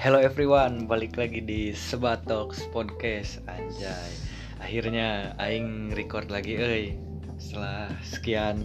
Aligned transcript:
Hello 0.00 0.16
everyone, 0.16 0.88
balik 0.88 1.20
lagi 1.20 1.44
di 1.44 1.76
Sebatox 1.76 2.72
Podcast. 2.72 3.44
Anjay. 3.44 4.08
Akhirnya 4.56 5.36
Aing 5.36 5.92
record 5.92 6.32
lagi 6.32 6.56
euy. 6.56 6.96
Setelah 7.36 7.92
sekian 8.00 8.64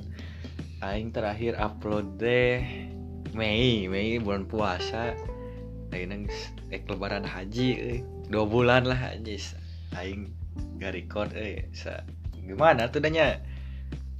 Aing 0.79 1.11
terakhir 1.11 1.60
upload 1.60 2.16
deh 2.24 2.64
Mei, 3.36 3.84
Mei 3.92 4.16
bulan 4.16 4.48
puasa. 4.48 5.11
Aing 5.92 6.32
eh 6.71 6.79
lebaran 6.88 7.28
haji 7.28 7.70
euy. 7.83 8.00
Dua 8.32 8.47
bulan 8.47 8.88
lah 8.88 9.11
anjis 9.11 9.60
Aing 10.00 10.32
gak 10.79 10.96
record 10.96 11.36
euy. 11.36 11.68
Sa 11.75 12.00
Gimana 12.47 12.88
tuh 12.88 13.04
nanya? 13.04 13.43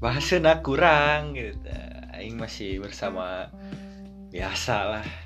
Bahasanya 0.04 0.60
kurang 0.60 1.32
gitu. 1.32 1.64
Aing 2.12 2.36
masih 2.36 2.84
bersama 2.84 3.48
Biasa 4.36 5.00
lah 5.00 5.25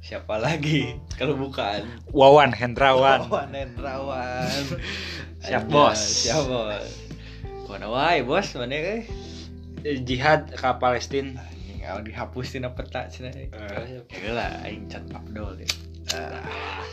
siapa 0.00 0.40
lagi? 0.40 0.96
Kalau 1.20 1.36
bukan 1.36 1.84
Wawan 2.10 2.52
Hendrawan. 2.56 3.28
Wawan 3.28 3.52
Hendrawan. 3.52 4.64
Siap 5.44 5.64
bos. 5.68 6.00
siap 6.00 6.44
bos. 6.48 6.84
Mana 7.70 7.86
wae 7.86 8.26
bos? 8.26 8.50
Mana 8.58 8.76
ke 8.76 8.96
jihad 10.04 10.52
ke 10.52 10.68
Palestina 10.76 11.40
anjing 11.40 11.80
awal 11.88 12.04
dihapusin 12.04 12.68
apa 12.68 12.84
tak 12.84 13.08
cina 13.08 13.32
uh, 13.32 13.40
eh. 13.88 14.04
ya 14.12 14.30
lah 14.36 14.60
aing 14.68 14.84
cat 14.92 15.00
abdol 15.16 15.56
deh 15.56 15.64
ya. 16.12 16.44
ah. 16.44 16.84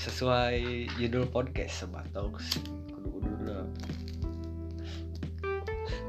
sesuai 0.00 0.88
judul 0.96 1.28
podcast 1.28 1.84
sebatok 1.84 2.40
kudu 2.40 3.08
kudu 3.20 3.32
lah. 3.44 3.68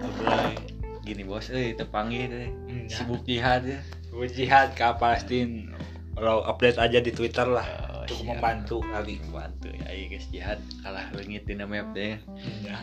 Mulai 0.03 0.72
gini 1.03 1.27
bos. 1.27 1.51
Eh 1.51 1.75
tepanggil 1.75 2.31
deh. 2.31 2.51
Sibuk 2.87 3.27
jihad 3.27 3.67
ya. 3.67 3.79
Gue 4.09 4.27
jihad 4.31 4.71
ke 4.73 4.87
Palestina 4.97 5.75
lo 6.17 6.45
update 6.45 6.77
aja 6.77 6.99
di 7.01 7.11
Twitter 7.11 7.47
lah. 7.49 7.65
Oh, 7.65 8.05
untuk 8.05 8.17
siap. 8.21 8.37
membantu 8.37 8.77
kali. 8.85 9.17
Membantu 9.27 9.67
ya. 9.73 9.83
Ayo 9.89 10.03
guys 10.09 10.27
jihad 10.29 10.59
kalah 10.85 11.05
lengitin 11.17 11.65
map 11.65 11.87
deh 11.91 12.17
ya. 12.63 12.77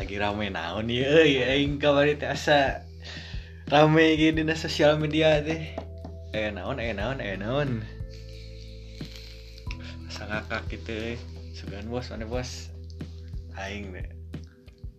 lagi 0.00 0.16
rame 0.16 0.48
naon 0.48 0.88
ya. 0.88 1.04
Euy 1.20 1.44
aing 1.44 1.76
kamari 1.76 2.16
teh 2.16 2.28
asa 2.28 2.88
rame 3.68 4.16
gini 4.16 4.42
di 4.42 4.54
sosial 4.56 4.96
media 4.96 5.44
teh. 5.44 5.76
Eh 6.32 6.48
naon 6.48 6.80
eh 6.80 6.96
naon 6.96 7.20
eh 7.20 7.36
naon. 7.36 7.84
Asa 10.08 10.24
ngakak 10.24 10.62
gitu 10.72 10.90
euy 10.96 11.16
sugan 11.52 11.86
bos 11.92 12.08
mana 12.08 12.24
bos? 12.24 12.72
Aing 13.60 13.92
deh. 13.92 14.08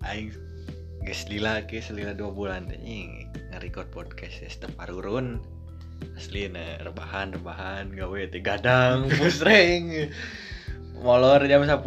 Aing 0.06 0.30
geus 1.02 1.26
lila 1.28 1.66
ke 1.66 1.82
selila 1.82 2.14
dua 2.14 2.32
bulan. 2.34 2.70
Teh 2.70 2.78
nying 2.78 3.30
nge-record 3.52 3.90
podcast 3.92 4.42
ya 4.42 4.50
setiap 4.50 4.78
parurun 4.80 5.42
asli 6.18 6.50
na 6.50 6.82
rebahan 6.82 7.34
rebahan 7.34 7.94
gawe 7.94 8.22
teh 8.34 8.42
gadang 8.42 9.06
pusreng 9.22 10.10
molor 11.02 11.46
jam 11.46 11.66
10 11.66 11.82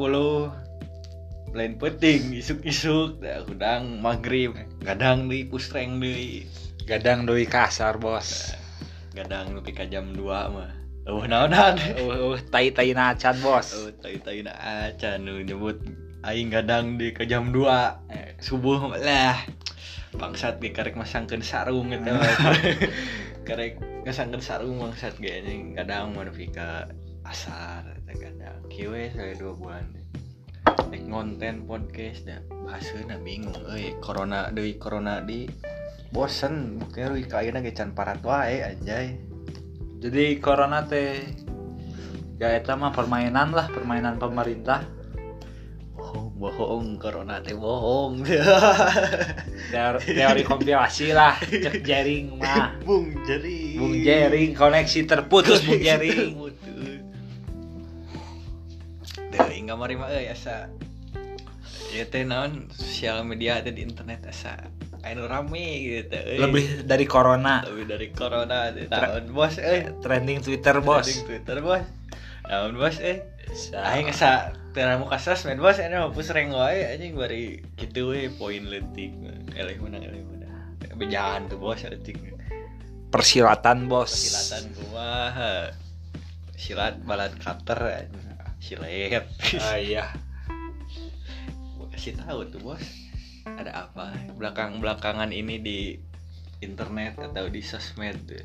lain 1.55 1.79
penting 1.79 2.35
isuk-isuk 2.35 3.23
dah 3.23 3.47
udang 3.47 4.03
maghrib. 4.03 4.59
Gadang 4.83 5.31
di 5.31 5.47
pusreng 5.47 6.03
di. 6.03 6.42
Gadang 6.85 7.25
doi 7.25 7.47
kasar 7.47 7.97
bos. 7.97 8.53
Gadang 9.15 9.55
nepi 9.55 9.70
ka 9.70 9.87
jam 9.87 10.11
2 10.12 10.19
mah. 10.27 10.75
Eueuh 11.07 11.31
naonan 11.31 11.79
uh, 12.01 12.35
uh, 12.35 12.39
tai 12.51 12.75
tai 12.75 12.91
nacan 12.91 13.39
bos. 13.39 13.70
Oh 13.70 13.89
tai 14.03 14.19
tai 14.19 14.42
na 14.42 14.53
acan 14.91 15.23
nu 15.23 15.47
nyebut 15.47 15.79
aing 16.25 16.48
gadang 16.48 16.97
di 16.97 17.12
ke 17.12 17.28
jam 17.28 17.53
2 17.53 17.69
eh, 18.08 18.33
subuh 18.41 18.97
lah. 18.97 19.36
Bangsat 20.14 20.62
ge 20.62 20.70
karek 20.73 20.95
masangkeun 20.96 21.42
sarung 21.42 21.90
gitu 21.90 22.14
karek 23.48 23.77
ngasangkeun 24.08 24.40
sarung 24.40 24.80
bangsat 24.80 25.20
ge 25.20 25.45
anjing. 25.45 25.77
Gadang 25.77 26.17
mah 26.17 26.24
nepi 26.24 26.48
ka 26.48 26.89
asar 27.29 27.84
eta 28.01 28.14
gadang. 28.17 28.63
Kieu 28.73 28.95
saya 28.95 29.36
dua 29.36 29.52
bulan. 29.52 29.84
Nek 30.89 31.02
ngonten 31.05 31.68
podcast 31.68 32.24
dah. 32.24 32.40
Bahasana 32.64 33.20
bingung 33.20 33.61
euy 33.68 33.92
corona 34.01 34.48
deui 34.48 34.80
corona 34.80 35.20
di 35.20 35.45
bosen. 36.08 36.80
Bukannya 36.80 37.07
ruy 37.11 37.24
ka 37.29 37.45
ayeuna 37.45 37.61
ge 37.61 37.77
can 37.77 37.92
parat 37.92 38.24
wae 38.24 38.64
anjay. 38.64 39.18
Jadi 40.01 40.40
corona 40.40 40.86
teh 40.89 41.20
ya 42.39 42.55
eta 42.55 42.79
mah 42.79 42.95
permainan 42.95 43.51
lah 43.51 43.67
permainan 43.70 44.17
pemerintah 44.17 45.04
bohong 46.34 46.98
corona 46.98 47.39
teh 47.39 47.55
bohong 47.55 48.27
teori, 49.72 49.98
teori 50.02 50.42
konspirasi 50.42 51.14
lah 51.14 51.39
cek 51.39 51.86
jaring 51.86 52.34
mah 52.34 52.74
bung 52.86 53.14
jering 53.22 53.78
Bung 53.78 53.95
Jering 54.02 54.55
koneksi 54.55 55.00
terputus 55.06 55.62
Bung 55.67 55.78
Putus. 55.78 57.02
Deh, 59.34 59.50
ingat 59.58 59.74
mari 59.74 59.98
mah 59.98 60.11
asa. 60.30 60.70
Ya 61.90 62.06
teh 62.06 62.22
naon 62.27 62.70
sosial 62.70 63.22
media 63.27 63.62
teh 63.62 63.70
di 63.74 63.83
internet 63.83 64.30
asa 64.30 64.70
anu 65.05 65.28
rame 65.28 65.84
gitu 65.84 66.16
euy. 66.16 66.40
lebih 66.40 66.64
dari 66.89 67.05
corona 67.05 67.61
lebih 67.68 67.84
dari 67.92 68.08
corona 68.08 68.72
tahun 68.72 69.36
bos 69.36 69.61
euy. 69.61 69.92
trending 70.01 70.40
Twitter 70.40 70.80
bos 70.80 71.05
Trending 71.05 71.28
Twitter 71.28 71.58
bos. 71.61 71.84
Tahun 72.45 72.72
bos 72.72 72.96
eh. 73.05 73.33
Sa- 73.53 73.85
Aing 73.93 74.09
asa 74.09 74.57
teramu 74.73 75.07
ka 75.07 75.21
sosmed 75.21 75.61
bos 75.61 75.77
anu 75.77 76.09
hapus 76.09 76.33
reng 76.33 76.51
wae 76.51 76.89
anjing 76.97 77.13
bari 77.15 77.61
kitu 77.77 78.09
we 78.09 78.33
poin 78.33 78.65
leutik. 78.65 79.13
Eleh 79.53 79.77
menang 79.79 80.03
eleh 80.03 80.23
menang. 80.25 80.51
Bejahan 80.97 81.51
tuh 81.53 81.61
bos 81.61 81.85
leutik. 81.85 82.17
persilatan 83.15 83.87
bos 83.87 84.11
Silatan 84.11 84.75
kumaha. 84.75 85.71
Silat 86.59 86.99
balat 87.07 87.31
cutter 87.39 87.79
anjing. 88.03 88.27
Silet. 88.59 89.29
Ah, 89.61 89.77
iya 89.77 90.09
Gua 91.77 91.87
kasih 91.93 92.17
tahu 92.17 92.49
tuh 92.49 92.61
bos 92.65 92.83
ada 93.45 93.87
apa 93.87 94.17
belakang 94.41 94.81
belakangan 94.81 95.29
ini 95.29 95.61
di 95.61 95.79
internet 96.65 97.21
atau 97.21 97.45
di 97.53 97.61
sosmed 97.61 98.41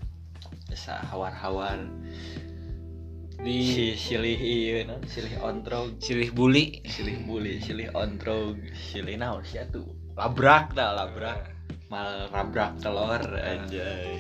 bisa 0.68 1.00
hawar-hawar 1.08 1.80
di 3.40 3.64
si 3.64 3.86
silih 3.96 4.36
iya 4.36 4.84
no? 4.84 5.00
silih 5.08 5.40
ontrog. 5.40 5.96
Silih 6.04 6.36
bully 6.36 6.84
silih 6.84 7.24
bully 7.24 7.64
silih 7.64 7.88
ontrog 7.96 8.60
silih 8.76 9.16
naon 9.16 9.44
sih 9.48 9.64
tuh 9.72 9.88
labrak 10.20 10.76
dah 10.76 10.92
labrak. 10.96 11.56
Mal 11.90 12.30
labrak 12.30 12.78
telur 12.84 13.24
anjay. 13.40 14.20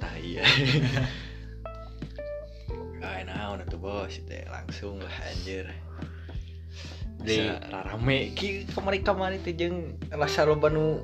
Nah 0.00 0.14
iya. 0.16 0.46
Kayak 3.02 3.24
naon 3.28 3.60
tuh 3.66 3.76
bos? 3.76 4.14
Itu 4.14 4.38
langsung 4.48 5.02
lah 5.02 5.16
anjir. 5.26 5.66
Di- 7.18 7.58
rame. 7.68 8.32
Ki 8.38 8.62
kemari 8.70 9.02
kemari 9.02 9.42
teh 9.42 9.52
jeung 9.52 9.98
rasa 10.14 10.46
loba 10.46 10.70
nu 10.70 11.02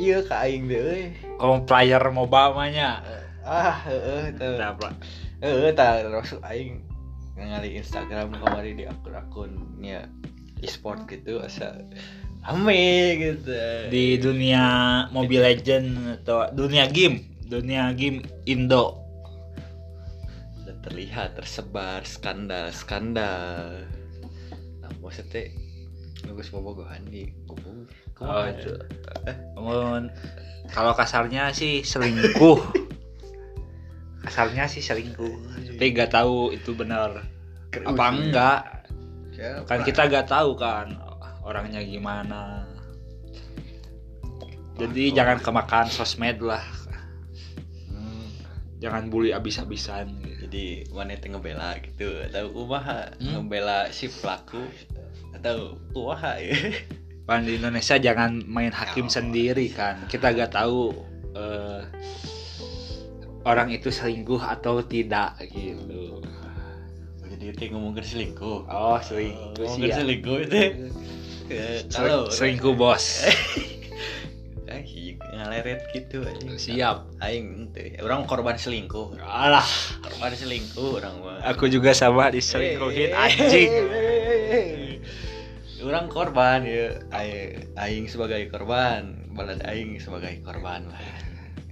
iya 0.00 0.24
ka 0.24 0.48
aing 0.48 0.64
deh 0.64 1.12
kalau 1.36 1.60
player 1.68 2.00
MOBA 2.00 2.56
mahnya 2.56 3.04
ah 3.44 3.84
heeh 3.84 4.32
teu 4.32 4.56
Heeh 5.40 5.72
tah 5.72 6.04
rasul 6.04 6.40
aing 6.44 6.84
ngali 7.40 7.80
Instagram 7.80 8.36
kemari 8.36 8.76
di 8.76 8.84
akun-akunnya 8.84 10.04
e-sport 10.60 11.08
gitu 11.08 11.40
asa 11.40 11.80
rame 12.44 13.16
gitu. 13.16 13.56
Di 13.88 14.20
dunia 14.20 14.64
Mobile 15.08 15.48
Legend 15.48 16.20
atau 16.20 16.52
dunia 16.52 16.84
game 16.92 17.24
dunia 17.48 17.96
game 17.96 18.20
Indo. 18.44 19.00
Terlihat 20.80 21.36
tersebar 21.36 22.04
skandal 22.04 22.72
skandal. 22.72 23.84
Nah 24.84 24.92
maksudnya 25.00 25.48
bagus 26.28 26.52
bobogohan 26.52 27.04
di 27.08 27.32
bobo 27.48 27.88
Oh, 28.20 28.44
itu. 28.44 28.76
Kalau 30.68 30.92
kasarnya 30.92 31.56
sih 31.56 31.80
selingkuh 31.80 32.60
kasarnya 34.20 34.64
sih 34.66 34.80
selingkuh. 34.80 35.34
Tapi 35.70 35.86
nggak 35.90 36.10
tahu 36.10 36.50
itu 36.50 36.72
benar 36.72 37.24
apa 37.72 38.04
enggak. 38.10 38.60
Kan 39.64 39.80
kita 39.82 40.04
nggak 40.04 40.26
tahu 40.26 40.52
kan 40.54 40.92
orangnya 41.40 41.80
gimana. 41.80 42.68
Jadi 44.76 45.12
jangan 45.12 45.38
kemakan 45.38 45.86
sosmed 45.86 46.40
lah. 46.40 46.64
Hmm, 47.86 48.28
jangan 48.78 49.08
bully 49.08 49.30
abis-abisan 49.30 50.08
gitu. 50.18 50.36
jadi 50.42 50.64
mana 50.90 51.14
teh 51.14 51.28
ngebela 51.28 51.76
gitu. 51.78 52.08
Atau 52.22 52.48
kumaha 52.50 53.12
Hmm? 53.16 53.44
ngebela 53.44 53.92
si 53.92 54.08
pelaku. 54.08 54.64
Atau 55.32 55.76
kumaha 55.92 56.36
ya. 56.36 56.56
Kan 57.28 57.46
di 57.46 57.54
Indonesia 57.54 57.94
jangan 57.94 58.42
main 58.42 58.74
hakim 58.74 59.06
Oh. 59.06 59.12
sendiri 59.12 59.70
kan. 59.70 60.02
Kita 60.04 60.34
nggak 60.34 60.50
tahu 60.50 60.90
eh, 61.30 61.80
orang 63.44 63.72
itu 63.72 63.88
selingkuh 63.88 64.40
atau 64.40 64.84
tidak 64.84 65.40
gitu. 65.48 66.20
Jadi 67.24 67.56
teh 67.56 67.66
ngomongin 67.72 68.04
selingkuh. 68.04 68.68
Oh 68.68 69.00
selingkuh 69.00 69.64
ngomongin 69.64 69.88
ya. 69.88 69.96
selingkuh 69.96 70.36
itu. 70.44 70.56
Eh, 71.50 71.78
kalau 71.88 72.28
selingkuh 72.28 72.74
bos. 72.76 73.04
Eh 74.70 74.86
eh 74.86 74.86
si 74.86 75.18
ngaleret 75.18 75.82
gitu 75.90 76.22
anjing 76.22 76.54
siap. 76.54 77.02
Aing 77.18 77.74
orang 78.06 78.22
korban 78.22 78.54
selingkuh. 78.54 79.18
Alah. 79.18 79.66
Korban 79.98 80.30
selingkuh 80.30 81.02
orang 81.02 81.14
mah. 81.18 81.42
Aku 81.42 81.66
juga 81.66 81.90
sama 81.90 82.30
diselingkuhin 82.30 83.10
anjing. 83.10 83.90
orang 85.82 86.06
korban 86.06 86.62
ya. 86.62 87.02
Aing, 87.10 87.66
aing 87.74 88.06
sebagai 88.06 88.46
korban. 88.46 89.26
Balad 89.34 89.58
aing 89.66 89.98
sebagai 89.98 90.38
korban 90.46 90.86
lah 90.86 91.29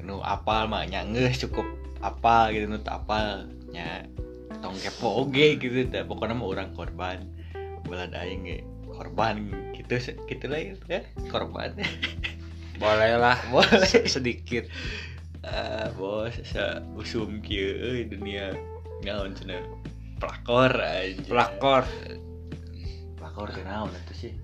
nu 0.09 0.25
apal 0.25 0.65
mah 0.65 0.89
nya 0.89 1.05
geus 1.05 1.45
cukup 1.45 1.69
apal 2.01 2.49
gitu 2.57 2.65
nu 2.65 2.81
teu 2.81 2.97
apal 2.97 3.45
nya 3.69 4.09
tong 4.65 4.75
kepo 4.81 5.29
oge 5.29 5.61
gitu 5.61 5.85
teh. 5.93 6.03
Pokoknya 6.09 6.33
mah 6.33 6.49
orang 6.49 6.73
korban. 6.73 7.29
Balad 7.85 8.17
aing 8.17 8.49
ge 8.49 8.57
korban 8.89 9.53
gitu 9.77 10.01
gitu 10.01 10.45
lah 10.49 10.61
ya 10.65 11.01
korban. 11.29 11.77
Boleh 12.83 13.21
lah 13.21 13.37
Boleh. 13.53 13.85
Se- 13.85 14.09
sedikit. 14.09 14.65
Ah 15.45 15.93
bos 15.95 16.35
usum 16.99 17.39
kieu 17.45 17.79
euy 17.79 18.09
dunia 18.09 18.57
naon 19.07 19.37
cenah 19.37 19.63
pelakor 20.19 20.73
aja 20.75 21.23
pelakor. 21.29 21.85
Pelakor 23.15 23.49
naon 23.63 23.95
atuh 23.95 24.17
sih? 24.17 24.35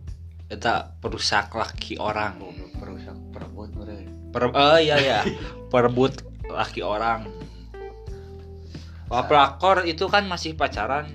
Eta 0.46 0.94
perusak 1.02 1.50
laki 1.50 1.98
orang. 1.98 2.38
Perusak 2.78 3.16
perebut 3.34 3.74
meureun. 3.74 4.06
Per 4.30 4.50
oh 4.50 4.78
iya 4.78 4.98
ya 4.98 5.20
perebut 5.74 6.22
laki 6.46 6.86
orang. 6.86 7.26
Wah, 9.10 9.26
pelakor 9.26 9.82
itu 9.82 10.06
kan 10.06 10.22
masih 10.30 10.54
pacaran. 10.54 11.10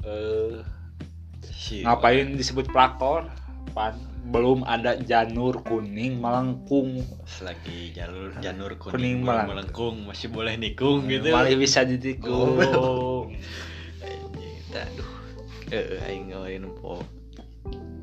Eh 0.00 0.64
si 1.52 1.84
ngapain 1.84 2.32
disebut 2.32 2.72
pelakor? 2.72 3.28
Pan 3.76 3.92
belum 4.32 4.64
ada 4.64 4.96
janur 5.04 5.60
kuning 5.68 6.16
melengkung. 6.16 7.04
Lagi 7.44 7.92
jalur 7.92 8.32
janur 8.40 8.72
Kuning 8.80 9.20
kuning, 9.20 9.20
melengkung. 9.20 9.48
melengkung 9.52 9.96
masih 10.08 10.32
boleh 10.32 10.56
nikung 10.56 11.04
gitu. 11.04 11.28
Malah 11.28 11.52
bisa 11.60 11.84
ditikung. 11.84 12.56
Tah, 14.72 14.86
aduh. 14.86 15.10
Eh 15.76 16.00
aing 16.08 16.32
ngawain 16.32 16.64
nempo 16.64 17.04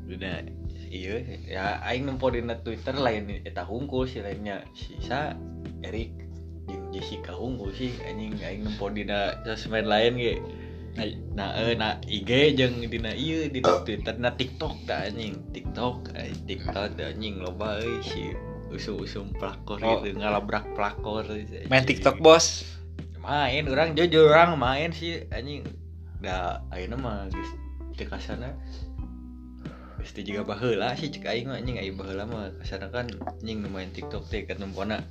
udah 0.08 0.40
iya 0.88 1.14
ya 1.44 1.64
aing 1.84 2.08
nempo 2.08 2.32
di 2.32 2.40
Twitter 2.64 2.96
lain 2.96 3.44
eta 3.44 3.62
hungkul 3.62 4.08
si 4.08 4.24
lainnya. 4.24 4.64
Si 4.72 4.96
sa 5.04 5.36
Erik 5.84 6.10
jeung 6.68 6.90
Jessica 6.92 7.32
hungkul 7.32 7.72
sih 7.76 7.92
anjing 8.04 8.34
aing 8.40 8.66
nempo 8.66 8.90
di 8.90 9.06
sosmed 9.44 9.86
lain 9.86 10.16
ge. 10.18 10.34
Nah 11.36 11.54
eh 11.54 11.78
na 11.78 12.02
IG 12.08 12.58
jeung 12.58 12.82
dina 12.82 13.14
ieu 13.14 13.46
di 13.46 13.60
Twitter 13.62 14.16
na 14.18 14.34
TikTok 14.34 14.88
da 14.88 15.06
anjing. 15.06 15.38
TikTok 15.54 16.16
eh, 16.16 16.34
TikTok 16.48 16.98
da 16.98 17.12
anjing 17.14 17.38
loba 17.44 17.78
euy 17.84 18.02
si 18.02 18.34
usum-usum 18.68 19.32
pelakor 19.40 19.80
Oh. 19.80 20.04
gitu 20.04 20.20
ngalabrak 20.20 20.64
pelakor 20.76 21.24
main 21.72 21.84
TikTok 21.88 22.20
bos? 22.20 22.66
Main 23.22 23.68
orang 23.68 23.96
jujur 23.96 24.28
orang 24.28 24.56
main 24.56 24.90
sih 24.92 25.24
anjing. 25.32 25.64
Da 26.18 26.66
ayeuna 26.74 26.98
mah 26.98 27.16
geus 27.30 27.50
teu 27.94 28.06
kasana 28.06 28.54
geus 30.08 30.16
teu 30.16 30.24
jiga 30.24 30.40
baheula 30.40 30.96
sih 30.96 31.12
cek 31.12 31.28
aing 31.28 31.52
mah 31.52 31.60
anjing 31.60 31.76
aing 31.76 32.00
baheula 32.00 32.24
mah. 32.24 32.48
Kasana 32.64 32.88
kan 32.88 33.12
anjing 33.12 33.60
nu 33.60 33.68
main 33.68 33.92
TikTok 33.92 34.24
teh 34.32 34.40
numpona 34.56 35.04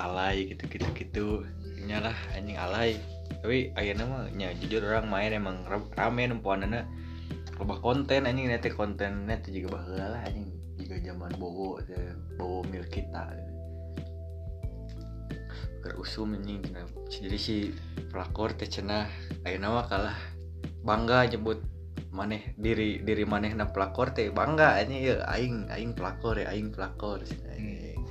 alay 0.00 0.48
gitu-gitu 0.48 0.88
gitu 0.96 1.26
nyalah 1.84 2.16
anjing 2.32 2.56
alay. 2.56 2.96
Tapi 3.44 3.76
ayeuna 3.76 4.08
mah 4.08 4.22
nya 4.32 4.56
jujur 4.56 4.80
orang 4.88 5.12
main 5.12 5.36
emang 5.36 5.60
ra- 5.68 5.92
rame 5.92 6.24
numpuanana 6.24 6.88
loba 7.60 7.84
konten 7.84 8.24
anjing 8.24 8.48
nanti 8.48 8.72
kontennya 8.72 9.36
teh 9.44 9.52
jiga 9.52 9.76
baheula 9.76 10.16
lah 10.16 10.24
anjing. 10.24 10.48
Jiga 10.80 10.96
zaman 11.12 11.36
bowo 11.36 11.76
teh 11.84 12.00
bowo 12.40 12.64
mil 12.64 12.88
kita. 12.88 13.36
Usum 16.00 16.32
anjing 16.32 16.64
jadi 17.12 17.36
si 17.36 17.76
pelakor 18.08 18.56
teh 18.56 18.64
cenah 18.64 19.04
ayeuna 19.44 19.68
mah 19.68 19.84
kalah 19.84 20.16
bangga 20.80 21.28
nyebut 21.28 21.60
maneh 22.10 22.58
diri 22.58 22.98
diri 23.06 23.22
maneh 23.22 23.54
na 23.54 23.70
pelakor 23.70 24.10
teh 24.10 24.34
bangga 24.34 24.82
anjing 24.82 24.98
ya 24.98 25.16
aing 25.30 25.70
aing 25.70 25.94
pelakor 25.94 26.34
ya 26.38 26.50
aing 26.50 26.74
pelakor. 26.74 27.22
Cenah, 27.22 27.54
anjing. 27.54 28.02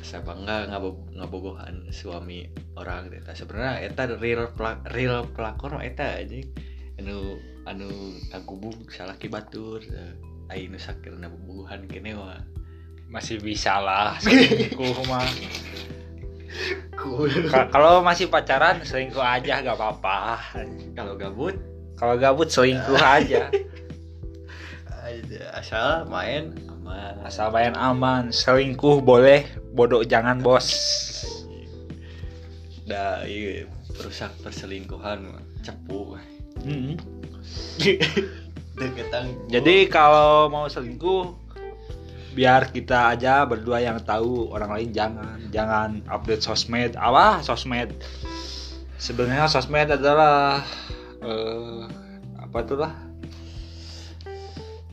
Asa 0.00 0.24
bangga 0.24 0.72
ngabo- 0.72 1.12
ngabogohan 1.12 1.92
suami 1.92 2.48
orang 2.80 3.12
teh. 3.12 3.20
Tah 3.20 3.36
sebenarnya 3.36 3.84
eta 3.84 4.08
real 4.16 4.48
pelak, 4.56 4.88
real 4.96 5.28
pelakor 5.28 5.76
mah 5.76 5.84
eta 5.84 6.16
anjing 6.16 6.48
anu 6.96 7.36
anu 7.68 8.16
agubung 8.32 8.88
salah 8.88 9.20
ki 9.20 9.28
batur 9.28 9.84
teh. 9.84 10.16
aing 10.46 10.72
nu 10.72 10.78
sakirna 10.80 11.28
bobogohan 11.28 11.84
kene 11.84 12.16
mah. 12.16 12.40
Masih 13.12 13.38
bisa 13.38 13.78
lah 13.78 14.16
selingkuh 14.24 15.04
mah. 15.06 15.28
Cool. 16.96 17.28
Kalau 17.52 18.00
masih 18.00 18.32
pacaran 18.32 18.80
selingkuh 18.80 19.20
aja 19.20 19.60
gak 19.60 19.76
apa-apa. 19.76 20.40
Kalau 20.96 21.14
gabut 21.20 21.75
kalau 21.96 22.14
gabut 22.20 22.48
selingkuh 22.52 23.00
aja. 23.00 23.50
Aja 25.02 25.42
asal 25.56 26.04
main 26.08 26.52
aman. 26.68 27.14
Asal 27.24 27.48
main 27.50 27.74
aman 27.76 28.30
selingkuh 28.30 29.00
boleh 29.00 29.44
bodoh 29.72 30.04
jangan 30.04 30.40
bos. 30.40 30.68
Dah 32.86 33.26
iya 33.26 33.66
perusak 33.96 34.30
perselingkuhan 34.40 35.26
cepu. 35.64 36.20
Mm-mm. 36.62 36.96
deketan 38.76 39.32
jadi 39.48 39.88
kalau 39.88 40.52
mau 40.52 40.68
selingkuh 40.68 41.46
biar 42.36 42.68
kita 42.68 43.16
aja 43.16 43.48
berdua 43.48 43.80
yang 43.80 43.96
tahu 44.04 44.52
orang 44.52 44.76
lain 44.76 44.90
jangan. 44.92 45.40
Jangan 45.48 46.04
update 46.12 46.44
sosmed. 46.44 46.92
Apa? 47.00 47.40
Sosmed. 47.40 47.96
Sebenarnya 49.00 49.48
sosmed 49.48 49.88
adalah 49.88 50.60
eh, 51.26 51.82
apa 52.38 52.58
tuh 52.62 52.78
lah 52.78 52.94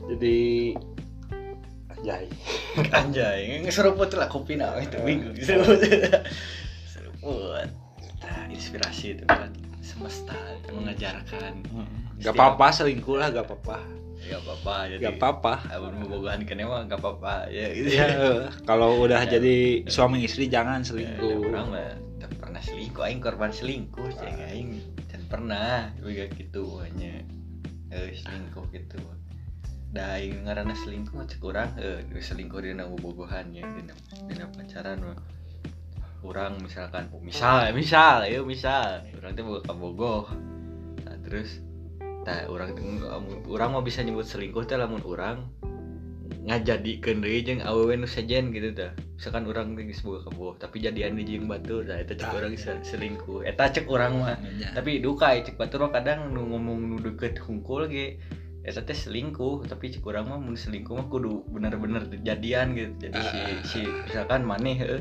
jadi 0.04 0.74
anjay. 1.96 2.24
Anjay 3.00 3.40
seruput 3.72 4.12
lah 4.12 4.28
kopi 4.28 4.60
nah 4.60 4.76
itu 4.76 5.00
bingung. 5.00 5.32
Seruput. 5.46 5.80
Seruput. 6.84 7.68
Nah, 8.20 8.44
inspirasi 8.52 9.16
itu 9.16 9.24
kan 9.24 9.48
semesta 9.80 10.36
itu 10.60 10.76
mengajarkan. 10.76 11.64
Gak 12.20 12.34
apa-apa 12.36 12.66
selingkuh 12.72 13.16
lah 13.16 13.32
gak 13.32 13.48
apa-apa. 13.48 13.80
Gak 14.24 14.40
apa-apa 14.40 14.74
jadi 14.88 15.00
gak 15.04 15.14
apa-apa. 15.20 15.54
abang 15.68 16.00
bobogohan 16.00 16.44
kene 16.44 16.64
mah 16.64 16.84
gak 16.88 17.00
apa-apa 17.00 17.48
ya. 17.48 17.72
Gitu 17.72 17.88
ya 18.00 18.08
kalau 18.68 19.00
udah 19.00 19.24
Ya. 19.24 19.40
jadi 19.40 19.84
suami 19.88 20.24
istri 20.24 20.48
jangan 20.52 20.84
selingkuh. 20.84 21.48
Orang 21.48 21.72
mah 21.72 21.96
tak 22.20 22.32
pernah 22.40 22.60
selingkuh 22.60 23.04
aing 23.04 23.20
korban 23.20 23.52
selingkuh 23.52 24.08
cek 24.16 24.36
aing. 24.52 24.80
dan 24.80 25.03
pernah 25.26 25.90
juga 26.00 26.28
gitu 26.34 26.80
hanya 26.84 27.24
eh 27.90 28.10
selingkuh 28.14 28.66
gitu. 28.74 29.00
Da 29.94 30.18
aing 30.18 30.44
ngaranna 30.44 30.74
selingkuh 30.74 31.14
mah 31.14 31.26
cek 31.26 31.42
urang 31.42 31.70
eh 31.78 32.02
selingkuh 32.18 32.58
dina 32.62 32.84
bobogohan 32.88 33.54
ya 33.54 33.62
dina 33.66 33.94
dina 34.26 34.46
pacaran 34.50 34.98
mah 35.02 35.18
orang 36.24 36.56
misalkan 36.58 37.06
misal 37.20 37.70
misal 37.76 38.24
ya 38.26 38.40
misal. 38.42 39.04
Orang 39.20 39.32
teh 39.36 39.44
boga 39.44 39.72
bogoh 39.72 40.26
nah, 41.04 41.16
terus 41.22 41.60
nah 42.24 42.48
orang 42.48 42.72
orang 43.46 43.68
mau 43.70 43.84
bisa 43.84 44.00
nyebut 44.00 44.24
selingkuh 44.24 44.64
teh 44.64 44.80
lamun 44.80 45.04
orang 45.04 45.44
ngajadikeun 46.44 47.24
deui 47.24 47.40
jeung 47.40 47.64
awewe 47.64 47.96
nu 47.96 48.04
sejen 48.04 48.52
gitu 48.52 48.76
tah 48.76 48.92
misalkan 49.16 49.48
orang 49.48 49.72
geus 49.80 50.04
boga 50.04 50.28
kabogoh 50.28 50.60
tapi 50.60 50.84
jadian 50.84 51.16
di 51.16 51.24
jeung 51.24 51.48
batur 51.48 51.88
nah 51.88 51.96
eta 51.96 52.12
cek 52.12 52.36
orang 52.36 52.52
se- 52.60 52.84
selingkuh. 52.84 53.48
Eta 53.48 53.72
cek 53.72 53.88
orang 53.88 54.12
mah. 54.20 54.36
Tapi 54.76 55.00
duka 55.00 55.32
ya 55.32 55.40
cek 55.40 55.56
batur 55.56 55.88
kadang 55.88 56.36
nu 56.36 56.44
ngomong 56.44 56.78
nu 56.92 56.96
deket 57.00 57.40
hungkul 57.40 57.88
ge 57.88 58.20
eta 58.60 58.84
teh 58.84 58.92
selingkuh. 58.92 59.64
Tapi 59.64 59.96
cek 59.96 60.04
urang 60.04 60.28
mah 60.28 60.36
mun 60.36 60.52
selingkuh 60.52 60.92
mah 60.92 61.08
kudu 61.08 61.48
bener-bener 61.48 62.04
jadian 62.20 62.76
gitu. 62.76 62.92
Jadi 63.08 63.20
si 63.24 63.40
si 63.64 63.80
misalkan 64.04 64.44
maneh 64.44 64.76
heuh 64.76 65.00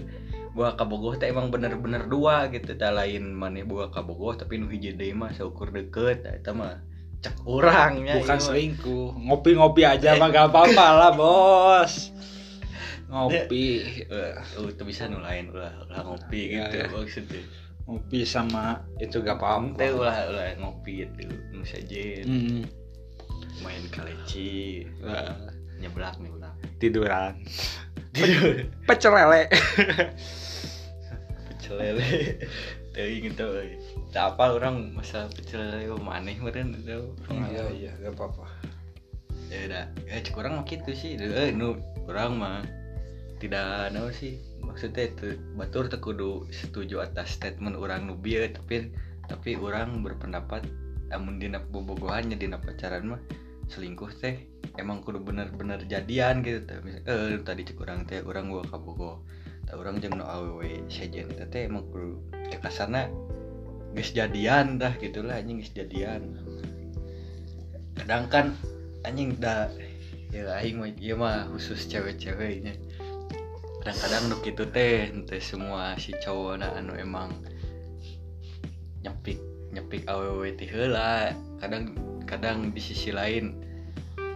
buah 0.56 0.80
kabogoh 0.80 1.20
teh 1.20 1.28
emang 1.28 1.52
bener-bener 1.52 2.08
dua 2.08 2.48
gitu. 2.56 2.72
Tah 2.80 2.96
lain 2.96 3.36
maneh 3.36 3.68
buah 3.68 3.92
kabogoh 3.92 4.40
tapi 4.40 4.64
nu 4.64 4.72
hiji 4.72 4.96
deui 4.96 5.12
mah 5.12 5.36
saukur 5.36 5.76
deket 5.76 6.24
eta 6.24 6.56
mah 6.56 6.80
cek 7.24 7.36
urangnya 7.48 8.20
bukan 8.20 8.36
mah. 8.36 8.44
selingkuh. 8.44 9.08
Ngopi-ngopi 9.18 9.82
aja 9.82 10.20
mah 10.20 10.28
gak 10.36 10.52
apa-apa 10.52 10.86
lah 10.94 11.12
bos. 11.16 12.12
Ngopi. 13.08 13.66
Eh, 14.04 14.34
oh 14.58 14.68
itu 14.68 14.84
bisa 14.84 15.08
nu 15.08 15.18
lain 15.18 15.50
ulah 15.50 15.72
ulah 15.86 16.02
ngopi 16.04 16.52
Ya, 16.52 16.68
gitu 16.68 16.76
ya. 16.78 16.88
maksudnya. 16.90 17.42
Ngopi 17.84 18.20
sama 18.24 18.80
itu 18.98 19.18
gak 19.18 19.38
teh 19.38 19.40
apa-apa 19.40 19.80
ulah 19.92 20.18
ulah 20.30 20.46
ngopi 20.58 21.04
itu 21.04 21.24
nu 21.52 21.64
sajen 21.64 22.24
Hmm, 22.24 22.62
main 23.60 23.84
kaleci 23.88 24.84
eh, 24.84 25.34
nyeblak 25.78 26.16
nyeblak. 26.18 26.52
Tiduran. 26.78 27.40
Tidur. 28.12 28.68
Pecel 28.84 29.12
lele 29.12 29.42
pecel 31.50 31.76
lele 31.82 32.12
teuing 32.94 33.34
gitu 33.34 33.46
euy 33.50 33.76
tak 34.14 34.38
apa 34.38 34.54
orang 34.54 34.94
masa 34.94 35.26
pecel 35.34 35.66
lele 35.66 35.90
kok 35.90 36.02
maneh 36.06 36.38
meureun 36.38 36.78
itu. 36.78 37.10
Iya 37.34 37.66
iya 37.74 37.92
gak 38.06 38.14
apa-apa. 38.14 38.46
Ya 39.50 39.60
udah. 39.70 39.86
Ya 40.06 40.18
cek 40.22 40.38
orang 40.38 40.62
mah 40.62 40.66
gitu 40.70 40.92
sih. 40.94 41.18
Eh 41.18 41.50
nu 41.50 41.78
orang 42.06 42.32
mah 42.38 42.58
tidak 43.42 43.92
naon 43.94 44.14
sih. 44.14 44.38
Maksudnya 44.62 45.10
itu 45.10 45.42
batur 45.58 45.90
teu 45.90 46.00
kudu 46.00 46.46
setuju 46.54 47.02
atas 47.02 47.34
statement 47.36 47.76
orang 47.76 48.06
nu 48.06 48.14
bieu 48.14 48.46
tapi 48.54 48.94
tapi 49.26 49.58
orang 49.58 50.06
berpendapat 50.06 50.64
amun 51.10 51.42
dina 51.42 51.62
bobogohannya 51.62 52.38
dina 52.38 52.62
pacaran 52.62 53.18
mah 53.18 53.22
selingkuh 53.74 54.14
teh 54.22 54.46
emang 54.78 55.02
kudu 55.02 55.18
bener-bener 55.18 55.82
jadian 55.90 56.46
gitu 56.46 56.62
teh. 56.70 56.78
Eh 57.10 57.42
tadi 57.42 57.66
cek 57.66 57.82
orang 57.82 58.06
teh 58.06 58.22
orang 58.22 58.54
gua 58.54 58.62
kabogo 58.70 59.26
tak 59.64 59.80
orang 59.80 59.96
jeung 60.04 60.20
no 60.20 60.28
awewe 60.28 60.84
sejen 60.92 61.32
teh 61.34 61.66
emang 61.66 61.88
kudu 61.90 62.20
teh 62.54 62.62
kasarna 62.62 63.10
geus 63.98 64.14
jadian 64.14 64.78
dah 64.78 64.94
gitulah 65.02 65.42
anjing 65.42 65.58
geus 65.58 65.74
jadian 65.74 66.38
kadang 67.98 68.30
kan 68.30 68.48
anjing 69.02 69.34
dah 69.42 69.74
ya 70.34 70.50
aing 70.58 70.82
mah 70.82 70.90
ieu 70.98 71.14
mah 71.14 71.46
khusus 71.54 71.86
cewek-ceweknya. 71.86 72.74
Kadang-kadang 73.86 74.24
nu 74.34 74.36
kitu 74.42 74.66
teh 74.74 75.14
teh 75.30 75.42
semua 75.44 75.94
si 76.02 76.10
cowok 76.18 76.58
anu 76.74 76.98
emang 76.98 77.30
nyepik 79.06 79.38
nyepik 79.70 80.10
awewe 80.10 80.58
ti 80.58 80.66
kadang 81.62 81.94
kadang 82.26 82.74
di 82.74 82.82
sisi 82.82 83.14
lain 83.14 83.62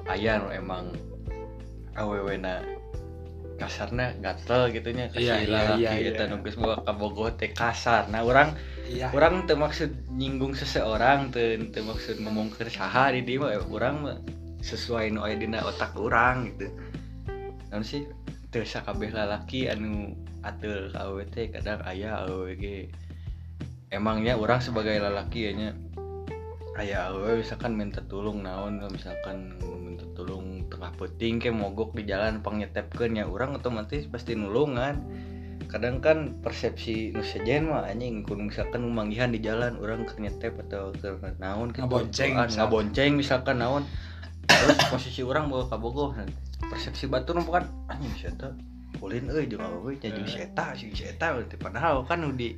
aya 0.05 0.37
nu 0.37 0.53
emang 0.53 0.93
awewe 1.97 2.37
na 2.37 2.61
kasarna 3.57 4.13
gatel 4.21 4.69
gitunya 4.69 5.09
kasih 5.09 5.25
Iya, 5.25 5.35
iya, 5.41 5.49
lalaki 5.49 5.81
iya, 5.81 5.91
iya. 6.13 6.37
geus 6.39 6.57
bawa 6.57 6.77
kabogoh 6.85 7.33
teh 7.33 7.51
kasar. 7.51 8.07
Nah 8.07 8.21
orang 8.23 8.53
iya. 8.87 9.09
orang 9.11 9.49
teu 9.49 9.57
maksud 9.57 9.89
nyinggung 10.13 10.53
seseorang 10.53 11.33
teu 11.33 11.57
teu 11.73 11.83
maksud 11.83 12.21
ngomong 12.21 12.53
ke 12.53 12.69
saha 12.69 13.11
di 13.11 13.25
dieu 13.25 13.41
mah 13.41 13.57
urang 13.67 14.05
mah 14.05 14.17
sesuai 14.61 15.13
nu 15.13 15.25
dina 15.35 15.65
otak 15.65 15.97
urang 15.97 16.53
gitu. 16.53 16.69
Naon 17.73 17.83
sih? 17.83 18.05
Teu 18.53 18.63
sakabeh 18.63 19.11
lalaki 19.11 19.67
anu 19.67 20.15
awewe 20.95 21.27
teh 21.27 21.51
kadang 21.51 21.83
aya 21.83 22.23
awewe 22.23 22.55
ge. 22.55 22.77
Emangnya 23.91 24.39
orang 24.39 24.63
sebagai 24.63 24.99
lalaki 24.99 25.49
ya 25.49 25.51
nya 25.51 25.69
aya 26.77 27.09
awewe 27.09 27.41
misalkan 27.41 27.73
minta 27.73 27.99
tulung 28.05 28.45
naon 28.45 28.77
misalkan 28.93 29.57
minta 29.81 30.05
tulung 30.13 30.56
tengah 30.77 30.93
peting 30.93 31.41
ke 31.41 31.49
mogok 31.49 31.97
di 31.97 32.05
jalan 32.05 32.45
pangngetepkeun 32.45 33.17
ya 33.17 33.25
orang 33.25 33.57
otomatis 33.57 34.05
pasti 34.05 34.37
nulungan. 34.37 35.01
Kadang 35.67 35.99
kan 35.99 36.37
persepsi 36.39 37.11
nu 37.11 37.25
sejen 37.25 37.67
mah 37.67 37.83
anjing 37.83 38.21
kudu 38.23 38.45
misalkan 38.47 38.85
nu 38.85 38.93
manggihan 38.93 39.33
di 39.33 39.41
jalan 39.41 39.75
orang 39.81 40.05
keur 40.05 40.21
nyetep 40.21 40.53
atau 40.69 40.93
keur 40.95 41.17
naon 41.41 41.73
gitu 41.73 41.83
Ngabonceng, 41.83 42.37
Ah, 42.37 42.45
misal. 42.45 42.69
ngabonceng 42.69 43.11
misalkan 43.17 43.57
naon. 43.59 43.83
Terus 44.47 44.77
posisi 44.87 45.25
orang 45.25 45.49
bawa 45.51 45.67
kabogoh 45.67 46.13
persepsi 46.71 47.09
batur 47.09 47.41
mah 47.41 47.49
kan 47.51 47.65
anjing 47.91 48.13
si 48.15 48.25
ulin 49.01 49.29
euy 49.29 49.45
jeung 49.45 49.61
awewe 49.61 49.97
nya 50.01 50.09
jeung 50.09 50.27
si 50.27 50.39
eta 50.41 50.73
si 50.73 50.89
eta 50.91 51.37
padahal 51.61 52.03
kan 52.05 52.25
nu 52.25 52.33
di 52.33 52.57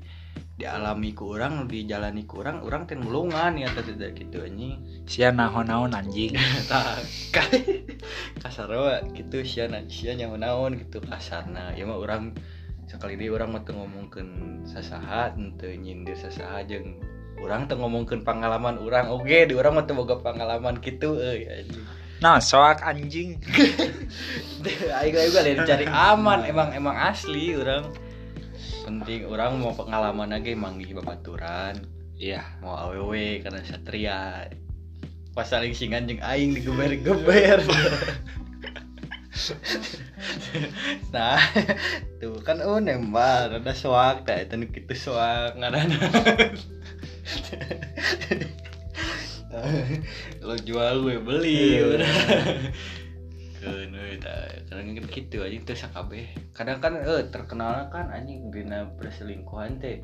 dialami 0.59 1.15
ku 1.15 1.39
urang 1.39 1.55
nu 1.55 1.63
dijalani 1.71 2.27
ku 2.27 2.43
urang 2.43 2.59
urang 2.67 2.83
teh 2.83 2.99
nulungan 2.99 3.55
ya 3.55 3.71
teh 3.71 3.79
tidak 3.79 4.19
gitu 4.19 4.43
anjing. 4.43 4.75
Sia 5.07 5.31
naon-naon 5.31 5.95
anjing. 5.95 6.35
Tah, 6.69 6.99
kali 7.31 7.87
kasar 8.43 8.67
wa 8.67 8.99
gitu 9.15 9.39
sia 9.47 9.71
na 9.71 9.87
sia 9.87 10.19
nyaho 10.19 10.35
naon 10.35 10.75
gitu 10.75 10.99
kasarna. 10.99 11.71
Ya 11.79 11.87
mah 11.87 11.95
urang 11.95 12.35
sekali 12.91 13.15
dia 13.15 13.31
orang 13.31 13.55
mah 13.55 13.63
teu 13.63 13.79
ngomongkeun 13.79 14.63
sasaha 14.67 15.31
teu 15.55 15.71
nyindir 15.71 16.19
sasaha 16.19 16.59
jeung 16.67 16.99
urang 17.39 17.71
teu 17.71 17.79
ngomongkeun 17.79 18.27
pengalaman 18.27 18.83
urang. 18.83 19.07
Oge 19.15 19.47
di 19.47 19.55
urang 19.55 19.79
mah 19.79 19.87
teu 19.87 19.95
boga 19.95 20.19
pengalaman 20.19 20.83
kitu 20.83 21.15
euy 21.23 21.47
anjing 21.47 21.98
nah 22.19 22.43
soak 22.43 22.83
anjing. 22.83 23.39
Aing 24.99 25.15
juga 25.15 25.39
lain 25.43 25.63
cari 25.63 25.87
aman. 25.87 26.43
Emang 26.43 26.75
emang 26.75 26.95
asli 26.95 27.55
orang 27.55 27.95
penting 28.83 29.27
orang 29.27 29.59
mau 29.59 29.71
pengalaman 29.71 30.35
lagi 30.35 30.55
manggih 30.55 30.99
babaturan. 30.99 31.79
Iya 32.19 32.43
mau 32.59 32.75
awewe 32.75 33.39
karena 33.39 33.63
satria. 33.63 34.51
Pas 35.31 35.47
saling 35.47 35.71
singan 35.71 36.07
jeung 36.07 36.19
aing 36.19 36.57
digeber-geber. 36.57 37.63
Nah 41.15 41.39
tuh 42.19 42.43
kan 42.43 42.59
oh 42.61 42.77
nembal 42.77 43.55
ada 43.55 43.73
soak 43.73 44.27
tah 44.27 44.43
itu 44.43 44.53
nu 44.59 44.67
kitu 44.67 44.93
soak 44.93 45.55
ngaranna 45.57 45.95
lo 50.47 50.55
jual 50.59 50.95
gue 51.03 51.17
beli. 51.19 51.79
Iya. 51.79 51.99
udah 54.19 54.63
kadang 54.71 54.95
kan 54.95 55.07
kitu 55.11 55.43
anjing 55.43 55.63
teh 55.67 55.75
sakabeh 55.75 56.31
kadang 56.55 56.79
kan 56.79 56.95
eh 56.95 57.27
terkenal 57.27 57.91
kan 57.91 58.07
anjing 58.11 58.51
dina 58.51 58.87
perselingkuhan 58.99 59.79
teh. 59.79 59.99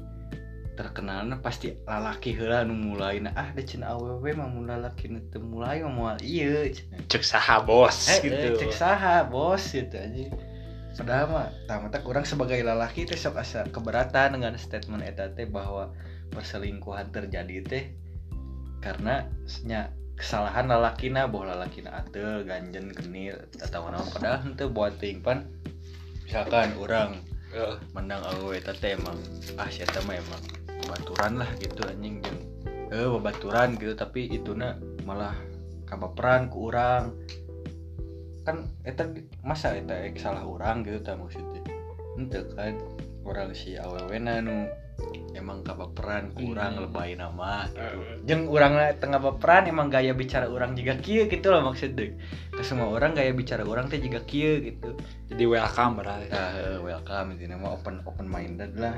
Terkenalnya 0.76 1.40
pasti 1.40 1.72
lalaki 1.88 2.36
heula 2.36 2.68
nu 2.68 2.76
mulai 2.76 3.24
ah 3.32 3.48
da 3.56 3.64
cenah 3.64 3.96
awewe 3.96 4.36
mah 4.36 4.52
mun 4.52 4.68
lalaki 4.68 5.08
nu 5.08 5.24
mulai 5.40 5.80
mah 5.88 6.20
ieu 6.20 6.68
cenah. 6.68 7.00
Cek 7.08 7.24
saha 7.24 7.64
bos 7.64 8.12
Eh, 8.12 8.28
gitu. 8.28 8.36
eh, 8.36 8.60
cek 8.60 8.76
saha 8.76 9.24
bos 9.24 9.64
gitu 9.72 9.96
aja. 9.96 10.36
Padahal 11.00 11.26
mah 11.32 11.48
tah 11.68 11.80
mata 11.80 12.04
kurang 12.04 12.28
sebagai 12.28 12.60
lelaki 12.60 13.08
teh 13.08 13.16
sok 13.16 13.40
asa 13.40 13.64
keberatan 13.72 14.36
dengan 14.36 14.60
statement 14.60 15.00
eta 15.08 15.32
teh 15.32 15.48
bahwa 15.48 15.96
perselingkuhan 16.36 17.08
terjadi 17.16 17.56
teh 17.64 17.84
karena 18.86 19.26
nya 19.66 19.90
kesalahan 20.14 20.70
lalakina 20.70 21.26
bahwa 21.26 21.58
lalakina 21.58 21.98
atel 22.06 22.46
ganjen 22.46 22.94
genil 22.94 23.34
atau 23.58 23.90
naon. 23.90 24.06
Padahal 24.14 24.46
henteu 24.46 24.70
buat 24.70 25.02
ting 25.02 25.26
pan 25.26 25.50
misalkan 26.30 26.78
orang 26.78 27.26
Eh, 27.56 27.80
menang 27.96 28.20
awewe 28.20 28.60
eta 28.60 28.76
teh 28.76 29.00
emang 29.00 29.16
ah 29.56 29.72
si 29.72 29.80
eta 29.80 30.04
mah 30.04 30.20
emang 30.20 30.44
baturan 30.92 31.40
lah 31.40 31.48
gitu 31.56 31.88
anjing 31.88 32.20
jeung 32.20 32.40
eh 32.92 33.08
babaturan 33.08 33.80
gitu 33.80 33.96
tapi 33.96 34.28
ituna 34.28 34.76
malah 35.08 35.32
kabaperan 35.88 36.52
ku 36.52 36.68
urang. 36.68 37.16
Kan 38.44 38.68
eta 38.84 39.08
masa 39.40 39.72
eta 39.72 39.96
ek 40.04 40.20
salah 40.20 40.44
urang 40.44 40.84
gitu 40.84 41.00
tak 41.00 41.16
maksudnya? 41.16 41.64
Ente 42.20 42.44
kan 42.60 42.76
orang 43.24 43.56
si 43.56 43.80
awewe 43.80 44.20
na 44.20 44.44
nu 44.44 44.68
emang 45.36 45.62
kabaperan 45.68 46.32
ku 46.32 46.56
urang 46.56 46.80
Hmm. 46.80 46.84
lebay 46.88 47.20
nama 47.20 47.68
gitu. 47.68 47.80
Eh. 47.84 48.18
jeung 48.24 48.48
urang 48.48 48.80
tengah 48.98 49.20
baperan 49.20 49.68
emang 49.68 49.92
gaya 49.92 50.16
bicara 50.16 50.48
orang 50.48 50.74
juga 50.74 50.96
kieu 50.98 51.28
gitu 51.28 51.52
loh 51.52 51.62
maksudnya 51.62 52.16
ke 52.56 52.64
semua 52.64 52.88
orang 52.88 53.12
gaya 53.14 53.36
bicara 53.36 53.68
orang 53.68 53.92
teh 53.92 54.00
juga 54.00 54.24
kieu 54.24 54.64
gitu 54.64 54.96
jadi 55.28 55.44
welcome 55.44 56.00
berarti 56.00 56.32
eh, 56.32 56.80
welcome 56.80 57.36
itu 57.36 57.52
nama 57.52 57.76
open 57.76 58.00
open 58.08 58.26
minded 58.32 58.74
lah. 58.80 58.96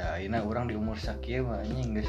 Ya, 0.00 0.16
ini 0.16 0.40
orang 0.40 0.64
di 0.64 0.80
umur 0.80 0.96
sakieu 0.96 1.44
mah 1.44 1.60
anjing 1.60 2.00
geus 2.00 2.08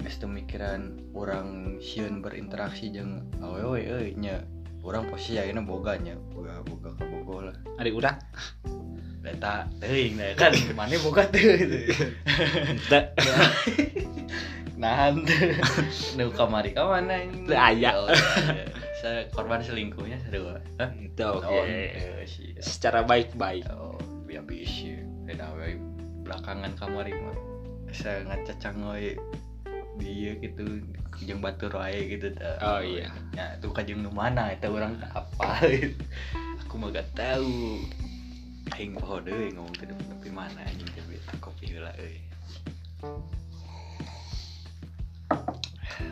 geus 0.00 0.16
teu 0.16 0.32
mikiran 0.32 0.96
orang 1.12 1.76
sieun 1.76 2.24
berinteraksi 2.24 2.88
jeung 2.88 3.20
awewe 3.44 3.84
euy 3.84 4.16
nya. 4.16 4.40
Urang 4.80 5.10
posisi 5.12 5.36
ayeuna 5.36 5.60
boga 5.60 5.98
nya, 6.00 6.16
boga 6.32 6.62
boga 6.64 6.94
kabogoh 6.96 7.50
lah. 7.50 7.56
adik 7.76 7.92
urang 8.00 8.16
Eta 9.26 9.66
teuing 9.82 10.14
nah 10.14 10.30
kan 10.38 10.54
mana 10.78 10.94
boga 11.02 11.26
teu 11.34 11.58
gitu. 11.58 11.78
ente 12.70 13.00
Nahan 14.82 15.26
teu. 15.26 15.50
Nu 16.14 16.30
kamari 16.38 16.70
ka 16.70 16.86
mana 16.86 17.26
anjing? 17.26 17.44
Teu 17.50 17.58
aya. 17.58 17.90
Oh. 17.98 18.06
Saya 19.02 19.26
korban 19.34 19.64
selingkuhnya. 19.64 20.22
Hah? 20.78 20.90
ente 20.94 21.22
Oh, 21.26 21.42
oke 21.42 21.74
secara 22.62 23.02
baik-baik 23.02 23.66
Oh, 23.72 23.98
ya 24.30 24.40
bisa. 24.46 24.94
Beda 25.26 25.50
belakangan 26.22 26.72
kamari 26.78 27.12
mah. 27.16 27.36
Saya 27.90 28.22
ngacacang 28.30 28.78
we 28.94 29.18
dia 29.96 30.36
gitu 30.44 30.84
jeung 31.24 31.40
batur 31.40 31.72
wae 31.72 32.12
gitu 32.12 32.36
dah. 32.36 32.60
Oh, 32.60 32.80
iya. 32.84 33.08
Ya, 33.32 33.56
itu 33.56 33.72
kajeng 33.72 34.04
nu 34.04 34.12
mana 34.12 34.52
eta 34.52 34.68
urang 34.68 35.00
teu 35.00 35.08
apa. 35.08 35.64
Aku 36.62 36.76
mah 36.76 36.92
gak 36.92 37.08
tahu. 37.16 37.80
Aing 38.74 38.98
poho 38.98 39.22
deui 39.22 39.54
ngomong 39.54 39.76
ke 39.78 39.86
tapi 39.86 40.28
mana 40.34 40.66
anjing 40.66 40.90
beli 41.06 41.22
kopi 41.38 41.70
heula 41.70 41.94
euy. 42.02 42.18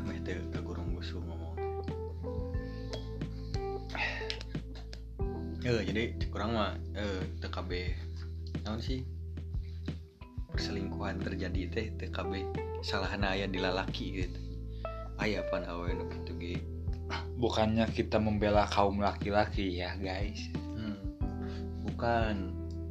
Meh 0.06 0.18
teu 0.22 0.38
kagurung 0.54 0.94
gusu 0.94 1.18
ngomong. 1.18 1.58
Eh, 5.64 5.82
jadi 5.82 6.14
kurang 6.30 6.54
mah 6.54 6.78
eh 6.94 7.24
TKB 7.42 7.70
naon 8.62 8.78
sih 8.78 9.02
perselingkuhan 10.54 11.18
terjadi 11.18 11.62
teh 11.66 11.86
TKB 11.98 12.46
salahna 12.86 13.34
aya 13.34 13.50
di 13.50 13.58
lalaki 13.58 14.22
gitu 14.22 14.40
aya 15.18 15.42
pan 15.50 15.66
awe 15.66 15.88
ge 16.38 16.60
bukannya 17.38 17.86
kita 17.90 18.16
membela 18.18 18.66
kaum 18.70 18.98
laki-laki 19.02 19.78
ya 19.82 19.94
guys. 19.98 20.48
Bukan. 21.84 22.34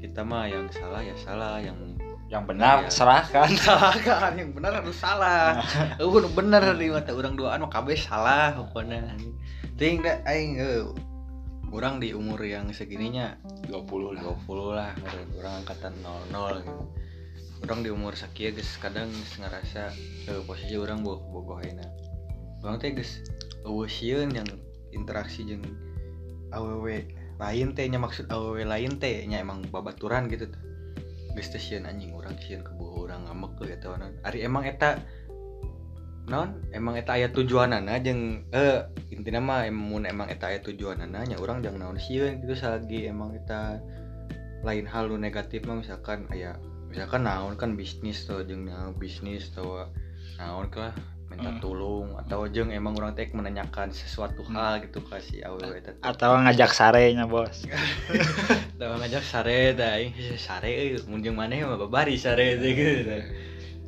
Kita 0.03 0.21
mah 0.21 0.45
yang 0.45 0.67
salah 0.69 1.01
ya 1.01 1.15
salah. 1.17 1.57
Yang 1.63 1.97
yang 2.31 2.43
benar 2.49 2.87
Iya. 2.87 2.89
serahkan. 2.89 3.49
Salah 3.67 3.93
kan 4.01 4.33
yang 4.33 4.49
benar 4.57 4.81
harus 4.81 4.97
salah. 4.97 5.61
Uh 6.01 6.17
nu 6.17 6.29
bener 6.33 6.65
di 6.77 6.89
mata 6.89 7.13
orang 7.13 7.37
duaan 7.37 7.61
mah 7.61 7.69
kabeh 7.69 7.93
salah 7.93 8.57
pokoknya. 8.57 9.13
Ting 9.77 10.01
da 10.01 10.17
aing 10.25 10.57
eh, 10.57 10.81
orang 11.73 11.97
di 11.97 12.13
umur 12.13 12.37
yang 12.45 12.69
segininya 12.69 13.33
20 13.65 14.13
lah. 14.13 14.21
20 14.45 14.77
lah 14.77 14.91
orang 15.41 15.53
angkatan 15.65 15.93
00 16.29 16.61
gitu. 16.61 16.85
orang 17.65 17.79
di 17.81 17.89
umur 17.89 18.13
sakieu 18.13 18.53
geus 18.53 18.77
kadang 18.77 19.09
ngerasa 19.41 19.89
eh, 20.29 20.41
posisi 20.45 20.77
orang 20.77 21.01
boh 21.01 21.17
bogoh 21.33 21.57
ayeuna 21.63 21.89
orang 22.61 22.77
teh 22.77 22.93
eueuh 23.65 23.89
sieun 23.89 24.29
yang 24.29 24.45
interaksi 24.93 25.41
jeung 25.47 25.65
awewe 26.53 27.09
lain 27.41 27.73
teh 27.73 27.85
nya 27.89 28.01
maksud 28.01 28.29
awewe 28.29 28.65
lain 28.65 28.97
teh 29.01 29.25
nya 29.25 29.41
emang 29.41 29.65
babaturan 29.69 30.29
gitu 30.29 30.49
tuh. 30.49 30.61
Sieun 31.33 31.89
anjing 31.89 32.13
urang 32.13 32.37
sieun 32.37 32.61
keueuh 32.61 33.09
urang 33.09 33.25
ngamek 33.25 33.57
ke 33.57 33.73
eta 33.73 33.97
naon 33.97 34.13
ari 34.21 34.45
emang 34.45 34.69
eta 34.69 35.01
non 36.29 36.61
emang 36.69 36.93
eta 36.93 37.17
aya 37.17 37.33
tujuanana 37.33 37.97
jeung 38.05 38.45
eh 38.53 38.85
intina 39.09 39.41
mah 39.41 39.65
emang 39.65 40.05
emang 40.05 40.29
eta 40.29 40.53
aya 40.53 40.61
tujuanana 40.61 41.25
nya 41.25 41.41
urang 41.41 41.65
jangan 41.65 41.89
naon 41.89 41.97
sieun 41.97 42.37
gitu 42.37 42.53
salagi 42.53 43.09
emang 43.09 43.33
eta. 43.33 43.81
Lain 44.63 44.87
hal 44.87 45.11
nu 45.11 45.19
negatif 45.19 45.67
mah 45.67 45.81
misalkan 45.83 46.23
aya 46.31 46.55
misalkan 46.87 47.27
naon 47.27 47.59
kan 47.59 47.75
bisnis 47.75 48.23
tuh 48.23 48.47
jeung 48.47 48.63
naon 48.63 48.95
bisnis 48.95 49.51
atau 49.51 49.89
naon 50.39 50.71
lah 50.71 50.95
minta 51.33 51.49
Hmm. 51.49 51.61
tulung 51.61 52.07
atau 52.15 52.45
jeung 52.45 52.69
emang 52.69 52.93
orang 52.93 53.17
teh 53.17 53.25
menanyakan 53.33 53.89
sesuatu 53.89 54.45
Hmm. 54.45 54.53
hal 54.53 54.73
gitu 54.85 55.01
kasih 55.01 55.41
awewe 55.43 55.81
teh. 55.81 55.97
atau 55.99 56.37
ngajak 56.37 56.69
sarenya 56.69 57.25
bos 57.25 57.65
Tau 58.79 58.93
ngajak 58.99 59.23
sare 59.23 59.73
dah, 59.73 59.97
ing 59.97 60.11
sare 60.37 60.69
euy 60.69 60.99
mun 61.09 61.23
jeung 61.23 61.33
maneh 61.33 61.63
mah 61.63 61.79
babari 61.79 62.19
sare 62.19 62.59
teh 62.61 62.71
gitu. 62.75 63.01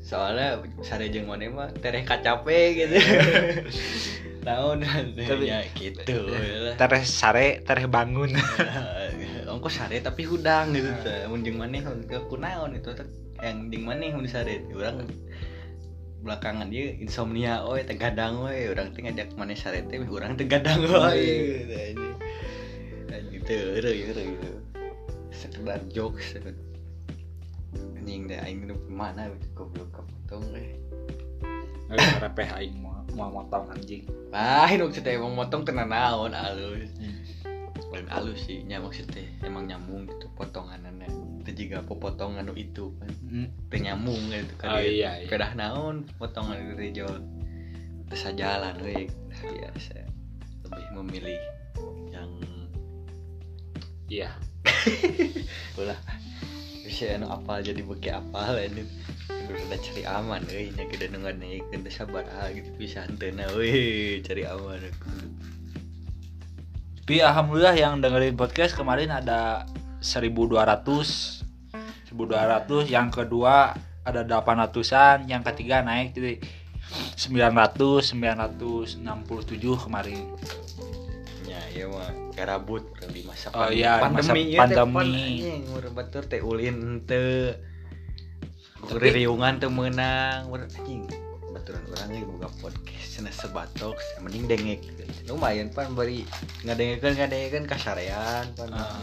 Soalnya 0.02 0.62
sare 0.82 1.10
jeung 1.10 1.30
maneh 1.30 1.52
mah 1.52 1.70
tereh 1.78 2.02
kacape 2.02 2.60
gitu. 2.74 2.96
Naon 4.46 4.86
Tapi- 5.18 5.50
ya 5.50 5.66
gitu 5.74 6.30
tereh 6.78 7.04
sare 7.04 7.66
tereh 7.66 7.90
bangun 7.90 8.30
Ongko 9.52 9.70
sare 9.74 9.98
tapi 10.00 10.26
hudang 10.26 10.74
gitu 10.74 10.90
teh. 11.02 11.26
Mun 11.30 11.42
jeung 11.46 11.58
maneh 11.60 11.82
ke 12.06 12.18
kunaon 12.30 12.78
itu 12.78 12.94
teh 12.94 13.06
yang 13.44 13.68
jeung 13.68 13.84
maneh 13.84 14.14
mun 14.16 14.26
sare 14.26 14.64
urang 14.72 15.04
belakangan. 16.26 16.74
Dia 16.74 16.98
insomnia 16.98 17.62
oi 17.62 17.86
teh 17.86 17.94
gadang 17.94 18.42
we 18.42 18.74
urang 18.74 18.90
teh 18.98 19.06
ngajak 19.06 19.38
maneh 19.38 19.54
sare 19.54 19.86
teh 19.86 20.02
urang 20.02 20.34
teh 20.34 20.50
gadang 20.50 20.82
we 20.82 21.94
gitu 23.30 23.54
heureuy 23.54 24.10
heureuy 24.10 24.34
gitu. 24.34 24.52
Sekedar 25.30 25.80
jokes 25.94 26.34
anjing 27.96 28.26
deh 28.26 28.40
aing 28.42 28.66
nu 28.66 28.76
mana 28.90 29.30
goblok 29.54 29.94
kapotong 29.94 30.46
we. 30.50 30.74
repeh 31.94 32.50
aing 32.58 32.82
mau 32.82 33.06
mau 33.14 33.30
motong 33.42 33.70
anjing. 33.70 34.06
Lain 34.34 34.80
maksudnya 34.82 35.12
emang 35.16 35.34
motong 35.36 35.62
kena 35.62 35.86
naon 35.86 36.34
alus. 36.34 36.90
Lain 37.92 38.08
alus 38.12 38.40
sih, 38.48 38.64
nya 38.66 38.82
maksudnya. 38.82 39.24
Emang 39.46 39.68
nyambung 39.70 40.08
gitu 40.08 40.28
potonganana. 40.36 40.95
Juga 41.56 41.82
pepotongan 41.88 42.46
nu 42.46 42.54
itu 42.54 42.92
kan. 43.00 43.10
Teu 43.72 43.80
nyambung 43.80 44.20
gitu 44.30 44.54
kan. 44.60 44.76
Oh, 44.76 44.82
iya, 44.84 45.24
iya. 45.24 45.28
Kedah 45.32 45.56
naon 45.56 46.04
potongan 46.20 46.60
dari 46.76 46.92
jol. 46.92 47.24
Terus 48.12 48.24
jalan 48.36 48.76
we 48.84 49.08
biasa. 49.40 50.04
Lebih 50.68 50.88
memilih 51.00 51.40
yang 52.12 52.32
iya 54.06 54.30
ulah 55.80 55.98
bisa 56.86 57.18
anu 57.18 57.26
apal 57.34 57.66
jadi 57.66 57.82
beki 57.82 58.14
apal 58.14 58.54
ini 58.62 58.86
udah 59.46 59.80
cari 59.82 60.04
aman 60.06 60.42
euy 60.54 60.70
nya 60.74 60.86
gede 60.90 61.10
nu 61.10 61.26
nganeikeun 61.26 61.82
teh 61.82 61.94
sabar 61.94 62.26
ah 62.38 62.50
gitu 62.54 62.70
bisa 62.78 63.02
henteu 63.06 63.34
euy 63.34 64.22
cari 64.22 64.46
aman 64.46 64.78
tapi 67.02 67.22
alhamdulillah 67.22 67.74
yang 67.78 68.02
dengerin 68.02 68.38
podcast 68.38 68.78
kemarin 68.78 69.10
ada 69.10 69.66
1200 70.02 71.35
1200 72.16 72.88
yang 72.88 73.08
kedua 73.10 73.76
ada 74.02 74.22
800an 74.24 75.26
yang 75.26 75.44
ketiga 75.44 75.82
naik 75.82 76.14
jadi 76.14 76.40
900 77.16 78.16
967 78.16 79.04
kemarin 79.80 80.26
Ya, 81.46 81.62
iya 81.72 81.86
mah 81.86 82.08
garabut 82.32 82.84
di 83.06 83.24
masa 83.24 83.48
Oh, 83.50 83.64
pandemi. 83.64 83.78
iya, 83.78 83.92
masa 83.96 84.04
pandemi, 84.04 84.42
teh 84.44 84.60
pandemi. 84.60 85.26
meureun 85.66 85.94
batur 85.94 86.24
teh 86.26 86.42
ulin 86.42 86.78
teu 87.02 87.56
ririungan 88.92 89.58
teu 89.58 89.70
meunang 89.70 90.48
meureun 90.48 90.68
anjing 90.70 91.02
baturan 91.50 91.84
urang 91.88 92.10
ge 92.12 92.22
boga 92.24 92.50
podcast 92.60 93.08
cenah 93.14 93.32
sebatok 93.32 93.96
mending 94.20 94.46
dengek 94.46 94.82
lumayan 95.26 95.72
pan 95.72 95.96
bari 95.96 96.28
ngadengekeun 96.62 97.16
ngadengekeun 97.16 97.66
kasarean 97.66 98.46
pan 98.54 98.70
Ah. 98.70 99.00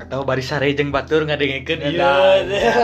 Atau 0.00 0.24
bari 0.24 0.40
sare 0.40 0.72
jeung 0.72 0.88
batur 0.88 1.28
ngadengekeun 1.28 1.80
Edan. 1.84 2.48
iya. 2.48 2.74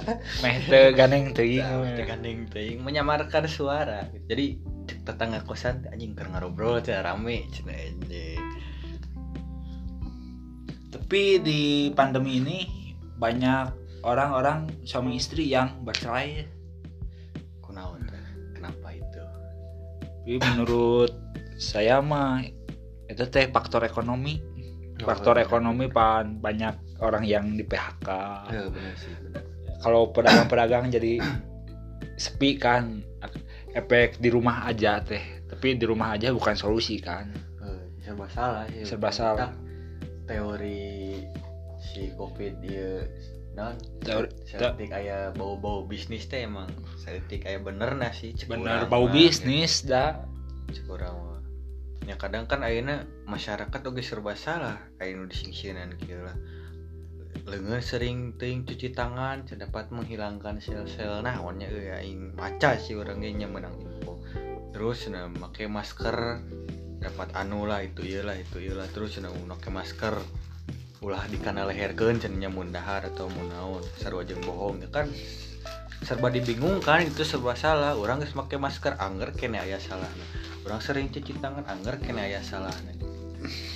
Meh 0.44 0.56
teu 0.68 0.92
ganeng 0.92 1.32
teuing 1.32 1.64
Teu 1.96 2.04
gandeng 2.04 2.44
teuing 2.52 2.84
menyamarkan 2.84 3.48
suara. 3.48 4.04
Jadi 4.28 4.60
cek 4.88 5.08
tetangga 5.08 5.40
kosan 5.48 5.88
anjing 5.88 6.12
keur 6.12 6.28
ngarobrol 6.28 6.84
teh 6.84 6.92
rame 6.92 7.48
cenah 7.52 7.76
anjing. 7.76 8.44
Tapi 10.92 11.40
di 11.40 11.62
pandemi 11.96 12.40
ini 12.40 12.58
banyak 13.16 13.72
orang-orang 14.04 14.68
suami 14.84 15.16
istri 15.16 15.48
yang 15.48 15.84
bercerai. 15.84 16.44
Kunaon 17.64 18.04
kenapa 18.52 18.92
itu? 18.92 19.22
Tapi 20.04 20.36
menurut 20.36 21.12
saya 21.56 22.04
mah 22.04 22.44
itu 23.08 23.24
teh 23.32 23.48
faktor 23.48 23.88
ekonomi 23.88 24.47
faktor 25.06 25.38
ekonomi 25.38 25.86
pan 25.86 26.42
banyak 26.42 26.98
orang 26.98 27.22
yang 27.22 27.54
di 27.54 27.62
PHK 27.62 28.08
ya 28.50 28.66
benar 28.66 28.94
sih 28.98 29.12
benar. 29.22 29.42
Kalau 29.78 30.10
pedagang-pedagang 30.10 30.90
jadi 30.90 31.22
sepi 32.18 32.58
kan 32.58 33.06
efek 33.78 34.18
di 34.18 34.26
rumah 34.26 34.66
aja 34.66 34.98
teh. 34.98 35.22
Tapi 35.46 35.78
di 35.78 35.86
rumah 35.86 36.18
aja 36.18 36.34
bukan 36.34 36.58
solusi 36.58 36.98
kan. 36.98 37.30
Eh, 37.62 37.82
serba 38.02 38.26
salah 38.26 38.66
ya 38.68 38.82
Serba 38.82 39.10
salah. 39.14 39.54
Teori 40.26 41.22
si 41.78 42.10
covid 42.18 42.58
dia 42.60 43.06
non 43.54 43.78
Teori- 44.02 44.34
seetik 44.44 44.90
aya 44.90 45.30
bau-bau 45.30 45.86
bisnis 45.86 46.26
teh 46.26 46.42
emang. 46.42 46.68
Seetik 46.98 47.46
aya 47.46 47.62
bener 47.62 47.94
nah 47.94 48.10
sih 48.10 48.34
bener 48.50 48.90
bau 48.90 49.06
bisnis 49.06 49.86
dah. 49.86 50.26
Gitu. 50.68 50.84
Ya 52.08 52.16
kadang 52.16 52.48
kan 52.48 52.64
ayeuna 52.64 53.04
masyarakat 53.28 53.80
oge 53.84 54.00
serba 54.00 54.32
salah. 54.32 54.80
Disingsieunan 54.96 56.00
kieu 56.00 56.24
lah. 56.24 56.32
Leungeun 57.44 57.84
sering 57.84 58.16
teuing 58.40 58.64
cuci 58.64 58.96
tangan 58.96 59.44
dapat 59.44 59.92
menghilangkan 59.92 60.56
sel-sel 60.60 61.20
naonnya 61.20 61.68
euy 61.68 61.92
aing 61.92 62.32
maca 62.32 62.80
sih 62.80 62.96
urang 62.96 63.20
ge 63.20 63.36
nya 63.36 63.44
meunang 63.44 63.76
info. 63.76 64.24
Terus 64.72 65.12
nah 65.12 65.28
make 65.28 65.68
masker 65.68 66.40
dapat 66.98 67.28
anu 67.36 67.68
lah 67.68 67.84
itu 67.84 68.00
ieu 68.04 68.24
lah 68.24 68.40
itu 68.40 68.56
ieu 68.56 68.72
lah. 68.72 68.88
Terus 68.88 69.20
nah 69.20 69.28
make 69.28 69.68
masker 69.68 70.16
ulah 71.04 71.28
dikana 71.28 71.68
leherkeun 71.68 72.24
cenanya 72.24 72.48
mun 72.48 72.72
dahar 72.72 73.04
atau 73.04 73.28
mun 73.28 73.52
naon. 73.52 73.84
Sarua 74.00 74.24
jeung 74.24 74.40
bohong 74.40 74.80
ya 74.80 74.88
kan? 74.88 75.12
Serba 76.08 76.32
dibingungkan 76.32 77.04
itu 77.04 77.20
serba 77.20 77.52
salah. 77.52 77.96
Orang 78.00 78.24
geus 78.24 78.32
make 78.32 78.56
masker 78.56 78.96
anger 78.96 79.36
kene 79.36 79.60
aya 79.60 79.76
salahna 79.76 80.47
orang 80.68 80.84
sering 80.84 81.08
cuci 81.08 81.40
tangan 81.40 81.64
anger 81.64 81.96
kene 82.04 82.28
aya 82.28 82.44
salahna 82.44 82.92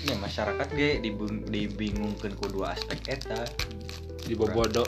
ya 0.04 0.14
masyarakat 0.20 0.68
ge 0.76 1.00
dibingungkeun 1.48 2.34
ku 2.36 2.46
dua 2.52 2.76
aspek 2.76 3.16
eta. 3.16 3.48
Di 4.22 4.38
bobodo 4.38 4.86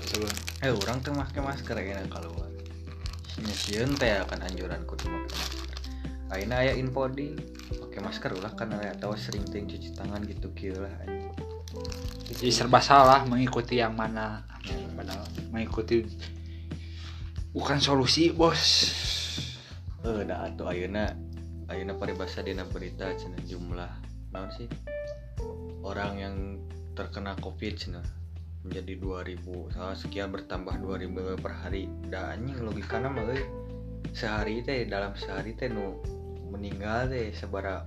eh 0.62 0.70
orang 0.70 1.02
tuh 1.02 1.10
make 1.10 1.34
masker 1.42 1.74
enak 1.74 2.06
keluar 2.06 2.50
nya 3.42 3.50
sieun 3.50 3.98
teh 3.98 4.14
akan 4.20 4.46
anjuran 4.46 4.84
kudu 4.86 5.10
make 5.10 5.26
masker. 5.32 5.74
Ayeuna 6.30 6.62
aya 6.62 6.72
info 6.78 7.10
di 7.10 7.34
pakai 7.72 8.00
masker 8.04 8.30
ulah 8.36 8.52
kan 8.54 8.76
aya 8.78 8.94
tahu 8.94 9.18
sering 9.18 9.42
teuing 9.48 9.66
cuci 9.66 9.96
tangan 9.96 10.22
gitu 10.28 10.54
kieu 10.54 10.78
lah 10.78 10.92
jadi 12.24 12.50
serba 12.54 12.78
salah 12.78 13.26
mengikuti 13.26 13.82
yang 13.82 13.98
mana 13.98 14.44
padahal 14.94 15.26
mengikuti. 15.50 16.06
Bukan 17.54 17.78
solusi 17.78 18.34
bos. 18.34 18.62
Eh, 20.04 20.22
da 20.26 20.46
atuh 20.46 20.68
ayeuna 20.68 21.10
ayeuna 21.72 21.96
paribasa 21.96 22.44
dina 22.44 22.68
berita 22.68 23.08
cenah 23.16 23.40
jumlah 23.48 23.92
naon 24.36 24.50
sih? 24.52 24.68
Orang 25.84 26.20
yang 26.20 26.36
terkena 26.92 27.36
covid 27.40 27.76
cenah 27.76 28.04
menjadi 28.64 28.96
2000 29.36 29.76
salah 29.76 29.96
sekian 29.96 30.32
bertambah 30.32 30.76
2000 30.80 31.40
per 31.40 31.52
hari. 31.52 31.88
Da 32.08 32.32
anjing 32.32 32.64
logikana 32.64 33.12
mah 33.12 33.28
euy 33.28 33.44
sehari 34.16 34.64
teh 34.64 34.88
dalam 34.88 35.12
sehari 35.16 35.52
teh 35.56 35.68
nu 35.68 36.00
meninggal 36.48 37.12
teh 37.12 37.32
sabara 37.36 37.84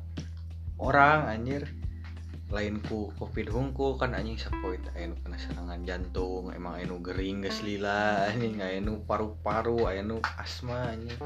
orang 0.77 1.29
anjir. 1.29 1.65
Lain 2.47 2.79
ku 2.79 3.11
covid 3.19 3.51
hungku 3.51 3.99
kan 3.99 4.15
anjing 4.15 4.39
sapoe 4.39 4.79
teh 4.79 4.93
aya 4.95 5.11
nu 5.11 5.17
kena 5.19 5.37
serangan 5.37 5.81
jantung 5.83 6.49
emang 6.53 6.79
aya 6.79 6.85
nu 6.87 7.01
gering 7.01 7.43
geus 7.43 7.59
lila 7.65 8.29
anjing. 8.29 8.61
Aya 8.61 8.79
nu 8.81 9.01
paru-paru 9.03 9.89
aya 9.89 10.05
nu 10.05 10.21
asma 10.37 10.93
anjing 10.93 11.17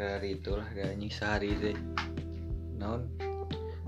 dari 0.00 0.40
itulah 0.40 0.64
anjing 0.72 1.12
sehari 1.12 1.52
teh. 1.60 1.76
Naon? 2.80 3.04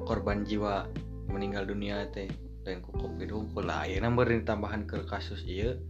Korban 0.05 0.44
jiwa 0.44 0.85
meninggal 1.33 1.64
dunia 1.64 2.05
teh. 2.12 2.29
Dan 2.68 2.85
covid 2.85 3.33
unggul 3.33 3.64
lah. 3.64 3.88
Ayeuna 3.88 4.12
beureun 4.12 4.44
tambahan 4.44 4.85
ke 4.85 5.09
kasus 5.09 5.40
ieu 5.48 5.81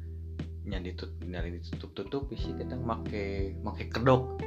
nya 0.62 0.78
ditut 0.78 1.10
nyari 1.26 1.58
ditutup-tutup 1.58 2.30
isi 2.30 2.54
kita 2.54 2.78
make 2.78 3.58
make 3.66 3.90
kedok. 3.90 4.38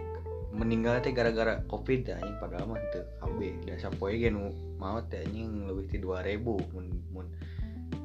Meninggal 0.55 1.03
teh 1.03 1.11
gara-gara 1.11 1.59
covid 1.67 2.07
dah 2.07 2.23
anjing 2.23 2.39
padahal 2.39 2.71
mah 2.71 2.79
teu 2.95 3.03
KB 3.19 3.67
da 3.67 3.75
sapoe 3.75 4.15
ge 4.15 4.31
maot 4.79 5.03
teh 5.11 5.27
anjing 5.27 5.67
leuwih 5.67 5.91
ti 5.91 5.99
2000 5.99 6.39
mun 6.71 6.87
mun 7.11 7.27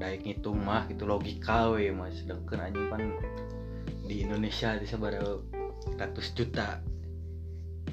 daek 0.02 0.26
ngitung 0.26 0.58
mah 0.58 0.90
itu 0.90 1.06
logika 1.06 1.70
we 1.70 1.94
mas 1.94 2.18
sedangkan 2.18 2.66
anjing 2.66 2.90
pan 2.90 3.14
di 4.10 4.26
Indonesia 4.26 4.74
di 4.74 4.90
sabaraha 4.90 5.38
ratus 5.94 6.34
juta 6.34 6.82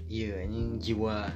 iya 0.07 0.43
anjing 0.43 0.79
jiwa. 0.79 1.27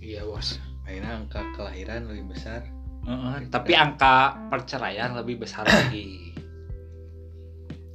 Iya 0.00 0.22
bos. 0.28 0.60
Akhirnya 0.86 1.18
angka 1.18 1.42
kelahiran 1.58 2.06
lebih 2.06 2.36
besar. 2.36 2.62
Heeh, 3.06 3.36
tapi 3.50 3.72
angka 3.74 4.38
perceraian 4.52 5.16
lebih 5.18 5.42
besar 5.42 5.66
lagi. 5.72 6.30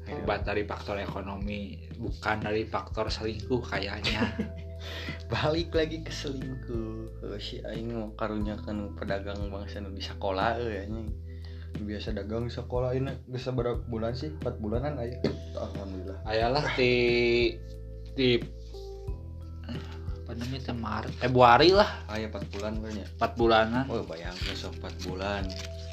Akibat 0.04 0.44
dari 0.44 0.68
faktor 0.68 1.00
ekonomi 1.00 1.88
bukan 1.96 2.44
dari 2.44 2.68
faktor 2.68 3.08
selingkuh 3.08 3.64
kayaknya. 3.64 4.28
Balik 5.32 5.72
lagi 5.72 6.04
ke 6.04 6.12
selingkuh. 6.12 7.24
Heuh, 7.24 7.40
si 7.40 7.64
aing 7.64 7.96
mau 7.96 8.12
karunya 8.18 8.58
kan 8.60 8.92
pedagang 8.98 9.48
bangsa 9.54 9.80
nu 9.80 9.94
di 9.94 10.04
sekolah 10.04 10.60
anjing. 10.60 11.08
Biasa 11.72 12.12
dagang 12.12 12.52
sekolah 12.52 12.92
ini 12.92 13.16
bisa 13.32 13.56
berapa 13.56 13.80
bulan 13.88 14.12
sih? 14.12 14.36
4 14.44 14.60
bulanan 14.60 15.00
aja 15.00 15.16
alhamdulillah. 15.56 16.20
Ayalah 16.28 16.66
di 16.76 16.94
di 18.12 18.36
apa 20.32 20.32
namanya 20.38 20.62
teh 20.64 20.78
Maret. 20.78 21.14
Februari 21.20 21.70
lah. 21.76 21.90
Aya 22.08 22.32
4 22.32 22.54
bulan 22.56 22.74
banyak 22.80 23.08
4 23.20 23.40
bulanan. 23.40 23.84
Oh 23.92 24.00
bayangkan 24.08 24.56
sok 24.56 24.80
4 24.80 25.08
bulan. 25.08 25.44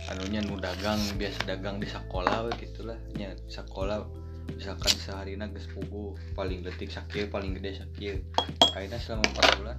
Anunya 0.08 0.40
nu 0.46 0.56
dagang 0.62 1.00
biasa 1.18 1.42
dagang 1.44 1.82
di 1.82 1.90
sekolah 1.90 2.46
we 2.46 2.52
gitulah. 2.62 2.94
Nya 3.18 3.34
sekolah 3.50 4.06
misalkan 4.54 4.94
sehari 4.96 5.36
geus 5.36 5.68
pugu 5.74 6.16
paling 6.32 6.64
detik 6.64 6.88
sakit 6.88 7.28
paling 7.28 7.52
gede 7.60 7.84
sakit 7.84 8.18
akhirnya 8.72 8.98
selama 9.02 9.26
4 9.34 9.58
bulan. 9.58 9.78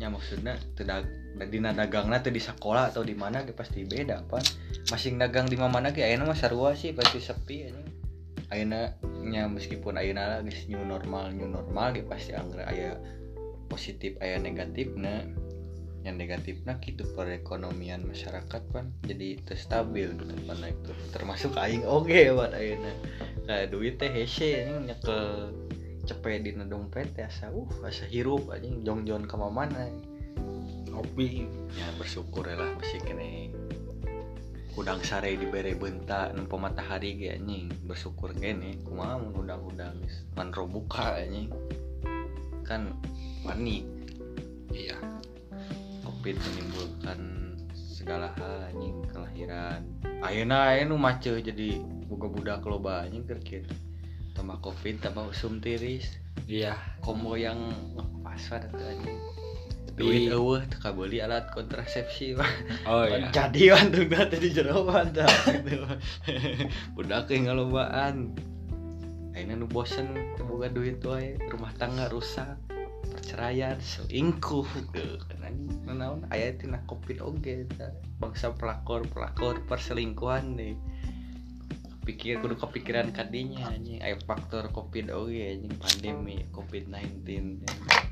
Nya 0.00 0.08
maksudnya 0.08 0.56
tidak 0.74 1.04
dina 1.52 1.76
dagangna 1.76 2.24
teu 2.24 2.32
di 2.32 2.40
sekolah 2.40 2.90
atau 2.90 3.04
di 3.04 3.12
mana 3.12 3.44
ge 3.44 3.52
pasti 3.52 3.84
beda 3.84 4.24
pan. 4.24 4.40
Masing 4.88 5.20
dagang 5.20 5.46
di 5.46 5.60
mana 5.60 5.92
ge 5.92 6.02
ayeuna 6.02 6.32
mah 6.32 6.38
sarua 6.38 6.72
sih 6.72 6.96
pasti 6.96 7.20
sepi 7.20 7.56
anjing. 7.68 7.88
Ayeuna 8.48 8.96
nya 9.30 9.46
meskipun 9.46 9.94
ayeuna 9.94 10.42
geus 10.42 10.66
new 10.66 10.82
normal 10.82 11.30
new 11.30 11.46
normal 11.46 11.94
ge 11.94 12.02
pasti 12.02 12.34
anggar 12.34 12.66
aya 12.66 12.98
positif 13.70 14.18
aya 14.18 14.42
negatifna. 14.42 15.30
Yang 16.00 16.16
negatifnya 16.16 16.80
gitu 16.80 17.04
perekonomian 17.12 18.08
masyarakat 18.08 18.62
kan 18.72 18.88
jadi 19.04 19.36
teu 19.44 19.52
stabil 19.52 20.08
gitu 20.08 20.32
pan. 20.48 20.56
Itu 20.64 20.96
termasuk 21.12 21.52
aing 21.60 21.84
oge 21.84 22.32
buat 22.32 22.56
ayeuna. 22.56 22.88
Nah 23.44 23.68
duit 23.68 24.00
teh 24.00 24.08
hese 24.08 24.64
anjing 24.64 24.88
nyekel 24.88 25.52
cepet 26.08 26.40
di 26.40 26.56
dompet 26.56 27.12
teh 27.12 27.28
asa 27.28 27.52
uh 27.52 27.68
asa 27.84 28.08
hirup 28.08 28.48
anjing. 28.48 28.80
Jong-jong 28.80 29.28
ka 29.28 29.36
mana 29.36 29.92
ngopi 30.90 31.46
ya 31.76 31.86
bersyukur 31.96 32.44
ya 32.44 32.58
lah 32.58 32.74
masih 32.80 33.00
kene 33.06 33.39
udang 34.78 35.02
sare 35.02 35.34
dibere 35.34 35.74
bentak 35.74 36.30
nempo 36.36 36.54
matahari 36.54 37.18
ge 37.18 37.34
anjing. 37.34 37.70
Bersyukur 37.86 38.30
kene 38.36 38.78
kumaha 38.86 39.18
mun 39.18 39.34
udang-udang 39.42 39.98
manro 40.38 40.70
buka 40.70 41.18
anjing. 41.18 41.50
Kan 42.62 42.94
panik 43.42 43.82
iya. 44.70 44.98
Covid 46.06 46.36
menimbulkan 46.38 47.20
segala 47.74 48.30
hal 48.38 48.70
anjing 48.70 49.02
kelahiran. 49.10 49.82
Ayeuna 50.22 50.76
aya 50.76 50.86
nu 50.86 51.00
maceu 51.00 51.40
jadi 51.40 51.80
boga 52.06 52.28
budak 52.30 52.62
loba 52.68 53.08
anjing 53.08 53.26
keur 53.26 53.40
kieu 53.42 53.64
tambah 54.38 54.62
covid 54.62 55.02
tambah 55.02 55.34
usum 55.34 55.58
tiris. 55.58 56.20
Iya. 56.46 56.78
Combo 57.02 57.34
yang 57.34 57.58
ngepas 57.98 58.42
pada 58.50 58.68
anjing 58.70 59.39
duit 60.00 60.32
eueuh 60.32 60.64
teu 60.64 60.78
kabeli 60.80 61.20
alat 61.20 61.52
kontrasepsi 61.52 62.32
Pak. 62.32 62.52
oh 62.88 63.04
iya. 63.04 63.28
jadi 63.28 63.76
untuk 63.76 64.08
teh 64.08 64.40
di 64.40 64.50
jero 64.50 64.88
mantap 64.88 65.28
budak 66.96 67.28
ge 67.28 67.36
ngalobaan. 67.44 68.32
Ayeuna 69.30 69.62
nu 69.62 69.70
bosen 69.70 70.10
boga 70.42 70.66
duit 70.66 70.98
wae 71.06 71.38
rumah 71.54 71.70
tangga 71.78 72.10
rusak 72.10 72.58
perceraian 73.14 73.78
selingkuh 73.78 74.66
gitu 74.66 75.22
kan 75.40 75.54
naon 75.86 76.26
aya 76.34 76.52
tina 76.58 76.82
covid 76.84 77.22
oge 77.22 77.64
bangsa 78.18 78.52
pelakor 78.58 79.06
pelakor 79.06 79.62
perselingkuhan 79.70 80.58
deh. 80.58 80.74
Pikir 82.00 82.42
kudu 82.42 82.58
kepikiran 82.58 83.14
kadinya 83.14 83.70
anjing. 83.70 84.02
Aya 84.02 84.18
faktor 84.26 84.72
covid 84.74 85.14
oge 85.14 85.56
anjing 85.56 85.74
pandemi 85.78 86.42
covid 86.50 86.90
19 86.90 88.09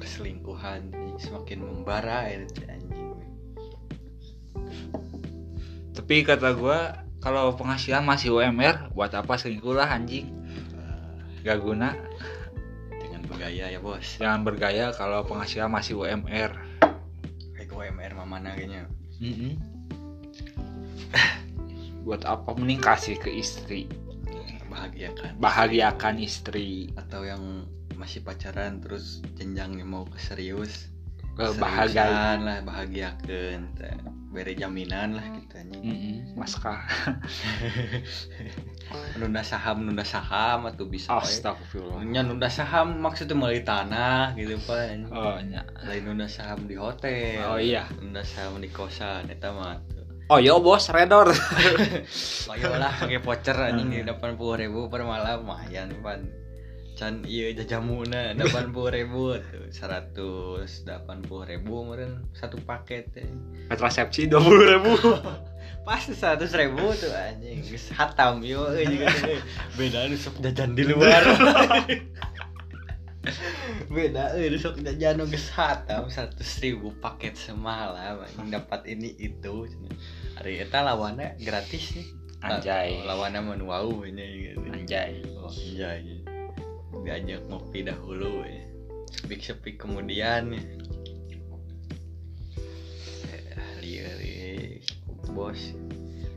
perselingkuhan 0.00 0.88
semakin 1.20 1.60
membara 1.60 2.32
ya 2.32 2.40
anjing. 2.72 3.12
Tapi 5.92 6.24
kata 6.24 6.56
gua 6.56 7.04
kalau 7.20 7.52
penghasilan 7.52 8.00
masih 8.00 8.32
UMR 8.32 8.96
buat 8.96 9.12
apa 9.12 9.36
selingkuh 9.36 9.76
lah 9.76 9.92
anjing? 9.92 10.32
Gak 11.44 11.60
guna. 11.60 11.92
Dengan 12.88 13.28
bergaya 13.28 13.68
ya 13.68 13.78
bos. 13.78 14.16
Jangan 14.16 14.40
bergaya 14.42 14.90
kalau 14.96 15.20
penghasilan 15.28 15.68
masih 15.68 16.00
UMR 16.00 16.56
kayak 17.54 17.70
UMR 17.76 18.12
mana 18.26 18.56
kayaknya? 18.56 18.88
Buat 22.08 22.24
apa 22.26 22.56
mending 22.56 22.80
kasih 22.82 23.14
ke 23.20 23.30
istri? 23.30 23.86
Bahagiakan. 24.66 25.38
Bahagiakan 25.38 26.18
istri. 26.18 26.90
Atau 26.96 27.28
yang 27.28 27.68
masih 28.00 28.24
pacaran 28.24 28.80
terus 28.80 29.20
jenjangnya 29.36 29.84
mau 29.84 30.08
ke 30.08 30.16
serius 30.16 30.88
bahagia. 31.56 32.36
lah 32.36 32.58
bahagiakan 32.64 33.58
teh. 33.78 33.96
beri 34.30 34.54
jaminan 34.54 35.18
lah 35.18 35.26
gitu 35.26 35.58
anjing. 35.58 35.82
Mm-mm, 35.82 36.38
maskah 36.38 36.78
nunda 39.18 39.42
saham 39.42 39.82
nunda 39.82 40.06
saham 40.06 40.70
atau 40.70 40.86
bisa 40.86 41.18
astagfirullah. 41.18 42.06
Nya 42.06 42.22
nunda 42.22 42.46
saham 42.46 43.02
maksudnya 43.02 43.34
meuli 43.34 43.66
tanah 43.66 44.38
gitu 44.38 44.54
pak 44.70 45.10
oh 45.10 45.42
nya. 45.42 45.66
Lain 45.82 46.06
nunda 46.06 46.30
saham 46.30 46.70
di 46.70 46.78
hotel. 46.78 47.42
Oh, 47.42 47.58
iya. 47.58 47.90
nunda 47.98 48.22
saham 48.22 48.62
di 48.62 48.70
kosan 48.70 49.26
eta 49.26 49.50
mah 49.50 49.82
oh 50.30 50.38
yo 50.38 50.62
bos 50.62 50.86
redor. 50.94 51.34
Pakai 52.46 52.78
lah 52.78 53.02
pakai 53.02 53.18
voucher 53.18 53.58
anjing 53.58 53.90
di 53.90 53.98
delapan 54.06 54.38
puluh 54.38 54.62
ribu 54.62 54.86
per 54.86 55.02
malam 55.02 55.42
lumayan 55.42 55.90
pan 56.06 56.22
can 57.00 57.24
iya 57.24 57.56
jajamuna 57.56 58.36
delapan 58.36 58.76
puluh 58.76 58.92
ribu 58.92 59.32
tuh 59.40 59.72
seratus 59.72 60.84
delapan 60.84 61.24
puluh 61.24 61.48
ribu 61.48 61.88
meren 61.88 62.28
satu 62.36 62.60
paket 62.60 63.08
teh 63.16 63.24
kontrasepsi 63.72 64.28
dua 64.28 64.44
puluh 64.44 64.68
ribu. 64.68 64.92
Pasti 65.88 66.12
seratus 66.12 66.52
ribu 66.52 66.92
tuh 66.92 67.08
anjing. 67.08 67.64
Geus 67.64 67.88
hatam 67.96 68.44
yo 68.44 68.68
tuh. 68.68 68.84
beda 69.80 70.12
nu 70.12 70.16
sok 70.20 70.44
jajan 70.44 70.76
di 70.76 70.84
luar. 70.84 71.24
Beda 73.88 74.36
nu 74.36 74.58
sok 74.60 74.84
jajan 74.84 75.24
geus 75.24 75.48
hatam 75.56 76.12
seratus 76.12 76.60
ribu 76.60 76.92
paket 77.00 77.32
semalam 77.32 78.20
anjing 78.20 78.52
dapat 78.52 78.84
ini 78.84 79.16
itu. 79.16 79.72
Hari 80.36 80.68
eta 80.68 80.84
lawannya 80.84 81.40
gratis 81.40 81.96
nih. 81.96 82.08
Anjay. 82.44 83.00
lawannya 83.08 83.40
menu 83.40 83.72
wow 83.72 83.88
ini 84.04 84.52
gitu. 84.52 84.68
Anjay. 84.68 85.24
Oh 85.40 85.48
anjay 85.48 86.19
diajak 87.10 87.42
ngopi 87.50 87.82
dahulu 87.82 88.46
ya. 88.46 88.62
Sepik-sepik 89.10 89.82
kemudian 89.82 90.54
ya. 90.54 90.62
Bos. 95.34 95.58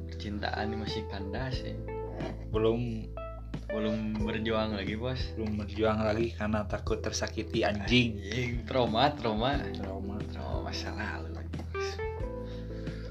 Percintaan 0.10 0.74
masih 0.82 1.06
kandas 1.14 1.62
ya. 1.62 1.78
Belum. 2.50 3.06
Belum 3.70 4.18
berjuang 4.18 4.74
lagi 4.74 4.98
bos. 4.98 5.22
Belum 5.38 5.62
berjuang 5.62 6.02
lagi 6.02 6.34
karena 6.34 6.66
takut 6.66 7.06
tersakiti 7.06 7.62
anjing. 7.62 8.18
Anjing, 8.18 8.54
trauma 8.66 9.14
trauma. 9.14 9.62
Trauma 9.78 10.18
trauma. 10.34 10.74
Masa 10.74 10.90
lalu 10.90 11.38
bos. 11.54 11.90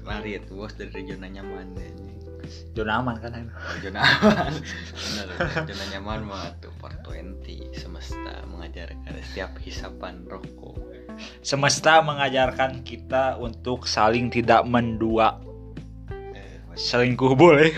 lari 0.03 0.35
itu 0.35 0.51
bos 0.51 0.75
dari 0.75 1.07
zona 1.07 1.31
nyaman 1.31 1.79
ya 1.79 1.91
zona 2.75 2.99
aman 2.99 3.15
kan 3.21 3.47
zona 3.79 3.99
aman. 4.03 4.53
Benar 4.93 5.27
zona 5.69 5.83
nyaman 5.95 6.21
mah 6.27 6.51
tuh 6.59 6.73
420 6.81 7.71
semesta 7.75 8.43
mengajarkan 8.49 9.13
setiap 9.31 9.51
hisapan 9.63 10.25
rokok. 10.27 10.75
Semesta 11.45 12.01
mengajarkan 12.01 12.81
kita 12.81 13.37
untuk 13.37 13.85
saling 13.85 14.33
tidak 14.33 14.65
mendua. 14.65 15.37
Eh, 16.33 16.57
selingkuh 16.73 17.37
boleh. 17.37 17.69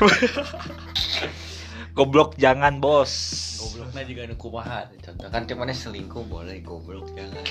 Goblok 1.96 2.36
jangan 2.36 2.84
bos 2.84 3.45
gobloknya 3.56 4.02
juga 4.04 4.22
nu 4.28 4.36
kumaha 4.36 4.80
contoh 5.02 5.30
kan 5.32 5.44
cuman 5.48 5.72
selingkuh 5.72 6.24
boleh 6.28 6.60
goblok 6.62 7.08
jangan 7.16 7.46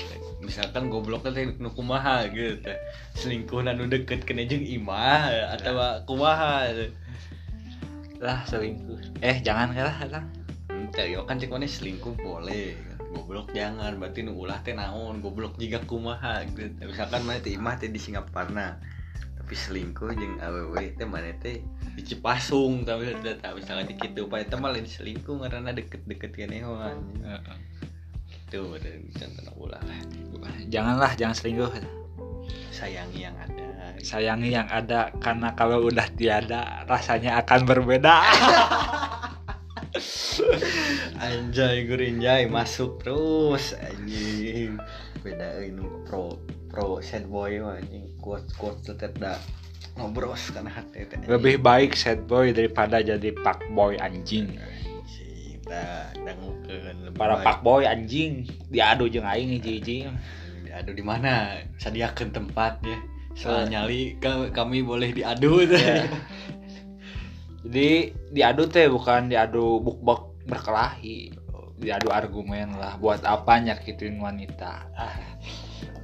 misalkan 0.45 0.87
gobloknya 0.93 1.33
teh 1.33 1.45
nu 1.57 1.69
kumaha 1.73 2.29
gitu. 2.29 2.61
Teh. 2.61 2.77
selingkuh 3.17 3.65
nu 3.65 3.89
deket 3.89 4.23
kena 4.23 4.45
jeung 4.45 4.61
imah 4.61 5.53
atau 5.57 6.05
kumaha 6.05 6.69
lah 8.19 8.47
selingkuh. 8.47 9.19
Eh 9.19 9.43
jangan 9.43 9.75
lah 9.75 9.99
lah 10.07 10.23
Entah, 10.71 11.07
ya 11.07 11.19
kan 11.27 11.39
cuman 11.39 11.67
selingkuh 11.67 12.15
boleh. 12.19 12.75
Goblok 13.15 13.55
jangan 13.55 13.95
berarti 13.95 14.27
nu 14.27 14.35
ulah 14.35 14.59
teh 14.63 14.75
naon 14.75 15.23
goblok 15.23 15.55
juga 15.55 15.79
kumaha 15.83 16.43
gitu. 16.51 16.71
Misalkan 16.83 17.23
mana 17.23 17.39
teh 17.39 17.55
imah 17.55 17.75
teh 17.79 17.91
di 17.91 17.99
Singaparna. 17.99 18.75
tapi 18.79 18.94
selingkuh 19.53 20.09
jeung 20.17 20.41
awewe 20.41 20.97
teh 20.97 21.05
mana 21.05 21.29
teh. 21.37 21.61
Di 21.93 22.01
Cipasung 22.01 22.81
tapi 22.81 23.13
tak 23.21 23.53
misalnya 23.53 23.85
di 23.85 23.95
kitu. 24.01 24.25
Pa 24.25 24.41
eta 24.41 24.57
mah 24.57 24.73
lain 24.73 24.89
selingkuh 24.89 25.37
karena 25.45 25.69
deket-deket 25.69 26.33
kenehoan 26.33 26.97
itu 28.25 28.61
dan 28.81 29.01
contohnya 29.13 29.51
ulah. 29.53 29.81
Janganlah 30.73 31.11
jangan 31.13 31.35
selingkuh. 31.37 31.69
Sayangi 32.73 33.29
yang 33.29 33.37
ada. 33.37 33.67
Sayangi 34.01 34.49
yang 34.51 34.67
ada 34.67 35.13
karena 35.21 35.53
kalau 35.53 35.85
udah 35.85 36.07
tiada 36.17 36.83
rasanya 36.89 37.37
akan 37.45 37.59
berbeda. 37.69 38.15
Anjay 41.23 41.87
gurinjay 41.87 42.51
masuk 42.51 42.99
terus 42.99 43.71
anjing. 43.79 44.75
Beda 45.23 45.63
ini 45.63 45.81
pro 46.03 46.35
pro 46.75 46.99
sad 46.99 47.31
boy 47.31 47.63
anjing. 47.63 48.11
Quote 48.19 48.51
quote 48.59 48.83
tetep 48.83 49.15
dah 49.15 49.39
ngobros 49.95 50.51
kan 50.51 50.67
hati 50.67 51.07
teh 51.07 51.15
lebih 51.23 51.63
baik 51.63 51.95
sad 51.95 52.27
boy 52.27 52.51
daripada 52.51 52.99
jadi 52.99 53.31
pak 53.31 53.63
boy 53.71 53.95
anjing. 53.95 54.59
Dah 55.63 56.11
dangukeun 56.19 57.15
para 57.15 57.39
pak 57.39 57.63
boy 57.63 57.87
anjing. 57.87 58.43
Diadu 58.67 59.07
jeung 59.07 59.23
aing 59.23 59.55
hiji-hiji 59.55 60.11
diadu 60.75 60.91
di 60.91 61.03
mana? 61.07 61.63
Sediakan 61.79 62.35
tempat 62.35 62.83
ya. 62.83 62.99
Setelah 63.31 63.63
nyali 63.71 64.19
ka- 64.19 64.51
kami 64.51 64.83
boleh 64.83 65.15
diadu. 65.15 65.63
Ya. 65.63 66.03
jadi 67.63 68.11
diadu 68.35 68.67
teh 68.67 68.91
bukan 68.91 69.31
diadu 69.31 69.79
bukbak 69.79 70.35
berkelahi. 70.43 71.31
Diadu 71.79 72.11
argumen 72.11 72.75
lah 72.75 72.99
buat 72.99 73.23
apa 73.23 73.63
nyakitin 73.63 74.19
wanita. 74.19 74.91
Ah. 74.91 75.15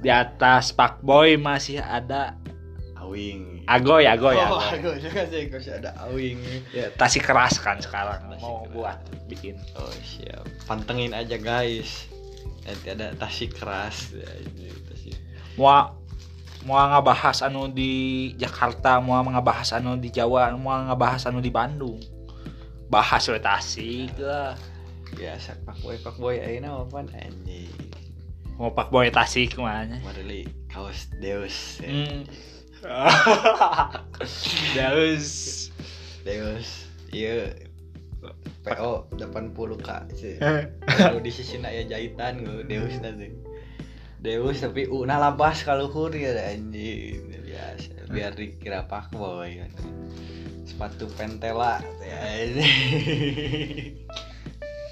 Di 0.02 0.10
atas 0.10 0.74
pak 0.74 0.98
boy 1.00 1.38
masih 1.38 1.78
ada 1.78 2.34
awing. 3.12 3.62
Agoy 3.68 4.08
agoy 4.08 4.34
oh, 4.40 4.58
agoy. 4.58 4.96
Juga 4.98 5.22
sih 5.28 5.46
kasih 5.52 5.72
ada 5.78 5.92
awing. 6.08 6.40
Ya, 6.72 6.88
tasik 6.96 7.28
keras 7.28 7.60
kan 7.60 7.78
sekarang 7.78 8.32
Tasik 8.32 8.42
mau 8.42 8.64
keras. 8.64 8.72
buat 8.72 8.98
bikin. 9.28 9.60
Oh 9.76 9.92
siap. 10.00 10.42
Pantengin 10.64 11.12
aja 11.12 11.36
guys. 11.36 12.08
Nanti 12.64 12.88
ada 12.88 13.12
tasik 13.20 13.54
keras. 13.54 14.10
Ya, 14.16 14.30
ini 14.42 14.72
tasik 14.88 15.14
mau 15.60 16.00
mau 16.64 16.78
ngebahas 16.78 17.42
anu 17.44 17.68
di 17.68 18.32
Jakarta 18.38 19.02
mau 19.02 19.20
ngebahas 19.20 19.76
anu 19.76 19.98
di 19.98 20.08
Jawa 20.08 20.54
mau 20.56 20.72
ngebahas 20.88 21.28
anu 21.28 21.44
di 21.44 21.52
Bandung. 21.52 22.00
Bahas 22.88 23.28
we 23.28 23.38
tasik 23.38 24.16
lah. 24.18 24.56
Biasa 25.12 25.60
pak 25.68 25.76
boy 25.84 26.00
pak 26.00 26.16
boy 26.16 26.40
ayeuna 26.40 26.88
apa 26.88 27.04
anjing 27.04 27.68
mau 28.56 28.72
pak 28.72 28.92
boy 28.92 29.08
tasik 29.08 29.56
mana 29.56 29.96
Marili 30.04 30.48
kaos 30.72 31.08
Deus 31.20 31.80
ya. 31.80 31.88
Hmm. 31.88 32.20
Daus 34.76 35.26
Deus 36.24 36.68
iya. 37.12 37.52
PO 38.62 39.10
80k 39.18 39.88
sih. 40.14 40.38
Kalau 40.86 41.18
di 41.18 41.34
sisi 41.34 41.58
ya 41.58 41.82
jahitan 41.82 42.46
gue 42.46 42.62
Deus 42.62 42.94
nanti 43.02 43.34
Deus 44.22 44.62
tapi 44.62 44.86
una 44.86 45.18
labas 45.18 45.66
kalau 45.66 45.90
hur 45.90 46.14
ya 46.14 46.30
anjing. 46.38 47.42
Biasa. 47.42 48.06
Biar 48.14 48.38
dikira 48.38 48.86
pak 48.86 49.10
boy 49.10 49.58
kan. 49.58 49.72
sepatu 50.62 51.10
pentela 51.18 51.82
ya 52.06 52.18
anjing. 52.22 53.98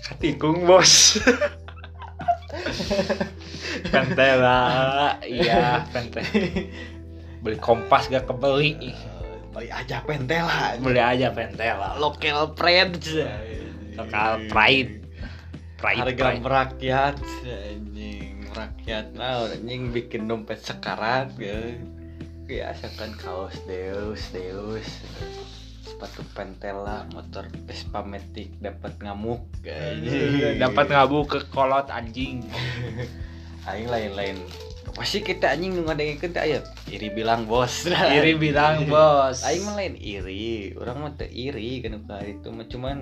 Katikung 0.03 0.67
bos 0.67 1.23
Pentela 3.93 4.61
Iya 5.23 5.87
pentela 5.91 6.27
Beli 7.41 7.57
kompas 7.57 8.13
gak 8.13 8.29
kebeli. 8.29 8.93
Beli 9.55 9.69
aja 9.73 10.05
pentela 10.05 10.77
Beli 10.77 11.01
aja 11.01 11.33
pentela 11.33 11.97
lokal 11.97 12.53
friends 12.59 13.17
Lokal 13.97 14.49
pride. 14.49 15.03
Pride, 15.81 16.01
harga 16.05 16.25
pride. 16.29 16.43
merakyat 16.45 17.17
anjing. 17.49 18.49
Merakyat 18.53 19.07
nah 19.17 19.49
anjing. 19.49 19.93
Bikin 19.93 20.29
dompet 20.29 20.61
sekarat 20.61 21.33
ya 21.41 21.77
biasakan 22.51 23.15
kaos 23.15 23.55
Deus 23.71 24.27
Deus 24.35 24.89
sepatu 26.01 26.25
pentela 26.33 27.05
motor 27.13 27.45
Vespa 27.69 28.01
Matic 28.01 28.57
dapat 28.57 28.97
ngamuk 29.05 29.45
anjing. 29.69 30.57
Dapat 30.57 30.97
ngabu 30.97 31.29
ke 31.29 31.45
kolot 31.53 31.93
anjing. 31.93 32.41
Aing 33.69 33.85
lain-lain. 33.85 34.41
Pasti 34.97 35.21
kita 35.21 35.53
anjing 35.53 35.77
nu 35.77 35.85
ngadengkeun 35.85 36.33
teh 36.33 36.41
aya 36.41 36.65
iri 36.89 37.13
bilang 37.13 37.45
bos. 37.45 37.85
Iri 38.17 38.33
bilang 38.33 38.89
bos. 38.89 39.45
Aing 39.45 39.61
mah 39.69 39.77
lain 39.77 40.01
iri. 40.01 40.73
Orang 40.81 41.05
mah 41.05 41.13
teu 41.21 41.29
iri 41.29 41.85
kan 41.85 42.01
ka 42.09 42.25
itu 42.25 42.49
mah 42.49 42.65
cuman 42.65 42.97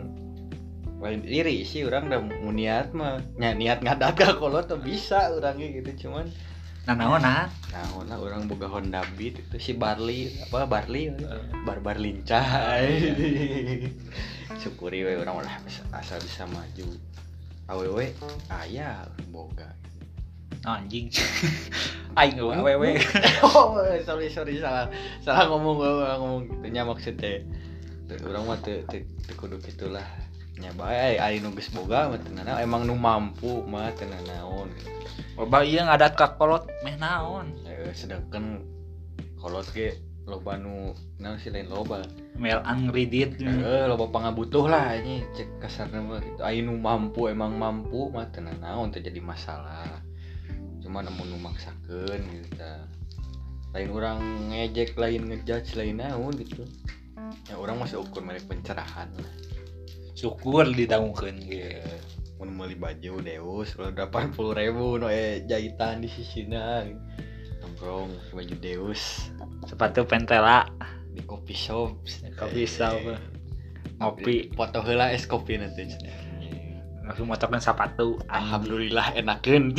lain 0.98 1.22
iri 1.22 1.62
sih 1.62 1.86
orang 1.86 2.10
udah 2.10 2.20
mau 2.42 2.50
niat 2.50 2.90
mah 2.98 3.22
nya 3.38 3.54
niat 3.54 3.78
ngadat 3.78 4.18
ka 4.18 4.34
kolot 4.34 4.66
tuh 4.66 4.82
bisa 4.82 5.30
orangnya 5.30 5.70
gitu 5.70 6.10
cuman 6.10 6.26
Nah 6.88 6.96
naonan 6.96 7.52
nah 7.68 7.84
ona 8.00 8.16
orang 8.16 8.48
boga 8.48 8.64
Honda 8.64 9.04
Beat 9.12 9.44
itu 9.44 9.56
si 9.60 9.72
Barli 9.76 10.32
apa 10.40 10.64
Barli? 10.64 11.12
Barbar 11.68 12.00
lincah. 12.00 12.80
Syukuri 14.64 15.04
we 15.04 15.20
orang 15.20 15.44
ulah 15.44 15.56
asal 15.92 16.16
bisa 16.24 16.48
maju. 16.48 16.88
Awewe 17.68 18.16
aya 18.48 19.04
boga. 19.28 19.68
Anjing. 20.64 21.12
Aing 22.18 22.40
gak 22.40 22.64
wewe 22.64 22.96
oh 23.44 23.78
sorry 24.00 24.32
sorry 24.32 24.56
salah 24.56 24.88
salah 25.20 25.44
ngomong 25.44 25.76
salah 25.84 26.16
ngomong 26.16 26.40
gitu. 26.48 26.66
Nya 26.72 26.82
maksudnya 26.88 27.44
orang 28.24 28.48
mah 28.48 28.58
teu 28.64 28.80
kudu 29.36 29.60
gitulah 29.60 30.08
nya 30.58 30.74
bae 30.74 31.16
ai 31.16 31.38
nu 31.38 31.54
geus 31.54 31.70
boga 31.70 32.10
mah 32.10 32.18
teu 32.18 32.34
naon. 32.34 32.58
emang 32.58 32.82
nu 32.82 32.98
mampu 32.98 33.62
mah 33.64 33.94
teu 33.94 34.10
naon. 34.10 34.68
Loba 35.38 35.62
iya 35.62 35.86
ngadat 35.86 36.18
ka 36.18 36.34
kolot 36.34 36.66
meh 36.82 36.98
naon. 36.98 37.54
Eh, 37.62 37.94
sedangkan 37.94 38.66
kolot 39.38 39.66
ge 39.70 39.94
loba 40.26 40.58
nu 40.58 40.92
naon 41.22 41.38
sih 41.38 41.54
lain 41.54 41.70
loba? 41.70 42.02
Mel 42.34 42.58
angridit. 42.66 43.38
Eh 43.38 43.86
loba 43.86 44.10
pangabutuh 44.10 44.66
lah 44.66 44.98
ini 44.98 45.22
cek 45.38 45.62
kasarna 45.62 46.02
mah 46.02 46.18
gitu. 46.20 46.42
Ai 46.42 46.58
nu 46.60 46.74
mampu 46.74 47.30
emang 47.30 47.54
mampu 47.54 48.10
mah 48.10 48.26
teu 48.34 48.42
naon 48.42 48.90
teu 48.90 48.98
jadi 48.98 49.22
masalah. 49.22 50.02
Cuma 50.82 51.06
namun 51.06 51.30
nu 51.30 51.38
maksakeun 51.38 52.20
gitu 52.34 52.70
lain 53.68 53.92
orang 53.92 54.18
ngejek 54.48 54.96
lain 54.96 55.28
ngejudge 55.28 55.76
lain 55.78 56.02
naon 56.02 56.34
gitu. 56.34 56.66
Ya 57.46 57.54
orang 57.60 57.78
masih 57.78 58.00
ukur 58.00 58.24
merek 58.24 58.48
pencerahan 58.48 59.12
lah 59.12 59.32
Syukur 60.18 60.66
didangukeun 60.74 61.38
ya 61.46 61.78
mau 62.38 62.66
beli 62.66 62.78
baju 62.78 63.12
Deus 63.22 63.74
kalau 63.74 63.90
delapan 63.90 64.30
puluh 64.30 64.54
ribu 64.54 64.98
no 64.98 65.10
eh 65.10 65.42
jahitan 65.46 66.02
di 66.02 66.08
sisina. 66.10 66.86
Nongkrong 67.62 68.10
baju 68.34 68.54
Deus. 68.58 69.30
Sepatu 69.66 70.06
pentela. 70.06 70.66
Di 71.14 71.22
kopi 71.26 71.54
shop. 71.54 71.98
Kopi 72.38 72.62
shop. 72.66 72.98
Eh, 73.14 73.20
Ngopi. 73.98 74.54
Foto 74.54 74.78
heula 74.86 75.10
es 75.10 75.26
kopi 75.26 75.58
nanti 75.58 75.90
Langsung 77.02 77.26
motokan 77.26 77.62
sepatu 77.62 78.18
Alhamdulillah 78.26 79.14
enakeun. 79.18 79.74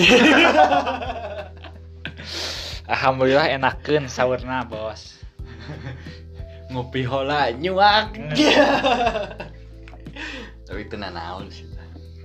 Alhamdulillah 2.92 3.48
enakeun 3.56 4.08
saurna 4.08 4.68
bos. 4.68 5.20
Ngopi 6.72 7.02
hola 7.08 7.52
nyuak 7.56 8.14
tapi 10.70 10.86
itu 10.86 10.96
naon 11.02 11.50
sih 11.50 11.66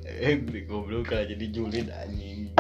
eh 0.05 0.37
di 0.37 0.69
goblok 0.69 1.11
kalau 1.11 1.25
jadi 1.25 1.47
julid 1.51 1.89
anjing. 1.91 2.53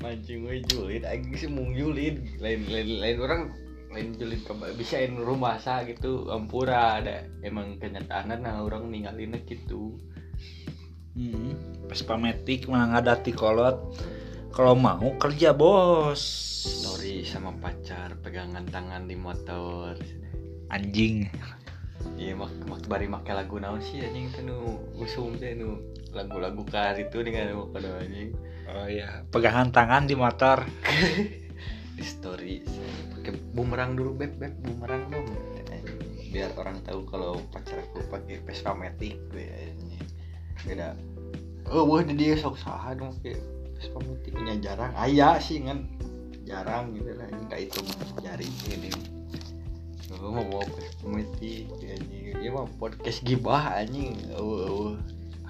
Mancing 0.00 0.48
we 0.48 0.64
julid 0.66 1.06
anjing 1.06 1.34
sih 1.38 1.48
mung 1.50 1.72
julid. 1.72 2.18
Lain 2.42 2.66
lain 2.66 2.88
lain 2.98 3.16
orang 3.22 3.42
lain 3.90 4.14
julid 4.18 4.42
bisa 4.78 5.02
in 5.02 5.18
rumah 5.18 5.58
sa 5.58 5.82
gitu 5.82 6.30
ampura 6.30 7.02
ada 7.02 7.26
emang 7.42 7.78
kenyataannya 7.78 8.36
nah 8.42 8.62
orang 8.62 8.90
ninggalin 8.90 9.38
gitu. 9.46 9.98
Hmm. 11.14 11.58
Vespa 11.90 12.14
Matic 12.14 12.70
mana 12.70 12.98
ngadati 12.98 13.34
kolot. 13.34 13.98
Kalau 14.50 14.74
mau 14.74 15.14
kerja 15.14 15.54
bos. 15.54 16.18
Story 16.60 17.22
sama 17.22 17.54
pacar 17.54 18.18
pegangan 18.18 18.66
tangan 18.66 19.06
di 19.06 19.14
motor. 19.14 19.94
Anjing 20.70 21.26
iya 22.20 22.36
mak 22.36 22.52
mak 22.68 22.84
bari 22.88 23.08
make 23.08 23.32
lagu 23.32 23.56
naon 23.56 23.80
sih 23.80 24.04
anjing 24.04 24.28
teh 24.32 24.44
nu 24.44 24.76
usum 25.00 25.36
teh 25.36 25.56
nu 25.56 25.80
lagu-lagu 26.10 26.62
kar 26.66 26.98
itu 26.98 27.22
dengan 27.22 27.54
mau 27.54 27.66
pada 27.70 28.02
anjing? 28.02 28.34
Oh 28.70 28.86
iya 28.86 29.22
pegangan 29.30 29.70
tangan 29.70 30.04
di 30.06 30.14
motor. 30.18 30.62
Di 32.00 32.04
story. 32.08 32.64
Pakai 33.12 33.36
bumerang 33.52 33.92
dulu 33.92 34.16
beb 34.16 34.32
beb 34.40 34.56
bumerang 34.64 35.12
dong. 35.12 35.28
Biar 36.30 36.54
orang 36.56 36.80
tahu 36.86 37.04
kalau 37.10 37.42
pacar 37.50 37.82
aku 37.82 38.06
pakai 38.08 38.40
Vespa 38.46 38.72
Matic 38.72 39.18
kayaknya 39.34 39.98
beda. 40.64 40.88
Oh 41.68 41.84
wah 41.84 42.00
dia 42.06 42.38
sok 42.38 42.56
saha 42.56 42.96
dong 42.96 43.12
pakai 43.20 43.36
Vespa 43.76 43.98
Matic 44.00 44.32
nya 44.38 44.54
jarang 44.62 44.94
ayah 44.96 45.36
sih 45.36 45.60
kan 45.60 45.84
jarang 46.48 46.96
gitu 46.96 47.14
lah 47.14 47.28
ini 47.30 47.44
kayak 47.46 47.64
itu 47.70 47.80
jari 48.18 48.48
ini 48.74 48.90
Oh, 50.10 50.34
mau 50.34 50.42
bawa 50.42 50.66
Vespa 50.74 51.06
Matic 51.06 51.70
kayaknya 51.78 52.42
ya 52.42 52.50
mah 52.50 52.66
podcast 52.82 53.22
gibah 53.22 53.78
anjing. 53.78 54.18
Oh, 54.34 54.66
oh. 54.66 54.92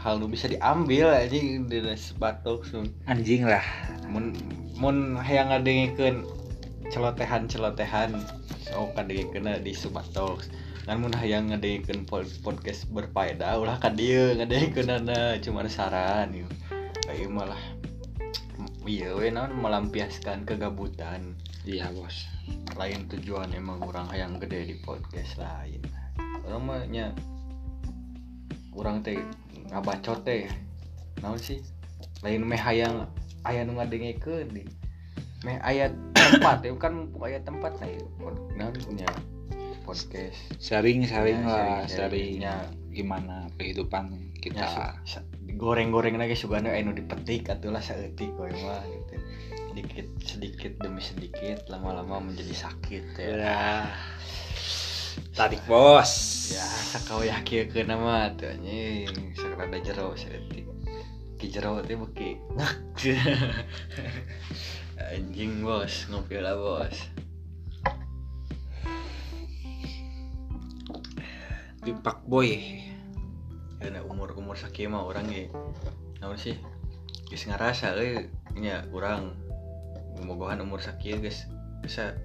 hal 0.01 0.17
nu 0.17 0.33
bisa 0.33 0.49
diambil 0.49 1.13
anjing 1.13 1.69
dari 1.69 1.97
sebatok 1.97 2.65
sun. 2.65 2.89
Anjing 3.09 3.49
lah. 3.49 3.65
Mun 4.09 4.37
mun 4.81 5.17
hayang 5.21 5.53
ngadengikeun 5.53 6.25
celotehan 6.91 7.47
celotehan 7.47 8.17
oh 8.75 8.91
kadengikeun 8.97 9.63
di 9.63 9.73
Subatok 9.77 10.43
kan 10.89 10.99
mun 10.99 11.15
hayang 11.15 11.55
ngadengikeun 11.55 12.03
pod- 12.09 12.41
podcast 12.43 12.91
berfaedah 12.91 13.61
ulah 13.63 13.79
ka 13.79 13.95
dieu 13.95 14.35
ngadengikeunana 14.35 15.39
cuma 15.39 15.63
saran 15.71 16.35
yuk 16.35 16.51
kayak 17.07 17.31
malah 17.31 17.61
iya 18.89 19.15
we 19.15 19.31
naon 19.31 19.55
melampiaskan 19.55 20.43
kegabutan 20.43 21.39
iya 21.69 21.89
bos. 21.93 22.27
Lain 22.77 23.05
tujuan 23.11 23.53
emang 23.53 23.81
orang 23.85 24.09
hayang 24.09 24.41
gede 24.41 24.73
di 24.73 24.77
podcast 24.81 25.37
lain. 25.37 25.81
Orang 26.49 26.63
mah 26.65 26.83
nya 26.89 27.13
orang 28.73 29.05
teh 29.05 29.21
ngabacot 29.69 30.25
teh. 30.25 30.49
Naon 31.21 31.37
sih? 31.37 31.61
Lain 32.25 32.45
meh 32.45 32.59
hayang 32.61 33.09
aya 33.45 33.65
nu 33.65 33.77
ngadengikeun 33.77 34.53
di 34.53 34.65
meh 35.41 35.57
aya 35.65 35.89
tempat 36.13 36.61
ya 36.61 36.77
kan 36.77 36.93
mumpung 36.93 37.25
aya 37.25 37.41
tempat 37.41 37.73
nah 37.81 37.89
ya 37.89 38.05
pod- 38.21 38.45
naon 38.57 38.77
nya 38.93 39.09
podcast? 39.89 40.37
Sharing 40.61 41.09
sharing 41.09 41.41
Ya, 41.45 41.49
lah 41.49 41.89
sharingnya 41.89 42.55
gimana 42.93 43.49
kehidupan 43.57 44.13
nya 44.13 44.21
kita. 44.41 44.69
goreng-goreng 45.61 46.17
lagi 46.17 46.37
sugana 46.37 46.73
anu 46.73 46.97
dipetik 46.97 47.49
atulah 47.53 47.81
saeutik 47.85 48.33
we 48.41 48.49
mah 48.65 48.81
sedikit 49.71 50.07
sedikit 50.27 50.73
demi 50.83 50.99
sedikit 50.99 51.71
lama-lama 51.71 52.19
menjadi 52.19 52.67
sakit 52.67 53.05
ya. 53.15 53.31
Ya. 53.39 53.63
Tarik 55.39 55.63
bos. 55.71 56.11
Ya 56.51 56.67
sakau 56.91 57.23
yakin 57.23 57.71
ke 57.71 57.87
nama 57.87 58.35
tuh 58.35 58.51
anjing. 58.51 59.15
Sakrada 59.39 59.79
jero 59.79 60.19
seetik 60.19 60.67
ki 61.39 61.47
jero 61.55 61.79
teh 61.87 61.95
beki 61.95 62.43
ngak. 62.59 62.77
Anjing 65.15 65.63
bos. 65.63 66.11
Ngopi 66.11 66.43
lah 66.43 66.59
bos. 66.59 66.97
Pipak 71.87 72.27
boy. 72.27 72.59
Karena 73.79 74.03
umur 74.03 74.35
umur 74.35 74.59
sakieu 74.59 74.91
mah 74.91 75.07
orang 75.07 75.31
ge. 75.31 75.47
Naon 76.19 76.37
sih? 76.37 76.59
Geus 77.31 77.47
ngarasa 77.47 77.95
euy 77.95 78.27
nya 78.59 78.83
urang 78.91 79.50
bobogohan 80.21 80.61
umur 80.61 80.81
sakieu 80.85 81.19
geus 81.19 81.49
bisa 81.81 82.17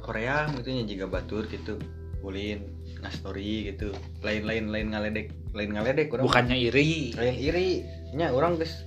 Korea 0.00 0.48
nya 0.48 0.84
juga 0.86 1.06
batur 1.10 1.44
gitu 1.50 1.76
ulin 2.20 2.64
ngastori 3.00 3.72
gitu. 3.72 3.96
Lain 4.20 4.44
lain 4.44 4.68
lain 4.72 4.92
ngaledek. 4.92 5.32
Lain 5.56 5.70
ngaledek 5.72 6.12
urang 6.12 6.24
bukannya 6.28 6.56
iri. 6.56 7.16
Lain 7.16 7.36
iri 7.36 7.84
nya 8.12 8.32
orang 8.32 8.60
guys. 8.60 8.84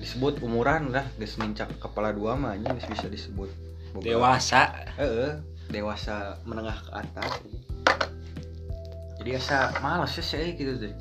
Disebut 0.00 0.44
umuran 0.44 0.92
lah 0.92 1.04
guys. 1.16 1.36
Mincak 1.40 1.72
kepala 1.80 2.12
dua 2.12 2.36
mah 2.36 2.56
geus 2.56 2.84
bisa 2.88 3.08
disebut. 3.08 3.48
Dewasa. 4.00 4.86
Heeh, 5.00 5.40
dewasa 5.72 6.40
menengah 6.44 6.76
ke 6.84 6.90
atas. 6.92 7.32
Gitu. 7.44 7.66
jadi 9.26 9.42
asa 9.42 9.74
males 9.82 10.14
ya 10.14 10.22
sih 10.22 10.54
gitu 10.54 10.78
deh 10.78 10.94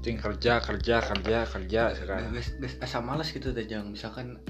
ting 0.00 0.16
kerja 0.16 0.64
kerja 0.64 1.04
kerja 1.04 1.44
kerja 1.44 1.82
sekarang. 1.92 2.32
Guys 2.32 2.56
guys 2.56 2.74
asa 2.80 3.04
males 3.04 3.28
gitu 3.28 3.52
deh 3.52 3.68
jangan 3.68 3.92
misalkan 3.92 4.40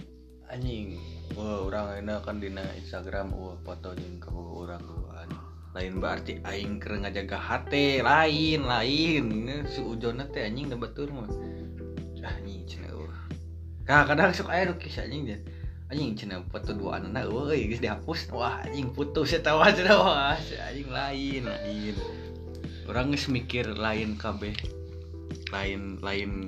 anjing 0.46 0.94
wah 1.34 1.66
orang 1.66 2.02
enak 2.02 2.22
kan 2.22 2.38
dina 2.38 2.62
Instagram 2.78 3.34
wah 3.34 3.58
foto 3.66 3.94
jeung 3.98 4.22
ke 4.22 4.30
orang 4.30 4.82
duaan 4.82 5.30
lain 5.74 6.02
berarti 6.02 6.42
aing 6.42 6.78
keur 6.82 7.02
ngajaga 7.02 7.38
hate 7.38 8.02
lain 8.02 8.62
lain. 8.62 9.26
Si 9.66 9.82
ujona 9.82 10.26
teh 10.30 10.46
anjing 10.46 10.70
da 10.70 10.78
batur 10.78 11.10
mah. 11.10 11.26
Ah 12.22 12.34
anjing 12.38 12.62
cenah 12.70 12.90
eueuh 12.94 13.14
Nah, 13.90 14.06
kadang 14.06 14.30
sok 14.30 14.54
nu 14.54 14.74
kisah 14.78 15.02
anjing 15.02 15.34
dia. 15.34 15.38
Anjing 15.90 16.14
cenah 16.14 16.46
foto 16.46 16.78
dua 16.78 17.02
anak 17.02 17.26
euy 17.26 17.66
geus 17.66 17.82
dihapus. 17.82 18.30
Wah 18.30 18.62
anjing 18.62 18.94
putus 18.94 19.34
eta 19.34 19.58
wah 19.58 19.66
cenah 19.66 19.98
wah 19.98 20.38
anjing 20.38 20.90
lain 20.94 21.42
lain. 21.50 21.94
Orang 22.86 23.10
geus 23.10 23.26
mikir 23.26 23.66
lain 23.74 24.14
kabeh 24.14 24.79
lain 25.50 26.00
lain 26.02 26.46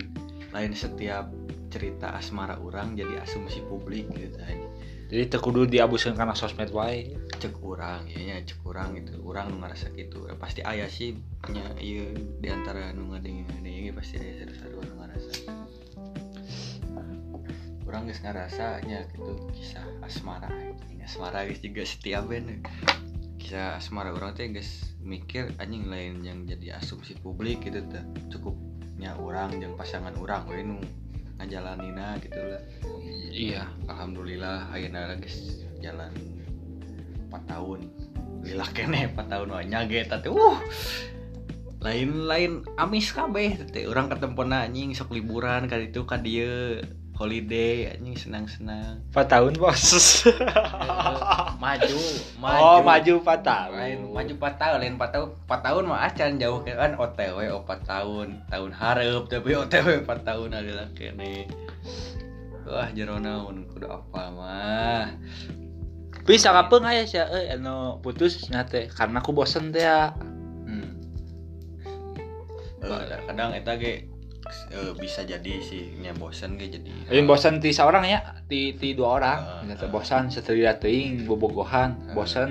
lain 0.53 0.73
setiap 0.77 1.33
cerita 1.73 2.12
asmara 2.12 2.61
orang 2.61 2.95
jadi 2.99 3.25
asumsi 3.25 3.64
publik 3.64 4.12
gitu 4.12 4.37
anjing 4.45 4.73
jadi 5.12 5.29
tekudu 5.29 5.68
diabuskan 5.68 6.16
karena 6.16 6.33
sosmed 6.33 6.73
wae. 6.73 7.12
Cek 7.37 7.61
orang 7.61 8.09
ya 8.09 8.33
nya 8.33 8.37
cek 8.49 8.64
orang 8.64 8.97
itu 8.97 9.12
orang 9.21 9.53
nu 9.53 9.61
ngerasa 9.61 9.92
gitu. 9.92 10.25
Ya, 10.25 10.40
pasti 10.40 10.64
aya 10.64 10.88
sih 10.88 11.21
nya 11.53 11.68
ieu 11.77 12.16
di 12.40 12.49
antara 12.49 12.97
nu 12.97 13.12
ngadengin 13.12 13.45
ngadengin 13.45 13.92
pasti 13.92 14.16
aya 14.16 14.40
satu-satu 14.40 14.81
nu 14.81 14.95
ngerasa. 15.05 15.33
Orang 17.85 18.09
geus 18.09 18.25
ngerasa 18.25 18.81
nya 18.88 19.05
gitu 19.12 19.53
kisah 19.53 19.85
asmara 20.01 20.49
anjing. 20.49 21.05
Asmara 21.05 21.45
geus 21.45 21.61
juga 21.61 21.85
setiap 21.85 22.33
ben. 22.33 22.64
Kisah 23.37 23.85
asmara 23.85 24.16
orang 24.16 24.33
teh 24.33 24.49
geus 24.49 24.97
mikir 25.05 25.53
anjing 25.61 25.92
lain 25.92 26.25
yang 26.25 26.49
jadi 26.49 26.81
asumsi 26.81 27.21
publik 27.21 27.61
gitu 27.68 27.85
teh. 27.85 28.01
Cukup 28.33 28.57
nya 29.03 29.19
orang 29.19 29.59
jeung 29.59 29.75
pasangan 29.75 30.15
orang 30.15 30.47
we 30.47 30.62
nu 30.62 30.79
ngajalanina 31.43 32.23
gitu 32.23 32.38
lah 32.38 32.62
iya 33.35 33.67
Alhamdulillah 33.91 34.71
ayeuna 34.71 35.19
geus 35.19 35.67
jalan 35.83 36.15
4 37.33 37.49
tahun. 37.49 37.81
Lila 38.45 38.67
kene 38.71 39.09
4 39.11 39.33
tahun 39.33 39.49
wae 39.49 39.65
nyage 39.67 40.05
teh 40.05 40.29
uh. 40.29 40.59
Lain-lain 41.83 42.62
amis 42.79 43.11
kabeh 43.11 43.59
teh 43.73 43.88
urang 43.91 44.07
ketempona 44.07 44.69
anjing 44.69 44.95
sok 44.95 45.17
liburan 45.17 45.67
ka 45.67 45.81
ditu 45.81 46.07
ka 46.07 46.21
dieu 46.21 46.79
holiday 47.12 47.92
anjing 47.92 48.16
senang-senang. 48.16 49.05
4 49.12 49.29
tahun 49.29 49.53
bos 49.61 49.83
maju, 51.62 51.98
maju. 52.40 52.59
oh 52.59 52.79
maju 52.83 53.12
4 53.22 53.46
tahun 53.46 53.72
Lain 53.79 53.98
maju 54.11 54.33
4 54.40 54.61
tahun, 54.61 54.77
lain 54.83 54.94
4 54.98 55.14
tahun. 55.14 55.29
4 55.46 55.66
tahun 55.66 55.83
mah 55.87 56.01
acan 56.09 56.31
jauh 56.40 56.61
kan 56.64 56.92
OTW 56.98 57.38
4 57.62 57.90
tahun. 57.92 58.27
Tahun 58.48 58.70
hareup 58.75 59.25
tapi 59.29 59.51
OTW 59.55 59.88
4 60.09 60.29
tahun 60.29 60.51
adalah 60.51 60.87
kene. 60.96 61.46
Wah 62.66 62.88
jerona 62.94 63.44
mun 63.46 63.68
kudu 63.70 63.87
apa 63.90 64.22
mah. 64.33 65.07
bisa 66.22 66.55
kapan 66.55 66.87
aya 66.87 67.03
sih 67.03 67.18
eh 67.18 67.51
anu 67.51 67.98
putus 67.98 68.46
nya 68.46 68.62
teh 68.62 68.87
karena 68.87 69.18
aku 69.18 69.35
bosen 69.35 69.75
teh 69.75 69.83
ya 69.83 70.14
Hmm. 70.62 70.94
Eh, 72.79 73.20
kadang 73.27 73.51
eta 73.59 73.75
ge 73.75 74.07
eh, 74.73 74.93
bisa 74.97 75.25
jadi 75.25 75.53
sih 75.62 75.97
nya 76.01 76.12
bosan 76.17 76.57
ge 76.61 76.73
jadi 76.73 76.93
Lain 77.11 77.27
bosan 77.29 77.59
ti 77.59 77.73
seorang 77.75 78.05
ya 78.07 78.21
ti 78.47 78.77
ti 78.77 78.95
dua 78.97 79.21
orang 79.21 79.38
teh 79.69 79.77
heeh. 79.77 79.91
bosan 79.91 80.29
setelah 80.29 80.77
teuing 80.79 81.24
bobogohan 81.29 81.97
Heeh. 81.97 82.14
bosan 82.14 82.51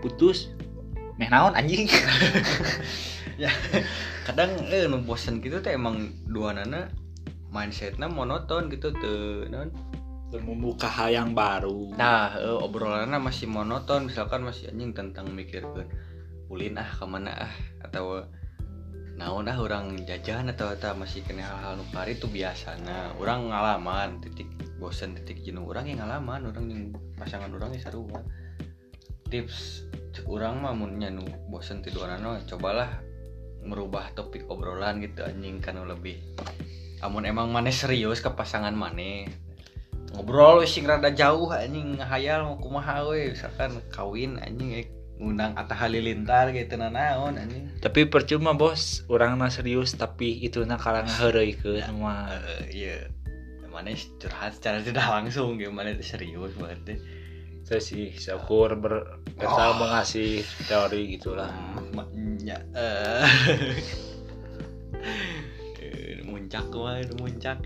putus 0.00 0.52
meh 1.16 1.28
naon 1.32 1.56
anjing 1.56 1.88
kadang 4.26 4.52
eh 4.72 4.88
nu 4.88 5.00
bosan 5.04 5.40
gitu 5.40 5.60
teh 5.60 5.76
emang 5.76 6.12
dua 6.28 6.56
nana 6.56 6.88
mindsetnya 7.52 8.08
monoton 8.10 8.68
gitu 8.68 8.92
tuh 8.92 9.48
non 9.48 9.72
membuka 10.36 10.90
hal 10.90 11.14
yang 11.14 11.30
baru 11.32 11.96
nah 11.96 12.34
eh, 12.36 12.58
obrolannya 12.60 13.16
masih 13.16 13.48
monoton 13.48 14.10
misalkan 14.10 14.44
masih 14.44 14.68
anjing 14.68 14.92
tentang 14.92 15.32
mikirkan 15.32 15.88
ulin 16.52 16.76
ah 16.76 16.86
ke 16.86 17.04
mana 17.08 17.48
ah 17.48 17.52
atau 17.82 18.26
naon 19.16 19.48
ah 19.48 19.56
orang 19.56 19.96
jajan 20.04 20.52
atau 20.52 20.68
atau 20.72 20.92
masih 20.92 21.24
kena 21.24 21.48
hal-hal 21.48 21.80
nukari 21.80 22.20
itu 22.20 22.28
biasa 22.28 22.76
nah 22.84 23.16
orang 23.16 23.48
ngalaman 23.48 24.20
titik 24.20 24.48
bosan 24.76 25.16
titik 25.16 25.40
jenuh. 25.42 25.64
Orang 25.64 25.88
yang 25.88 26.04
ngalaman 26.04 26.52
orang 26.52 26.66
yang 26.68 26.82
pasangan 27.16 27.50
orang 27.52 27.72
yang 27.74 27.82
sarua. 27.82 28.20
Tips 29.26 29.88
orang 30.28 30.62
mah 30.62 30.72
mun 30.76 30.96
nya 31.00 31.10
nu 31.10 31.26
bosan 31.50 31.82
tidur 31.82 32.06
no 32.20 32.38
cobalah 32.46 33.02
merubah 33.66 34.14
topik 34.14 34.46
obrolan 34.46 35.02
gitu 35.02 35.26
anjing 35.26 35.58
kan 35.58 35.80
lebih. 35.82 36.20
Amun 37.02 37.26
emang 37.28 37.52
mana 37.52 37.68
serius 37.68 38.22
ke 38.22 38.30
pasangan 38.32 38.72
mana 38.72 39.28
ngobrol 40.16 40.64
sing 40.64 40.88
rada 40.88 41.12
jauh 41.12 41.50
anjing 41.52 41.98
ngahayal 41.98 42.46
mau 42.46 42.56
kumaha 42.56 43.04
we 43.04 43.36
misalkan 43.36 43.76
kawin 43.92 44.40
anjing 44.40 44.72
eh, 44.72 44.88
ngundang 45.16 45.56
Atta 45.56 45.72
Halilintar 45.72 46.52
gitu 46.52 46.76
na 46.76 46.92
naon 46.92 47.40
anjing. 47.40 47.72
Tapi 47.80 48.04
percuma 48.04 48.52
bos 48.52 49.00
orang 49.08 49.40
na 49.40 49.48
serius 49.48 49.96
tapi 49.96 50.44
itu 50.44 50.60
na 50.68 50.76
kalang 50.76 51.08
heureuy 51.08 51.56
ke 51.56 51.80
sama 51.80 52.28
Eh, 52.36 52.84
iya. 52.84 52.96
Mana 53.72 53.92
curhat 54.20 54.56
secara 54.56 54.80
tidak 54.80 55.04
langsung 55.04 55.60
gimana 55.60 55.92
itu 55.92 56.04
serius 56.04 56.52
banget 56.56 56.80
deh. 56.84 56.98
Saya 57.66 57.80
sih 57.82 58.12
syukur 58.16 58.76
ber 58.76 59.20
kita 59.36 59.52
Oh. 59.72 59.76
mengasih 59.76 60.40
teori 60.68 61.16
gitulah 61.16 61.52
maknya 61.92 62.60
eh. 62.72 63.24
Eh, 65.82 66.24
muncak 66.24 66.66
itu 66.72 67.14
muncak 67.20 67.58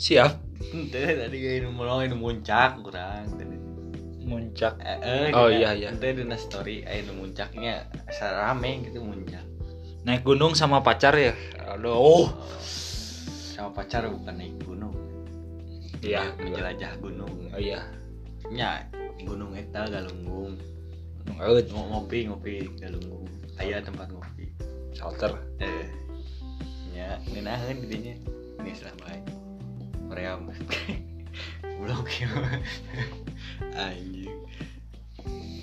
siap. 0.00 0.40
Ente 0.72 1.00
tadi 1.16 1.36
kayak 1.36 1.68
mulai 1.74 2.08
muncak 2.12 2.80
kurang 2.80 3.28
tadi. 3.36 3.59
Muncak 4.30 4.78
Eh, 4.78 4.98
eh, 5.02 5.34
Oh, 5.34 5.50
iya, 5.50 5.74
iya. 5.74 5.90
Ente 5.90 6.14
dina 6.14 6.38
story 6.38 6.86
eh 6.86 7.02
nu 7.02 7.18
muncaknya 7.18 7.90
rame 8.14 8.86
gitu 8.86 9.02
muncak. 9.02 9.42
naik 10.00 10.24
gunung 10.24 10.56
sama 10.56 10.80
pacar 10.80 11.12
ya 11.12 11.34
aduh 11.68 11.92
oh 11.92 12.26
Sama 13.52 13.74
pacar 13.76 14.08
bukan 14.08 14.32
naik 14.32 14.56
gunung. 14.64 14.94
Iya. 16.00 16.32
menjelajah 16.38 16.96
gunung. 16.96 17.52
oh 17.52 17.60
iya 17.60 17.84
Nya 18.48 18.88
gunung 19.20 19.52
eta 19.52 19.84
galunggung. 19.84 20.56
Eut, 21.36 21.66
Mau 21.70 21.84
ngopi 21.86 22.24
ngopi 22.24 22.64
galunggung. 22.80 23.28
Aya 23.60 23.84
tempat 23.84 24.08
ngopi. 24.08 24.48
shelter 24.96 25.36
Eh. 25.60 25.86
Nya 26.90 27.20
ngenaheun 27.28 27.84
didinya. 27.84 28.14
Ini 28.64 28.70
salah 28.72 28.96
bae. 29.04 29.20
Korea 30.08 30.40
mas. 31.64 31.78
Blok 31.80 32.08
ya. 32.20 32.28
Anjing. 33.88 34.36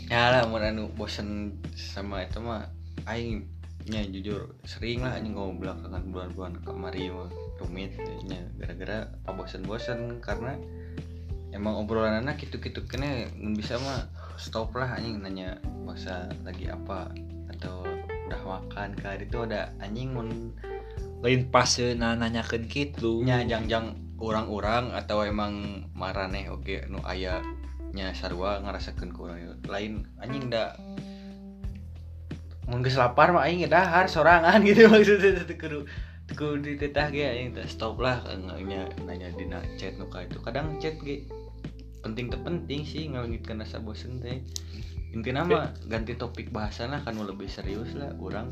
Ya 0.07 0.31
lah 0.31 0.47
mun 0.47 0.63
anu 0.63 0.87
bosen 0.95 1.59
sama 1.75 2.23
itu 2.23 2.39
mah 2.39 2.71
aing 3.11 3.43
nya 3.87 4.03
jujur 4.03 4.51
sering 4.67 4.99
lah 4.99 5.15
anjing 5.15 5.35
ngomong 5.35 5.63
belakangan 5.63 6.03
bulan-bulan 6.11 6.53
kemari 6.63 7.07
mah 7.07 7.31
rumit 7.59 7.95
nya 8.27 8.43
gara-gara 8.59 9.07
apa 9.23 9.31
bosen-bosen 9.31 10.19
karena 10.19 10.59
emang 11.55 11.79
obrolan 11.79 12.19
anak 12.19 12.43
gitu-gitu 12.43 12.83
mun 13.39 13.55
bisa 13.55 13.79
mah 13.79 14.11
stop 14.35 14.75
lah 14.75 14.91
anjing 14.95 15.23
nanya 15.23 15.55
masa 15.87 16.27
lagi 16.43 16.67
apa 16.67 17.11
atau 17.55 17.87
udah 18.27 18.41
makan 18.43 18.91
kah 18.99 19.15
itu 19.15 19.39
ada 19.47 19.71
anjing 19.79 20.11
mun 20.11 20.51
lain 21.23 21.47
pas 21.47 21.67
na 21.95 22.13
nanyakeun 22.13 22.67
kitu 22.67 23.23
nya 23.23 23.39
jangjang 23.47 23.95
orang-orang 24.17 24.93
atau 24.97 25.21
emang 25.21 25.85
maraneh 25.93 26.49
oke 26.49 26.89
nu 26.89 26.97
aya 27.05 27.41
nya 27.93 28.11
sarua 28.17 28.59
ngarasakeun 28.61 29.13
ku 29.13 29.29
lain 29.69 30.05
anjing 30.19 30.49
da. 30.51 30.75
Mun 32.67 32.83
geus 32.83 32.99
lapar 32.99 33.31
mah 33.31 33.47
aing 33.47 33.63
dahar 33.71 34.11
sorangan 34.11 34.59
gitu 34.67 34.91
maksudnya 34.91 35.47
kudu 35.55 35.87
kudu 36.35 36.59
ditetah 36.59 37.07
ge 37.13 37.23
aing 37.23 37.55
teh 37.55 37.63
stop 37.63 37.95
lah 38.03 38.19
nya 38.59 38.91
nanya 39.07 39.31
dina 39.37 39.63
chat 39.79 39.95
nu 39.95 40.09
itu. 40.11 40.37
Kadang 40.43 40.75
chat 40.83 40.99
ge 40.99 41.29
penting 42.03 42.27
teu 42.27 42.41
penting 42.43 42.83
sih 42.83 43.07
ngalengitkeun 43.07 43.63
rasa 43.63 43.79
bosen 43.79 44.19
teh. 44.19 44.43
Intinya 45.15 45.47
mah 45.47 45.65
ganti 45.87 46.19
topik 46.19 46.51
bahasan 46.51 46.91
lah 46.91 46.99
kan 47.07 47.15
nu 47.15 47.23
lebih 47.23 47.47
serius 47.47 47.95
lah 47.95 48.11
orang 48.19 48.51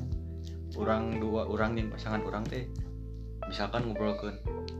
orang 0.79 1.19
dua 1.19 1.47
orang 1.47 1.75
yang 1.75 1.91
pasangan 1.91 2.23
orang 2.23 2.47
teh 2.47 2.63
misalkan 3.45 3.85
ngobrolkeun 3.85 4.37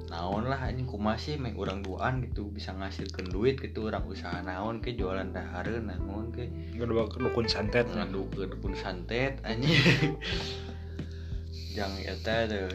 naon 0.10 0.48
lah 0.48 0.70
anjing 0.70 0.88
kumaha 0.88 1.18
sih 1.20 1.38
meh 1.38 1.54
urang 1.54 1.82
duaan 1.82 2.24
gitu 2.24 2.50
bisa 2.50 2.72
ngasilkeun 2.74 3.30
duit 3.30 3.60
gitu 3.62 3.90
orang 3.90 4.06
usaha 4.06 4.42
naon 4.42 4.82
ke 4.82 4.94
jualan 4.96 5.30
dahareun 5.34 5.90
naon 5.90 6.32
ke. 6.34 6.50
Dukun 6.78 7.48
santet. 7.50 7.86
Ngadu 7.90 8.30
ke 8.34 8.48
dukun 8.50 8.74
santet 8.78 9.42
anjing. 9.44 10.16
Jang 11.76 11.92
eta 12.00 12.48
teh 12.48 12.72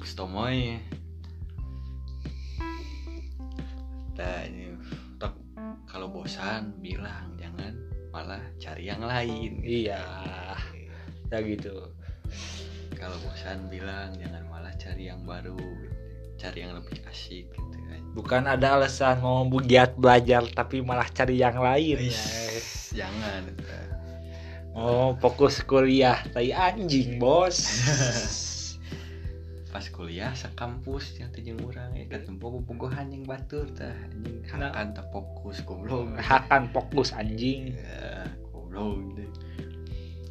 Bustomoy 0.00 0.80
Tah 4.16 4.40
ini 4.48 4.72
tok 5.20 5.36
kalau 5.84 6.08
bosan 6.08 6.72
bilang 6.80 7.36
jangan 7.36 7.76
malah 8.08 8.40
cari 8.56 8.88
yang 8.88 9.04
lain 9.04 9.60
iya. 9.60 10.00
Ya 11.28 11.38
gitu 11.44 11.92
kalau 12.98 13.14
bosan 13.22 13.70
bilang 13.70 14.10
jangan 14.18 14.42
malah 14.50 14.74
cari 14.74 15.06
yang 15.06 15.22
baru 15.22 15.54
gitu. 15.54 15.94
cari 16.38 16.58
yang 16.66 16.74
lebih 16.74 16.98
asik 17.10 17.50
gitu 17.50 17.78
kan. 17.90 18.02
Bukan 18.14 18.42
ada 18.46 18.78
alasan 18.78 19.22
mau 19.22 19.42
giat 19.62 19.94
belajar 19.98 20.46
tapi 20.54 20.82
malah 20.82 21.06
cari 21.10 21.38
yang 21.38 21.58
lain. 21.58 22.10
Yes, 22.10 22.94
jangan. 22.94 23.54
Oh 24.74 25.14
fokus 25.18 25.62
kuliah. 25.62 26.22
Tai 26.30 26.50
anjing 26.54 27.18
bos. 27.18 27.58
Pas 29.74 29.86
kuliah 29.90 30.34
sekampus 30.34 31.18
yang 31.18 31.30
teh 31.34 31.42
jeung 31.42 31.58
urang 31.62 31.94
ya 31.94 32.06
ketemu 32.06 32.38
bobogohan 32.38 33.14
yang 33.14 33.26
batur 33.26 33.66
tah 33.74 33.90
anjing. 33.90 34.42
Nah. 34.46 34.74
hakan 34.74 34.94
tak 34.94 35.06
fokus 35.10 35.62
goblok. 35.66 36.14
Akan 36.22 36.70
fokus 36.70 37.10
anjing. 37.14 37.74
Ya 37.74 38.30
goblok 38.54 39.18
deh 39.18 39.30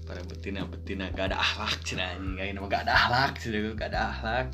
para 0.07 0.23
betina 0.23 0.63
betina 0.63 1.11
gak 1.11 1.35
ada 1.35 1.37
akhlak 1.37 1.83
sih 1.83 1.99
anjing. 1.99 2.39
Kayak 2.39 2.55
nama 2.55 2.67
gak 2.71 2.83
ada 2.87 2.93
akhlak 2.95 3.33
sih 3.43 3.51
gak 3.75 3.89
ada 3.91 3.99
akhlak 4.15 4.47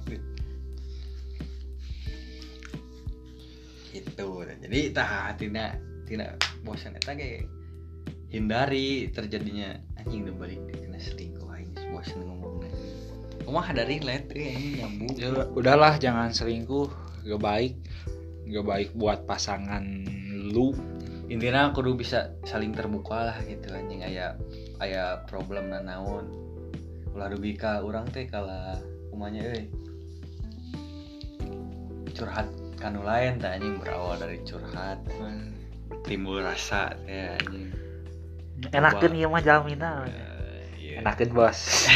itu 3.94 4.30
jadi 4.58 4.80
tah 4.90 5.38
tina 5.38 5.78
tina 6.10 6.34
bosan 6.66 6.98
eta 6.98 7.14
ge 7.14 7.46
hindari 8.34 9.14
terjadinya 9.14 9.78
anjing 10.02 10.26
udah 10.26 10.36
balik 10.42 10.60
tina 10.74 10.98
selingkuh 10.98 11.46
aing 11.54 11.70
bosan 11.94 12.26
ngomongnya. 12.26 12.74
Kumah 13.46 13.70
ada 13.70 13.86
relate 13.86 14.34
eh 14.34 14.58
anjing 14.58 14.74
nyambung. 14.82 15.14
Ya, 15.14 15.30
udahlah 15.54 16.02
jangan 16.02 16.34
selingkuh. 16.34 16.90
Gak 17.24 17.42
baik 17.42 17.78
gak 18.50 18.66
baik 18.66 18.90
buat 18.98 19.30
pasangan 19.30 19.86
lu. 20.50 20.74
Intinya 21.30 21.72
kudu 21.72 21.94
bisa 21.94 22.34
saling 22.44 22.74
terbuka 22.74 23.30
lah 23.30 23.38
gitu 23.46 23.70
anjing 23.72 24.02
aya 24.02 24.36
aya 24.84 25.24
problem 25.32 25.72
na 25.72 25.80
naon. 25.80 26.28
Ulah 27.16 27.32
rugi 27.32 27.56
ka 27.56 27.80
urang 27.80 28.04
teh 28.12 28.28
kala 28.28 28.78
umanya 29.16 29.48
euy 29.48 29.72
curhat 32.12 32.52
kanu 32.76 33.02
lain 33.02 33.40
teh 33.40 33.48
anjing 33.48 33.80
berawal 33.80 34.20
dari 34.20 34.44
curhat. 34.44 35.00
Timbul 36.04 36.44
rasa 36.44 36.92
teh 37.08 37.40
anjing. 37.40 37.72
Enakan 38.72 39.12
iya 39.16 39.28
mah 39.28 39.44
jaminan 39.44 40.08
Eh, 40.08 40.64
iya. 40.80 40.96
enakan 41.04 41.30
bos. 41.32 41.88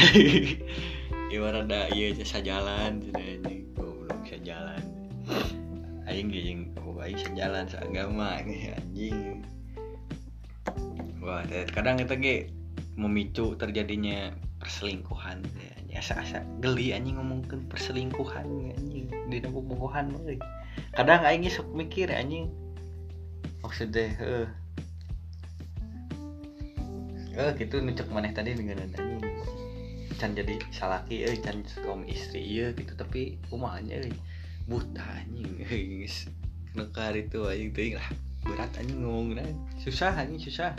Ibarat 1.33 1.67
da 1.67 1.91
iya 1.91 2.15
jasa 2.15 2.39
jalan 2.39 3.03
cina 3.03 3.19
anjing 3.19 3.67
goblok 3.75 4.15
bisa 4.23 4.39
jalan 4.39 4.79
aing 6.07 6.31
ge 6.31 6.39
jeung 6.39 6.61
oh, 6.79 7.03
aing 7.03 7.19
sejalan 7.19 7.67
seagama 7.67 8.39
ini 8.47 8.71
anjing. 8.71 9.43
Wah 11.19 11.43
teh 11.43 11.67
kadang 11.67 11.99
kita 11.99 12.15
ge 12.15 12.35
memicu 12.97 13.53
terjadinya 13.61 14.33
perselingkuhan 14.57 15.45
teh, 15.45 15.69
anjing. 15.77 15.97
asa-asa 16.01 16.41
geli 16.57 16.97
anjing 16.97 17.21
ngomongkeun 17.21 17.69
perselingkuhan 17.69 18.73
anjing. 18.73 19.05
Di 19.29 19.37
bobogohan 19.45 20.17
euy. 20.25 20.41
Kadang 20.97 21.21
aing 21.21 21.45
sok 21.45 21.69
mikir 21.77 22.09
anjing. 22.09 22.49
Maksudnya 23.61 24.17
heuh 24.17 24.49
eh 27.37 27.53
gitu 27.61 27.77
nucuk 27.85 28.09
maneh 28.09 28.33
tadi 28.33 28.57
dengan 28.57 28.81
anjing. 28.81 29.21
Can 30.17 30.33
jadi 30.33 30.57
salaki 30.73 31.21
euy 31.21 31.37
can 31.37 31.61
suami 31.69 32.09
istri 32.09 32.41
iya 32.41 32.73
gitu 32.73 32.97
tapi 32.97 33.37
kumanya 33.53 34.01
euy? 34.01 34.13
Buta 34.65 35.05
anjing 35.21 35.61
geus 35.61 36.33
nekar 36.73 37.13
itu 37.13 37.45
anjing 37.45 37.69
teuing 37.77 37.95
lah. 38.01 38.09
Berat 38.41 38.73
anjing 38.81 39.05
ngomongna 39.05 39.45
susah 39.77 40.17
anjing 40.17 40.41
susah 40.41 40.73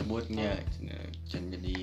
disebutnya. 0.00 0.56
Cenah, 0.72 1.04
can 1.28 1.44
jadi 1.52 1.80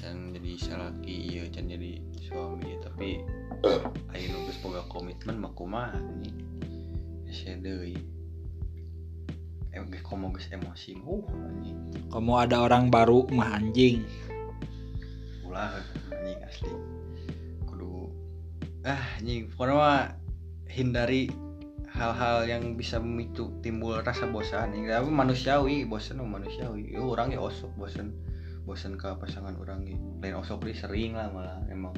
can 0.00 0.32
jadi 0.32 0.52
salaki 0.56 1.16
iya 1.36 1.44
can 1.52 1.68
jadi 1.68 2.00
suami. 2.24 2.80
Tapi 2.80 3.20
ayo 4.16 4.24
nu 4.32 4.48
geus 4.48 4.56
boga 4.64 4.80
komitmen 4.88 5.36
mah 5.36 5.52
kumaha 5.52 5.92
anjing 6.00 6.40
geus 7.28 7.44
deui 7.60 8.00
em 9.76 9.84
geus 9.92 10.00
komo 10.00 10.32
geus 10.32 10.48
emosi 10.48 10.96
uh 11.04 11.28
anjing. 11.28 11.76
Kamu 12.08 12.32
ada 12.40 12.64
orang 12.64 12.88
baru 12.88 13.28
mah 13.28 13.60
anjing. 13.60 14.08
Ulah 15.44 15.84
anjing 16.08 16.40
asli. 16.48 16.72
Kudu 17.68 18.08
ah 18.88 19.20
anjing 19.20 19.52
pokoknya 19.52 20.16
hindari 20.72 21.28
hal-hal 21.94 22.44
yang 22.44 22.76
bisa 22.76 23.00
memicu 23.00 23.48
timbul 23.64 24.00
rasa 24.00 24.28
bosan. 24.28 24.76
Tapi 24.76 25.08
manusiawi 25.08 25.88
bosan 25.88 26.20
mah 26.20 26.40
manusiawi. 26.40 26.92
Ya 26.92 27.00
orang 27.00 27.32
ya 27.32 27.40
osok 27.40 27.72
bosan. 27.78 28.12
Bosan 28.68 29.00
ke 29.00 29.08
pasangan 29.16 29.56
orang 29.56 29.88
ya. 29.88 29.96
Lain 30.20 30.36
osok 30.40 30.68
sering 30.76 31.16
lah 31.16 31.32
malah 31.32 31.60
emang. 31.72 31.96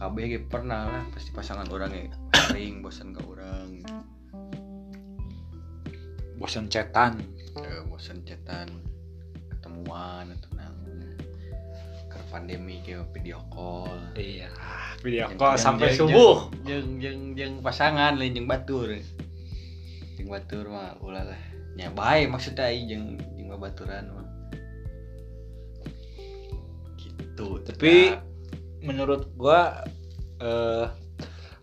KB 0.00 0.16
ge 0.24 0.40
pernah 0.48 0.88
lah 0.88 1.04
pasti 1.12 1.30
pasangan 1.30 1.68
orang 1.68 1.92
ya 1.92 2.08
sering 2.48 2.80
bosan 2.80 3.12
ke 3.12 3.20
orang. 3.28 3.68
Bosan 6.40 6.66
cetan. 6.72 7.20
Eh, 7.52 7.84
bosen 7.84 8.24
chatan 8.24 8.92
ketemuan 9.52 10.32
atau 10.32 10.51
pandemi 12.32 12.80
ke 12.80 12.96
video 13.12 13.44
call. 13.52 14.00
Iya. 14.16 14.48
Video 15.04 15.28
Jeung- 15.28 15.36
call 15.36 15.60
sampai 15.60 15.92
subuh. 15.92 16.48
jeung 16.64 16.96
jeung 16.96 17.36
jeung 17.36 17.54
pasangan 17.60 18.16
lain 18.16 18.32
jeung 18.32 18.48
batur. 18.48 18.88
Jeung 20.16 20.32
batur 20.32 20.72
mah 20.72 20.96
ulah 21.04 21.28
lah. 21.28 21.42
Nya 21.76 21.92
bae 21.92 22.24
maksudnya 22.24 22.72
aing 22.72 22.88
jeung 22.88 23.06
jeung 23.36 23.48
babaturan 23.52 24.08
mah. 24.08 24.26
Gitu. 26.96 27.60
Tapi- 27.68 28.16
menurut 28.80 29.28
gua 29.36 29.84
eh 30.40 30.88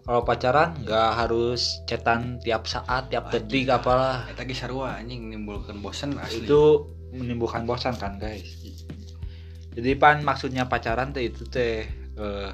kalau 0.05 0.21
pacaran 0.25 0.73
nggak 0.85 1.11
harus 1.19 1.81
cetan 1.85 2.39
tiap 2.45 2.69
saat 2.69 3.09
tiap 3.09 3.33
detik 3.33 3.73
apalah. 3.73 4.29
Eta 4.29 4.45
ge 4.45 4.53
sarua 4.53 5.01
anjing 5.01 5.25
menimbulkan 5.25 5.81
bosan 5.81 6.15
asli. 6.21 6.45
Itu 6.45 6.93
menimbulkan 7.09 7.65
bosan 7.65 7.97
kan 7.97 8.21
guys 8.21 8.45
jadi 9.77 9.95
pan 9.97 10.25
maksudnya 10.25 10.65
pacaran 10.65 11.13
teh 11.13 11.29
itu 11.29 11.45
teh 11.45 11.85
eh, 12.17 12.51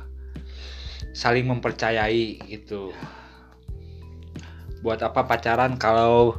saling 1.15 1.47
mempercayai 1.47 2.43
gitu. 2.43 2.91
Buat 4.83 5.01
apa 5.01 5.25
pacaran 5.25 5.79
kalau 5.79 6.37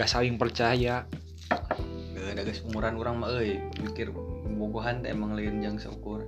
gak 0.00 0.08
saling 0.08 0.40
percaya? 0.40 1.04
Ada 2.32 2.48
guys 2.48 2.64
umuran 2.64 2.96
orang 2.96 3.20
mah 3.20 3.28
euy 3.36 3.60
mikir 3.84 4.08
bogohan 4.56 5.04
teh 5.04 5.12
emang 5.12 5.36
lain 5.36 5.60
yang 5.60 5.76
seukur. 5.76 6.24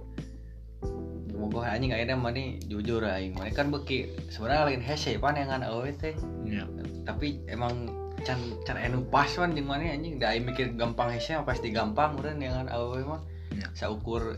Bogohan 1.34 1.80
anjing 1.80 1.96
akhirnya 1.96 2.20
mah 2.20 2.30
nih 2.36 2.60
jujur 2.68 3.00
aing 3.00 3.34
mah 3.34 3.48
kan 3.56 3.72
beki 3.72 4.12
sebenarnya 4.28 4.68
lain 4.68 4.82
hese 4.84 5.16
pan 5.16 5.40
yang 5.40 5.50
awe 5.50 5.88
teh. 5.96 6.12
Ya. 6.44 6.68
tapi 7.08 7.40
emang 7.48 7.88
can 8.22 8.38
can 8.68 8.76
enu 8.76 9.04
pas 9.08 9.28
pan 9.28 9.56
jeung 9.56 9.66
mana 9.66 9.88
anjing 9.88 10.20
da 10.20 10.36
aing 10.36 10.44
mikir 10.44 10.76
gampang 10.76 11.08
hese 11.10 11.40
pasti 11.42 11.72
gampang 11.72 12.20
urang 12.20 12.38
yang 12.38 12.68
awe 12.68 13.00
mah 13.02 13.24
Ya. 13.54 13.68
saukur 13.74 14.34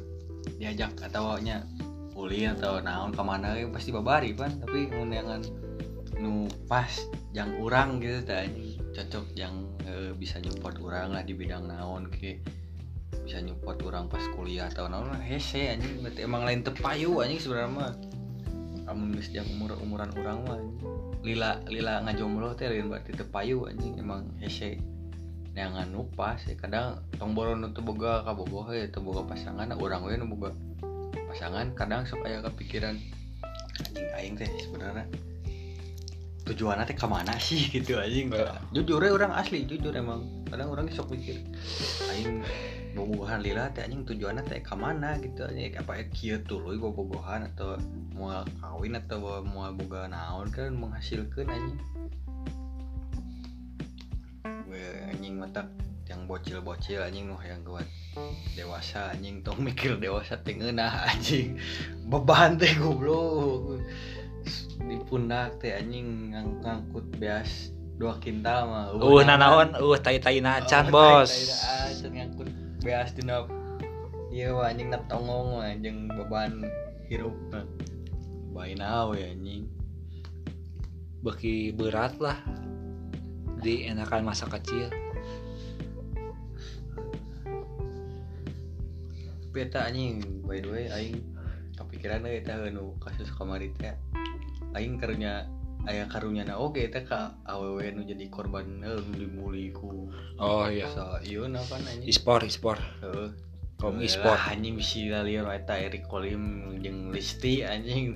diajak 0.60 0.94
atau 1.00 1.40
nya 1.40 1.64
kuliah 2.16 2.56
atau 2.56 2.80
naon 2.80 3.12
ke 3.12 3.22
mana 3.24 3.52
ge 3.52 3.68
pasti 3.68 3.92
babari 3.92 4.32
pan. 4.32 4.52
Tapi 4.62 4.88
mun 4.88 5.12
yang 5.12 5.28
nu 6.16 6.48
pas 6.64 6.88
yang 7.36 7.60
urang 7.60 8.00
gitu 8.00 8.32
anjing. 8.32 8.80
Cocok 8.96 9.26
yang 9.36 9.54
eh, 9.84 10.16
bisa 10.16 10.40
nyupport 10.40 10.80
urang 10.80 11.12
lah 11.12 11.20
di 11.20 11.36
bidang 11.36 11.68
naon 11.68 12.08
ke. 12.08 12.40
Bisa 13.24 13.44
nyupport 13.44 13.78
urang 13.84 14.06
pas 14.08 14.24
kuliah 14.32 14.72
atau 14.72 14.88
naon 14.88 15.12
lah. 15.12 15.20
Anjing. 15.20 16.00
Berarti 16.00 16.20
emang 16.24 16.42
lain 16.48 16.64
tepayu 16.64 17.20
anjing 17.20 17.40
sebenarnya 17.40 17.70
mah. 17.72 17.92
Amun 18.86 19.18
geus 19.18 19.34
yang 19.34 19.44
umur 19.50 19.74
umuran 19.82 20.14
urang 20.14 20.46
mah 20.46 20.62
lila 21.26 21.58
lila 21.66 22.06
ngajomblo 22.06 22.54
teh 22.54 22.70
lain 22.70 22.88
berarti 22.88 23.12
tepayu 23.12 23.68
anjing. 23.68 24.00
Emang 24.00 24.24
hese 24.40 24.80
neangan 25.57 25.88
nu 25.88 26.04
pas 26.12 26.36
ya 26.44 26.52
kadang 26.52 27.00
tong 27.16 27.32
teu 27.72 27.80
boga 27.80 28.20
kabogoh 28.28 28.68
ya 28.76 28.84
teu 28.92 29.00
boga 29.00 29.24
pasangan 29.24 29.72
we 29.72 30.12
nu 30.20 30.28
boga 30.28 30.52
pasangan 31.32 31.72
kadang 31.72 32.04
sok 32.04 32.28
aya 32.28 32.44
kepikiran 32.44 33.00
anjing 33.80 34.09
aing 34.20 34.34
teh 34.36 34.48
sebenarnya 34.61 35.09
tujuannya 36.46 36.86
teh 36.86 36.94
ke 36.94 37.07
mana 37.11 37.34
sih? 37.42 37.66
Gitu 37.74 37.98
anjing. 37.98 38.30
Enggak. 38.30 38.62
jujur 38.70 39.02
ya 39.02 39.11
orang 39.11 39.34
asli 39.34 39.66
jujur 39.66 39.90
emang. 39.90 40.22
Kadang 40.46 40.70
orang 40.70 40.86
sok 40.94 41.11
mikir 41.11 41.42
aing 42.14 42.46
bobogohan 42.94 43.42
lila 43.42 43.66
teh 43.74 43.82
anjing 43.82 44.07
tujuannya 44.07 44.46
teh 44.46 44.62
ke 44.62 44.74
mana 44.78 45.18
gitu 45.18 45.42
anjing. 45.42 45.74
Apa 45.74 45.98
ya 45.98 46.04
kieu 46.14 46.38
tuluy 46.46 46.78
bobogohan 46.78 47.50
atau 47.50 47.74
mau 48.14 48.46
kawin 48.62 48.94
atau 48.94 49.42
mau 49.42 49.66
boga 49.74 50.07
naon 50.07 50.46
kan 50.54 50.70
menghasilkan 50.70 51.50
anjing 51.50 51.95
gue 54.66 54.86
anjing 55.11 55.34
mata 55.38 55.66
yang 56.07 56.22
bocil-bocil 56.30 57.03
anjing 57.03 57.26
nuh 57.26 57.42
yang 57.42 57.59
kuat 57.66 57.86
dewasa 58.55 59.11
anjing 59.11 59.42
tong 59.42 59.59
mikir 59.59 59.99
dewasa 59.99 60.38
teh 60.38 60.55
ngeunah 60.55 61.11
anjing. 61.11 61.59
Beban 62.07 62.55
teh 62.55 62.70
goblok. 62.78 63.82
Di 64.86 64.97
pundak 65.11 65.59
teh 65.59 65.74
anjing 65.74 66.30
ngang- 66.30 66.62
ngangkut 66.62 67.07
beas 67.18 67.74
dua 67.99 68.16
kintal 68.22 68.70
mah. 68.70 68.84
Uh 68.94 69.20
nanaon. 69.26 69.74
Uh 69.82 69.99
tai 69.99 70.22
tai 70.22 70.38
nacan 70.38 70.94
bos. 70.94 71.59
acan 71.90 72.11
ngangkut 72.14 72.49
beas 72.86 73.11
dina 73.18 73.42
iya 74.30 74.55
anjing 74.62 74.94
nap 74.94 75.03
tongong 75.11 75.59
mah 75.59 75.74
jeung 75.82 76.07
beban 76.14 76.62
hirup 77.11 77.34
bae 78.55 78.78
nawe 78.78 79.18
anjing. 79.18 79.66
Beki 81.26 81.74
berat 81.74 82.14
lah 82.22 82.38
di 83.66 83.90
enakan 83.90 84.22
masa 84.22 84.46
kecil. 84.46 84.86
Tapi 89.50 89.58
eta 89.58 89.90
anjing 89.90 90.46
by 90.46 90.62
the 90.62 90.70
way 90.70 90.86
aing 90.86 91.18
kepikiran 91.74 92.22
euy 92.22 92.38
eta 92.38 92.62
nu 92.70 92.94
kasus 93.02 93.26
kamari 93.34 93.74
teh. 93.74 93.98
Aing 94.78 95.02
karunya 95.02 95.50
aya 95.90 96.06
karunya 96.06 96.46
na 96.46 96.62
oge 96.62 96.86
eta 96.86 97.02
ka 97.02 97.34
awewe 97.42 97.90
nu 97.90 98.06
jadi 98.06 98.30
korban 98.30 98.78
nu 98.78 99.02
ku 99.74 100.06
oh 100.38 100.70
iya. 100.70 100.86
So 100.94 101.18
ieu 101.26 101.50
kan 101.50 101.82
anjing? 101.82 102.06
E-sport 102.06 102.46
e-sport. 102.46 102.78
Heeh. 103.02 103.34
kaum 103.76 104.00
Lah, 104.00 104.06
e-sport. 104.08 104.40
anjing 104.46 104.78
bisa 104.78 105.20
liar 105.26 105.44
eta 105.52 105.76
Eric 105.76 106.08
Kolim 106.08 106.78
jeung 106.78 107.10
Listi 107.10 107.66
anjing. 107.66 108.14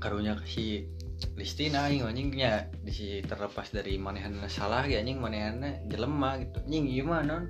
karunya 0.00 0.32
si 0.48 0.88
Listi 1.36 1.72
nah 1.72 1.88
aing 1.88 2.04
anjing. 2.04 2.30
Nya 2.32 2.68
di 2.84 3.24
terlepas 3.24 3.72
dari 3.72 3.96
manehanna 3.96 4.48
salah 4.48 4.84
ya 4.84 5.00
anjing 5.00 5.20
manehanna 5.20 5.84
jelema 5.88 6.40
gitu. 6.40 6.60
Anjing 6.64 6.86
ieu 6.88 7.04
mah 7.04 7.22
non. 7.24 7.44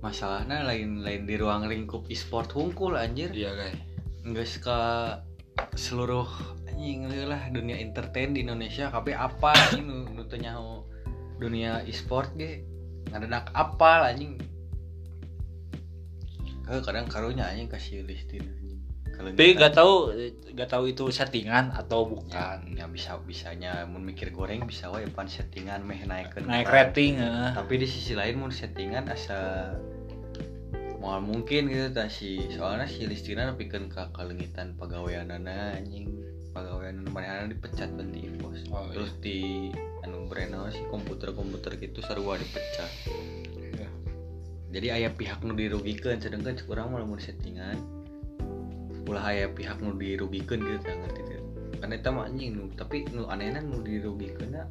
Masalahnya 0.00 0.62
lain 0.62 1.02
lain 1.02 1.24
di 1.24 1.34
ruang 1.40 1.66
lingkup 1.66 2.08
e-sport 2.12 2.52
hungkul 2.52 2.96
anjir. 2.96 3.32
Iya 3.32 3.56
guys. 3.56 3.78
Nggak 4.26 4.48
ke 4.60 4.78
seluruh 5.76 6.28
anjing 6.68 7.08
lah 7.28 7.48
dunia 7.52 7.80
entertain 7.80 8.36
di 8.36 8.44
Indonesia. 8.44 8.92
Tapi 8.92 9.16
apa 9.16 9.52
anjing 9.52 9.84
nu, 9.88 10.08
nu 10.12 10.22
teu 10.28 10.36
nyaho 10.40 10.84
dunia 11.40 11.84
e-sport 11.84 12.32
ge? 12.36 12.64
Ngadadak 13.12 13.52
apa 13.56 14.12
anjing. 14.12 14.36
Eh, 16.66 16.82
kadang 16.82 17.06
karunya 17.06 17.46
anjing 17.46 17.70
kasih 17.70 18.02
listin 18.02 18.65
kalau 19.16 19.32
tapi 19.32 19.56
gak 19.56 19.72
tahu 19.72 19.92
gak 20.52 20.68
tahu 20.68 20.84
itu 20.92 21.04
settingan 21.08 21.72
atau 21.72 22.04
bukan 22.04 22.76
ya 22.76 22.84
bisa 22.88 23.16
bisanya 23.24 23.88
mun 23.88 24.04
mikir 24.04 24.28
goreng 24.32 24.68
bisa 24.68 24.92
wae 24.92 25.08
pan 25.08 25.24
settingan 25.28 25.80
meh 25.84 26.04
naikkeun 26.04 26.44
naik 26.44 26.68
peran. 26.68 26.92
rating 26.92 27.12
heeh. 27.20 27.50
tapi 27.56 27.74
di 27.80 27.86
sisi 27.88 28.12
lain 28.12 28.36
mun 28.36 28.52
settingan 28.52 29.08
asa 29.08 29.72
mau 31.00 31.22
mungkin 31.22 31.70
gitu 31.70 31.94
tah 31.94 32.10
si 32.10 32.50
soalnya 32.50 32.90
si 32.90 33.06
Listina 33.06 33.46
nepikeun 33.46 33.86
ka 33.92 34.10
kalengitan 34.10 34.74
pagaweanana 34.74 35.78
anjing 35.78 36.10
pagawean 36.50 37.04
mana 37.12 37.46
dipecat 37.46 37.92
benti 37.94 38.26
pos 38.40 38.58
Oh, 38.72 38.82
iya. 38.90 38.92
terus 38.96 39.12
di 39.22 39.70
anu 40.02 40.26
breno 40.26 40.66
si 40.72 40.82
komputer-komputer 40.90 41.78
gitu 41.78 42.02
sarua 42.02 42.40
dipecat 42.40 42.90
Iya. 43.60 43.88
jadi 44.74 44.86
ayah 44.98 45.12
pihak 45.14 45.46
nu 45.46 45.54
dirugikeun 45.54 46.18
sedangkan 46.18 46.58
kurang 46.66 46.90
malah 46.90 47.06
mun 47.06 47.22
settingan 47.22 47.76
ulah 49.06 49.22
aya 49.30 49.46
pihak 49.54 49.78
nu 49.78 49.94
dirugikeun 49.94 50.60
gitu 50.60 50.78
tah 50.82 50.94
ngerti 50.98 51.22
teh 51.30 51.40
kan 51.78 51.94
eta 51.94 52.10
mah 52.10 52.26
anjing 52.26 52.58
nu 52.58 52.64
tapi 52.74 53.06
nu 53.14 53.30
anehna 53.30 53.62
nu 53.62 53.78
dirugikeun 53.80 54.50
na 54.50 54.66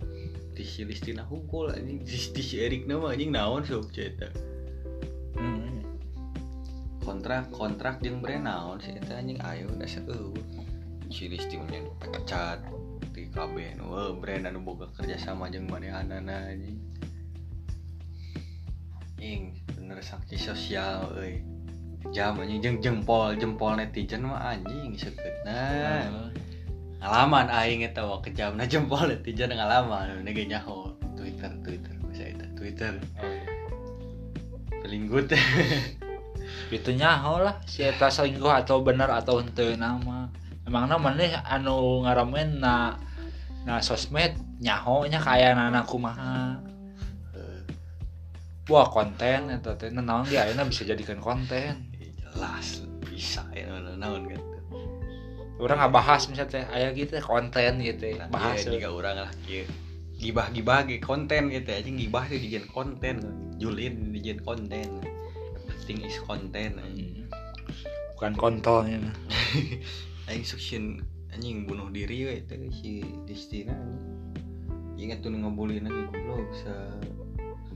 di 0.55 0.63
si 0.63 0.88
Listina 0.88 1.27
hukul 1.27 1.75
anjing. 1.75 1.99
Di, 2.03 2.17
di 2.31 2.41
si 2.43 2.63
Erik 2.63 2.88
mah 2.88 3.11
anjing 3.11 3.36
naon 3.36 3.63
sok 3.67 3.91
cerita. 3.91 4.31
Hmm. 5.36 5.83
kontrak 7.05 7.53
kontrak 7.53 8.01
jeung 8.01 8.17
brand 8.17 8.49
naon 8.49 8.81
sih 8.81 8.97
eta 8.97 9.19
anjing 9.19 9.38
ayo 9.45 9.69
dasar 9.77 10.01
eueuh 10.09 10.33
si 11.13 11.29
Listi 11.29 11.59
nya 11.59 11.86
pecat 12.01 12.65
di 13.13 13.29
KB 13.29 13.77
nu 13.77 13.93
eueuh 13.93 14.17
brand 14.17 14.49
anu 14.49 14.65
boga 14.65 14.89
kerja 14.97 15.19
sama 15.19 15.51
jeung 15.53 15.69
manehanana 15.69 16.49
anjing. 16.49 16.81
Ing 19.21 19.53
bener 19.75 20.01
sakti 20.01 20.39
sosial 20.39 21.13
euy 21.19 21.54
jam 22.13 22.37
anjing 22.37 22.59
jeung 22.61 22.77
jempol 22.83 23.33
jempol 23.37 23.73
netizen 23.73 24.27
mah 24.27 24.53
anjing 24.53 24.93
sekeutna 24.93 25.53
Heeh. 25.53 26.29
ngalaman 27.01 27.47
aing 27.49 27.85
eta 27.85 28.05
wa 28.05 28.17
kejamna 28.21 28.65
jempol 28.65 29.05
netizen 29.09 29.53
ngalaman 29.53 30.25
nu 30.25 30.31
ge 30.33 30.45
nyaho. 30.49 30.93
Twitter 31.15 31.51
Twitter 31.65 31.93
bisa 32.09 32.23
eta 32.33 32.45
Twitter. 32.53 32.93
Oh, 33.17 33.25
iya. 33.25 33.45
pelinggut. 34.85 35.33
Itu 36.75 36.89
nyaho 36.93 37.41
lah 37.41 37.57
si 37.65 37.81
eta 37.81 38.09
selingkuh 38.13 38.53
atau 38.53 38.85
bener 38.85 39.09
atau 39.09 39.41
henteu 39.41 39.73
nama. 39.73 40.29
Emangna 40.65 41.01
maneh 41.01 41.33
anu 41.45 42.05
ngaramen 42.05 42.61
na 42.61 42.97
na 43.65 43.81
sosmed 43.81 44.37
nyaho 44.61 45.09
nya 45.09 45.17
kaya 45.17 45.57
nana 45.57 45.81
kumaha. 45.81 46.61
Wah 48.65 48.87
konten 48.89 49.49
eta 49.49 49.77
teh 49.77 49.93
naon 49.93 50.25
di 50.25 50.37
ayeuna 50.41 50.65
bisa 50.65 50.85
jadikan 50.85 51.21
konten 51.21 51.94
jelas 52.36 52.83
bisa 52.99 53.47
ya 53.55 53.71
naon 53.71 53.95
naon 53.95 54.23
kan. 54.27 54.41
Orang 55.55 55.79
nggak 55.79 55.93
bahas 55.95 56.27
misalnya 56.27 56.51
teh 56.51 56.63
aya 56.67 56.91
gitu 56.91 57.15
konten 57.23 57.79
gitu 57.79 58.03
teh 58.03 58.19
bahas. 58.27 58.59
bahas 58.59 58.67
juga 58.67 58.91
orang 58.91 59.15
lah 59.23 59.31
kieu 59.47 59.63
gibah-gibah 60.15 60.88
ge 60.88 61.03
konten 61.03 61.51
gitu 61.51 61.69
aja 61.75 61.89
gibah 61.91 62.23
tuh 62.27 62.39
dijadiin 62.39 62.67
konten. 62.71 63.15
Julin 63.55 64.11
dijadiin 64.15 64.43
konten. 64.43 64.89
Penting 65.67 65.97
is 66.03 66.19
konten 66.23 66.79
anjing. 66.79 67.23
bukan 68.15 68.31
kontolnya 68.39 69.11
aing 70.31 70.47
suction 70.47 71.03
anjing 71.36 71.67
bunuh 71.67 71.91
diri 71.91 72.31
we 72.31 72.33
itu 72.39 72.55
si 72.71 73.03
Destina. 73.27 73.75
Ingat 74.95 75.19
tuh 75.19 75.36
ngebully 75.36 75.83
lagi 75.83 76.07
goblok 76.07 76.47
bisa 76.47 76.75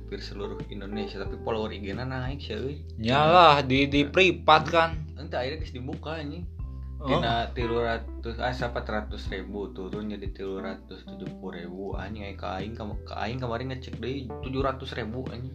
hampir 0.10 0.26
seluruh 0.26 0.57
Indonesia 0.74 1.22
tapi 1.22 1.38
follower 1.45 1.70
IG-na 1.70 2.01
naik 2.01 2.41
sih 2.41 2.57
euy. 2.57 2.82
nyalah 2.97 3.62
di 3.62 3.86
di 3.86 4.10
privat 4.10 4.66
kan 4.66 4.97
Nanti 5.14 5.38
akhirnya 5.38 5.62
guys 5.62 5.70
dibuka 5.70 6.18
anjing. 6.18 6.49
oh. 6.97 7.05
Tina 7.05 7.53
tilu 7.53 7.78
ratus 7.78 8.41
ah 8.41 8.49
siapa 8.49 8.82
ratus 8.82 9.30
ribu 9.30 9.70
turun 9.78 10.10
jadi 10.10 10.34
tilu 10.34 10.66
ratus 10.66 11.05
tujuh 11.05 11.30
puluh 11.38 11.62
ribu 11.62 11.93
anjing 11.93 12.26
aing 12.26 12.41
ke 12.41 12.47
aing 12.49 12.74
kam 12.74 12.97
ke 13.05 13.14
aing 13.22 13.38
kemarin 13.38 13.70
ngecek 13.70 14.01
deh 14.01 14.26
tujuh 14.41 14.66
ratus 14.66 14.97
ribu 14.97 15.22
anjing 15.30 15.53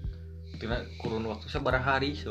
Tina 0.63 0.87
kurun 1.03 1.27
waktu 1.27 1.51
seberapa 1.51 1.83
hari 1.83 2.15
so 2.15 2.31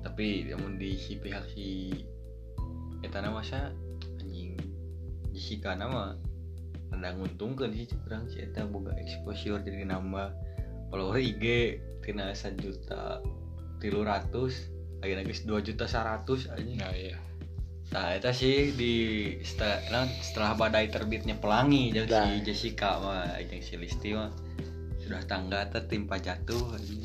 tapi 0.00 0.48
namun 0.48 0.80
di 0.80 0.96
si 0.96 1.20
pihak 1.20 1.52
si 1.52 1.92
eta 3.04 3.20
nama 3.20 3.44
masa 3.44 3.76
anjing 4.24 4.56
Jessica 5.36 5.76
nama 5.76 6.16
rada 6.92 7.14
nguntungkeun 7.14 7.72
sih 7.74 7.86
kurang 8.04 8.26
si 8.28 8.42
eta 8.42 8.64
boga 8.64 8.96
exposure 8.98 9.60
jadi 9.62 9.88
nambah 9.88 10.32
follower 10.88 11.20
IG 11.20 11.44
tina 12.02 12.32
1 12.32 12.58
juta 12.58 13.20
tilu 13.78 14.02
ratus 14.02 14.72
akhirnya 15.04 15.24
guys 15.24 15.44
2 15.46 15.68
juta 15.68 15.84
100 15.86 16.54
aja 16.54 16.72
nah 16.80 16.92
iya 16.96 17.18
nah 17.88 18.12
itu 18.12 18.28
sih 18.36 18.56
di 18.76 18.94
setelah, 19.40 19.80
nah, 19.88 20.04
setelah 20.20 20.52
badai 20.56 20.92
terbitnya 20.92 21.40
pelangi 21.40 21.88
jeung 21.88 22.04
Dah. 22.04 22.28
si 22.28 22.44
Jessica 22.44 23.00
mah 23.00 23.40
jeung 23.48 23.64
si 23.64 23.80
Listi 23.80 24.12
mah 24.12 24.28
sudah 25.00 25.24
tangga 25.24 25.64
tertimpa 25.72 26.20
jatuh 26.20 26.76
anjing. 26.76 27.00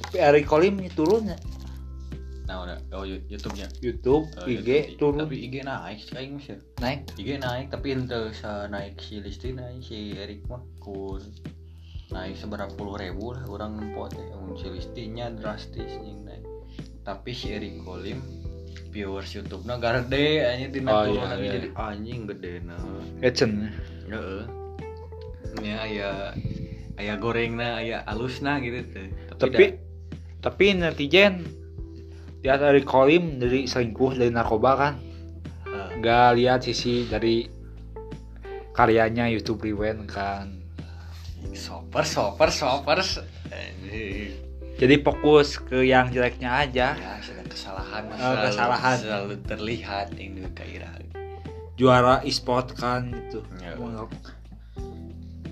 tapi 0.00 0.16
Ari 0.24 0.42
Kolim 0.48 0.80
ini 0.80 0.88
turun 0.88 1.28
ya 1.28 1.36
nah 2.48 2.64
udah 2.64 2.80
oh 2.96 3.04
YouTube-nya? 3.04 3.68
YouTube 3.84 4.24
Oh, 4.40 4.48
IG 4.48 4.96
YouTube. 4.96 4.96
turun. 4.96 5.28
Tapi 5.28 5.36
IG 5.44 5.54
naik 5.68 6.00
sih 6.00 6.16
aing 6.16 6.40
ya? 6.40 6.56
Naik. 6.80 7.00
IG 7.20 7.28
naik 7.38 7.66
tapi 7.68 7.92
ente 7.92 8.16
sa 8.32 8.64
naik 8.66 8.96
si 8.98 9.20
Listi 9.20 9.52
naik 9.52 9.84
si 9.84 10.16
Erik 10.16 10.48
mah 10.48 10.64
kun 10.80 11.20
naik 12.08 12.40
seberapa 12.40 12.72
puluh 12.72 12.96
ribu 12.96 13.36
lah 13.36 13.44
orang 13.44 13.76
nempot 13.76 14.16
ya. 14.16 14.32
Mun 14.32 14.56
si 14.56 14.72
Listinya 14.72 15.28
drastis 15.28 15.92
yang 16.00 16.24
naik. 16.24 16.40
Tapi 17.04 17.30
si 17.36 17.52
Erik 17.52 17.84
Kolim 17.84 18.24
viewers 18.88 19.28
YouTube 19.36 19.68
na 19.68 19.76
gede 19.76 20.40
aja 20.40 20.66
di 20.72 20.80
Oh, 20.88 21.04
iya, 21.04 21.20
lagi 21.28 21.44
iya. 21.44 21.52
jadi 21.60 21.68
anjing 21.76 22.20
gede 22.24 22.52
nah. 22.64 22.80
Ecen 23.20 23.68
Heeh. 24.08 24.42
Ya 25.60 25.76
aya 25.84 26.10
aya 26.96 27.14
goreng 27.20 27.60
na 27.60 27.84
aya 27.84 28.00
alus 28.08 28.40
na 28.40 28.56
gitu 28.58 28.80
tuh. 28.88 29.06
tapi 29.36 29.76
tapi 30.40 30.64
netizen 30.72 31.44
lihat 32.44 32.60
Ari 32.62 32.82
Kolim 32.86 33.38
dari 33.42 33.66
selingkuh 33.66 34.14
dari 34.18 34.30
narkoba 34.30 34.72
kan. 34.78 34.94
Nggak 35.98 36.28
lihat 36.38 36.60
sisi 36.62 37.06
dari 37.10 37.46
karyanya 38.74 39.26
YouTube 39.26 39.66
Rewind 39.66 40.06
kan. 40.06 40.54
Soper 41.54 42.06
soper 42.06 42.50
soper 42.50 42.98
jadi 44.78 45.02
fokus 45.02 45.58
ke 45.58 45.82
yang 45.82 46.06
jeleknya 46.14 46.62
aja. 46.62 46.94
Ya 46.94 47.18
kesalahan 47.50 48.06
mah 48.06 48.14
Oh, 48.14 48.22
selalu, 48.22 48.46
kesalahan. 48.46 48.96
selalu 49.02 49.34
terlihat 49.42 50.06
yang 50.14 50.38
di 50.38 50.78
juara 51.74 52.22
e-sport 52.22 52.78
kan 52.78 53.10
gitu. 53.10 53.42
Ya. 53.58 53.74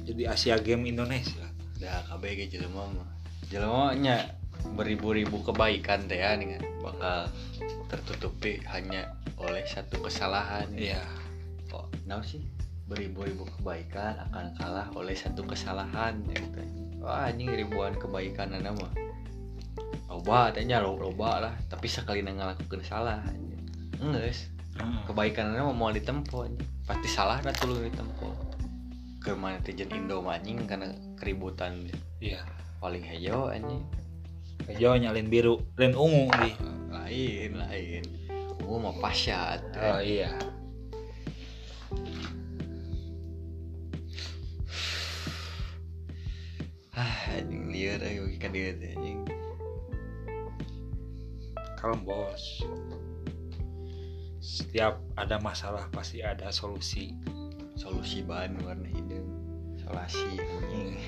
jadi 0.06 0.22
Asia 0.30 0.54
Game 0.62 0.86
Indonesia. 0.86 1.42
Dah 1.82 2.06
KBG 2.06 2.54
jelema 2.54 2.86
jelema 3.50 3.94
nya 3.98 4.30
beribu-ribu 4.76 5.40
kebaikan 5.40 6.04
teh 6.04 6.20
ya 6.20 6.36
dengan 6.36 6.60
bakal 6.84 7.32
tertutupi 7.88 8.60
hanya 8.68 9.08
oleh 9.40 9.64
satu 9.64 10.04
kesalahan. 10.04 10.68
Iya. 10.76 11.02
Kok 11.72 12.08
nah 12.08 12.20
sih? 12.20 12.42
Beribu-ribu 12.86 13.48
kebaikan 13.58 14.14
akan 14.30 14.54
kalah 14.54 14.88
oleh 14.94 15.18
satu 15.18 15.42
kesalahan 15.42 16.22
ya 16.30 16.38
gitu. 16.38 16.60
wah 17.02 17.26
anjing 17.26 17.50
ribuan 17.50 17.98
kebaikan 17.98 18.54
mah. 18.62 18.92
Loba 20.06 20.54
tanya 20.54 20.78
lo 20.82 20.94
loba 20.94 21.50
lah. 21.50 21.54
Tapi 21.66 21.86
sekali 21.90 22.22
ngelakukan 22.22 22.82
salah 22.86 23.22
anjing. 23.26 23.62
Enggeus. 23.98 24.52
kebaikan 25.08 25.56
nama 25.56 25.72
mau 25.72 25.88
ditempo 25.88 26.44
pasti 26.84 27.08
salah 27.08 27.40
dah 27.40 27.56
tulu 27.56 27.80
ditempo 27.80 28.28
ke 29.24 29.32
mana 29.32 29.56
netizen 29.56 29.88
Indo 29.88 30.20
mah, 30.20 30.36
anjing 30.36 30.68
karena 30.68 30.92
keributan. 31.18 31.88
Iya. 32.20 32.44
Paling 32.78 33.02
hejo 33.02 33.50
anjing 33.50 33.82
hijau 34.64 34.96
nyalin 34.96 35.28
biru 35.28 35.60
lain 35.76 35.92
ungu 35.92 36.32
di 36.40 36.52
lain 36.88 37.50
lain. 37.60 38.04
Gua 38.64 38.78
mau 38.82 38.96
pasyat 38.98 39.62
oh 39.76 40.00
iya. 40.00 40.32
Ah 46.96 47.36
anjing 47.36 47.68
liar 47.70 48.00
ayo 48.00 48.26
dia 48.32 48.72
teh 48.74 48.96
anjing. 48.96 49.20
Kalem 51.76 52.00
bos. 52.08 52.64
Setiap 54.40 55.04
ada 55.20 55.36
masalah 55.38 55.86
pasti 55.92 56.24
ada 56.24 56.48
solusi. 56.48 57.12
Solusi 57.76 58.24
bahan 58.24 58.56
warna 58.64 58.88
hidung 58.88 59.36
solasi 59.86 60.26
anjing. 60.42 60.98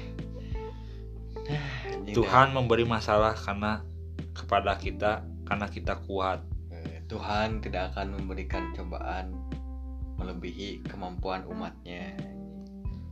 Ah, 1.51 1.78
anjing 1.99 2.15
Tuhan 2.15 2.55
memberi 2.55 2.87
masalah 2.87 3.35
karena 3.35 3.83
kepada 4.31 4.79
kita 4.79 5.27
karena 5.45 5.67
kita 5.67 5.99
kuat. 6.07 6.41
Eh, 6.71 7.03
Tuhan 7.11 7.59
tidak 7.59 7.95
akan 7.95 8.23
memberikan 8.23 8.71
cobaan 8.77 9.35
melebihi 10.19 10.87
kemampuan 10.87 11.43
umatnya. 11.51 12.15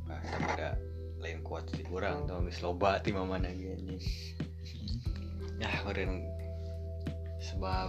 Bahasa 0.06 0.38
pada 0.38 0.68
lain 1.18 1.42
kuat 1.42 1.66
sih 1.74 1.82
kurang 1.82 2.28
tau 2.30 2.44
geus 2.44 2.62
loba 2.62 3.02
ti 3.02 3.10
mana 3.10 3.50
anjing 3.50 3.98
ya 5.56 5.72
keren 5.88 6.20
sebab 7.40 7.88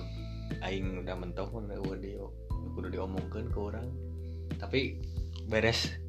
aing 0.63 1.03
udah 1.03 1.15
mentok 1.19 1.51
udah 1.51 1.75
udah 1.75 2.31
udah 2.79 2.89
diomongkan 2.89 3.51
ke 3.51 3.59
orang. 3.59 3.87
Tapi 4.57 4.97
beres 5.51 6.06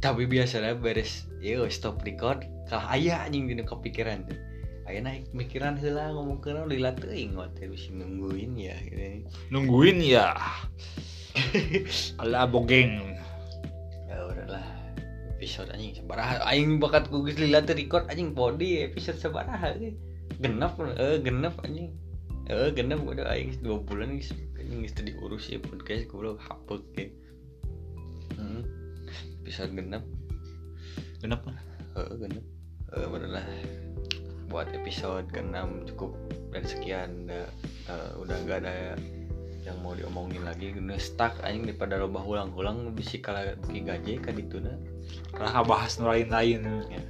tapi 0.00 0.24
biasanya 0.26 0.76
beres. 0.76 1.28
Yo 1.40 1.68
stop 1.68 2.00
record. 2.02 2.44
Kalah 2.66 2.96
ayah 2.96 3.24
anjing 3.28 3.46
dina 3.46 3.62
kepikiran 3.62 4.26
tuh 4.26 4.50
ayah 4.90 5.06
naik 5.06 5.30
mikiran 5.30 5.78
heula 5.78 6.10
ngomong 6.10 6.42
orang 6.42 6.66
lila 6.66 6.90
teuing 6.98 7.38
terus 7.54 7.86
nungguin 7.94 8.58
ya 8.58 8.74
gitu. 8.90 9.22
Nungguin 9.54 10.02
ya? 10.02 10.34
Ala 12.20 12.50
bogeng. 12.50 13.14
Ya 14.10 14.18
udahlah 14.26 14.66
episode 15.30 15.70
anjing 15.70 15.94
sabaraha 15.94 16.42
aing 16.50 16.82
bakat 16.82 17.06
ku 17.06 17.22
geus 17.22 17.38
lila 17.38 17.62
teu 17.62 17.78
record 17.78 18.10
anjing 18.10 18.34
podi 18.34 18.82
episode 18.82 19.22
sabaraha 19.22 19.78
ge. 19.78 19.94
Genep 20.42 20.74
eh 20.98 21.22
genep 21.22 21.54
anjing. 21.62 21.94
Eh 22.50 22.74
genep 22.74 22.98
udah 23.06 23.30
aing 23.30 23.62
dua 23.62 23.78
bulan 23.78 24.18
geus 24.18 24.34
anjing 24.58 24.82
geus 24.82 24.94
teu 24.98 25.06
diurus 25.06 25.46
ya 25.46 25.62
podcast 25.62 26.10
goblok 26.10 26.42
hapek 26.42 26.82
ge. 26.98 27.06
Hmm. 28.34 28.79
Episode 29.50 29.74
genep. 29.74 30.06
Kenapa 31.18 31.50
eh 31.98 32.06
genep. 32.22 32.46
Eh 32.94 33.02
udahlah 33.02 33.42
buat 34.46 34.70
episode 34.70 35.26
ke-6 35.34 35.90
cukup. 35.90 36.14
Dan 36.54 36.62
sekian 36.62 37.26
eh, 37.26 37.50
udah 38.14 38.46
gak 38.46 38.62
ada 38.62 38.94
yang 39.66 39.74
mau 39.82 39.98
diomongin 39.98 40.46
lagi. 40.46 40.70
Gini 40.70 40.94
stuck 41.02 41.34
anjing 41.42 41.66
daripada 41.66 41.98
loba 41.98 42.22
ulang-ulang 42.22 42.94
bisi 42.94 43.18
kala 43.18 43.58
beki 43.58 43.80
gaje 43.82 44.14
ka 44.22 44.30
dituna 44.30 44.70
karena 45.34 45.66
bahas 45.66 45.98
nu 45.98 46.06
lain-lain. 46.06 46.86
Ya 46.86 47.02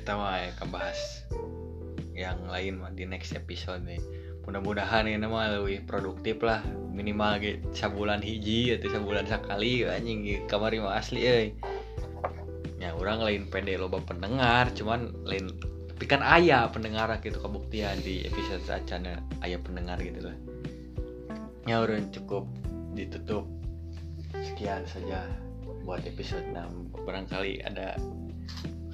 kita 0.00 0.16
mah 0.16 0.40
ya 0.40 0.64
bahas 0.72 0.96
yang 2.16 2.48
lain 2.48 2.80
mah 2.80 2.96
di 2.96 3.04
next 3.04 3.36
episode 3.36 3.84
nih. 3.84 4.00
Mudah-mudahan 4.48 5.04
ini 5.04 5.20
mah 5.28 5.52
lebih 5.60 5.84
produktif 5.84 6.40
lah. 6.40 6.64
Minimal 6.96 7.44
gitu 7.44 7.60
sabulan 7.76 8.24
hiji 8.24 8.72
atau 8.72 8.88
sabulan 8.88 9.28
sekali 9.28 9.84
anjing 9.84 10.48
kamari 10.48 10.80
mah 10.80 10.96
asli 10.96 11.20
ya 11.20 11.36
orang 13.04 13.20
lain 13.20 13.42
pede 13.52 13.76
loba 13.76 14.00
pendengar 14.00 14.72
cuman 14.72 15.12
lain 15.28 15.52
tapi 15.94 16.10
kan 16.10 16.26
ayah 16.26 16.66
pendengar 16.74 17.06
gitu 17.22 17.38
kebuktian 17.38 18.02
di 18.02 18.26
episode 18.26 18.66
sacana 18.66 19.22
ayah 19.46 19.62
pendengar 19.62 19.94
gitu 20.02 20.26
lah. 20.26 20.36
Ya 21.70 21.78
cukup 22.10 22.50
ditutup. 22.98 23.46
Sekian 24.34 24.82
saja 24.90 25.30
buat 25.86 26.02
episode 26.02 26.42
6 26.50 26.98
barangkali 27.06 27.62
ada 27.62 27.94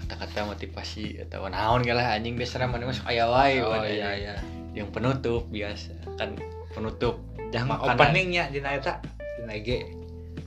kata-kata 0.05 0.53
motivasi 0.53 1.25
atau 1.25 1.49
naon 1.49 1.87
lah 1.89 2.21
anjing 2.21 2.37
biasa 2.37 2.69
mana 2.69 2.91
masuk 2.91 3.07
ayah 3.09 3.31
wae 3.31 3.63
oh 3.63 3.81
iya 3.87 4.11
iya. 4.19 4.35
yang 4.77 4.93
penutup 4.93 5.49
biasa 5.49 5.97
kan 6.21 6.37
penutup. 6.77 7.17
Jangan 7.49 7.81
openingnya 7.81 8.53
di 8.53 8.61
naeta 8.61 9.01
di 9.41 9.49
IG 9.49 9.69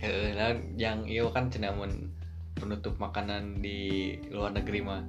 Heeh, 0.03 0.35
nah, 0.35 0.51
yang 0.75 1.07
iyo 1.07 1.31
kan 1.31 1.47
cenah 1.47 1.71
mun 1.71 2.12
penutup 2.57 2.95
makanan 3.01 3.59
di 3.59 4.13
luar 4.29 4.53
negeri 4.53 4.79
mah. 4.85 5.01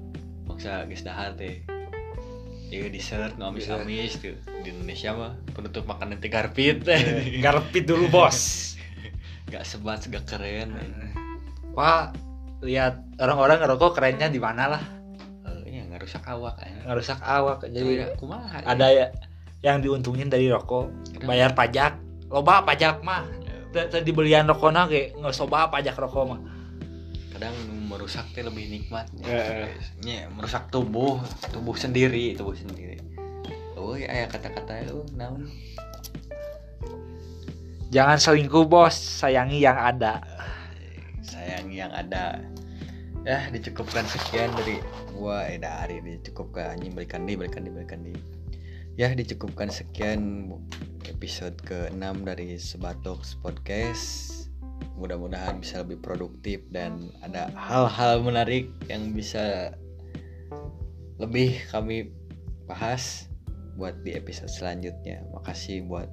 Maksa 0.45 0.85
geus 0.89 1.05
dahar 1.05 1.37
teh. 1.37 1.65
Iya 2.73 2.91
dessert 2.91 3.39
nu 3.39 3.47
amis-amis 3.49 4.19
tuh. 4.19 4.37
Di 4.65 4.69
Indonesia 4.73 5.15
mah 5.15 5.33
penutup 5.53 5.87
makanan 5.87 6.21
teh 6.21 6.29
garpit. 6.33 6.83
Teh 6.83 7.41
garpit 7.45 7.85
dulu 7.87 8.11
bos. 8.11 8.73
Gak 9.53 9.63
sebat 9.63 10.03
gak 10.09 10.25
keren. 10.27 10.75
Pak 11.77 12.17
lihat 12.65 13.05
orang-orang 13.21 13.61
ngerokok 13.61 14.01
kerennya 14.01 14.33
di 14.33 14.41
mana 14.41 14.73
lah? 14.73 14.83
Eh, 15.45 15.79
ya 15.79 15.83
ngerusak 15.85 16.25
awak 16.25 16.57
kan 16.57 16.73
ngerusak 16.89 17.21
awak 17.21 17.61
jadi 17.69 18.17
kumaha 18.17 18.65
ada 18.65 18.89
ya 18.89 19.07
yang 19.61 19.85
diuntungin 19.85 20.33
dari 20.33 20.49
rokok. 20.49 20.89
Bayar 21.25 21.53
pajak. 21.53 22.01
Loba 22.33 22.65
pajak 22.65 23.05
mah. 23.05 23.29
Ya, 23.77 23.85
tadi 23.89 24.11
belian 24.17 24.49
rokokna 24.49 24.89
ge 24.89 25.13
nggak 25.13 25.35
soba 25.37 25.69
pajak 25.69 25.95
rokok 25.97 26.25
mah 26.25 26.41
kadang 27.35 27.55
merusak 27.91 28.24
teh 28.30 28.47
lebih 28.47 28.70
nikmat 28.70 29.11
ya 30.07 30.30
merusak 30.30 30.70
tubuh 30.70 31.18
tubuh 31.51 31.74
sendiri 31.74 32.39
tubuh 32.39 32.55
sendiri. 32.55 33.03
Oh 33.74 33.99
ya 33.99 34.24
kata-kata 34.30 34.89
lu 34.89 35.05
naon? 35.12 35.51
Jangan 37.95 38.18
selingkuh 38.18 38.66
bos. 38.66 38.97
Sayangi 38.97 39.62
yang 39.62 39.78
ada. 39.78 40.18
Sayang 41.22 41.70
yang 41.70 41.93
ada. 41.95 42.43
Ya 43.22 43.47
dicukupkan 43.55 44.03
sekian 44.09 44.51
dari 44.59 44.82
gua. 45.14 45.47
Eh 45.47 45.62
dari 45.62 46.03
dicukupkan. 46.03 46.74
Anjing 46.74 46.91
balikan 46.97 47.22
di 47.22 47.39
balikan 47.39 47.62
di 47.62 47.70
balikan 47.70 48.01
di 48.03 48.14
ya 48.99 49.14
dicukupkan 49.14 49.70
sekian 49.70 50.51
episode 51.07 51.59
ke-6 51.66 52.03
dari 52.26 52.59
Sebatoks 52.59 53.39
Podcast 53.43 54.44
mudah-mudahan 54.95 55.59
bisa 55.59 55.83
lebih 55.83 55.99
produktif 56.01 56.63
dan 56.71 57.11
ada 57.21 57.51
hal-hal 57.59 58.23
menarik 58.23 58.71
yang 58.87 59.11
bisa 59.11 59.75
lebih 61.19 61.59
kami 61.71 62.15
bahas 62.67 63.31
buat 63.75 63.95
di 64.07 64.15
episode 64.15 64.51
selanjutnya. 64.51 65.23
Makasih 65.35 65.87
buat 65.87 66.11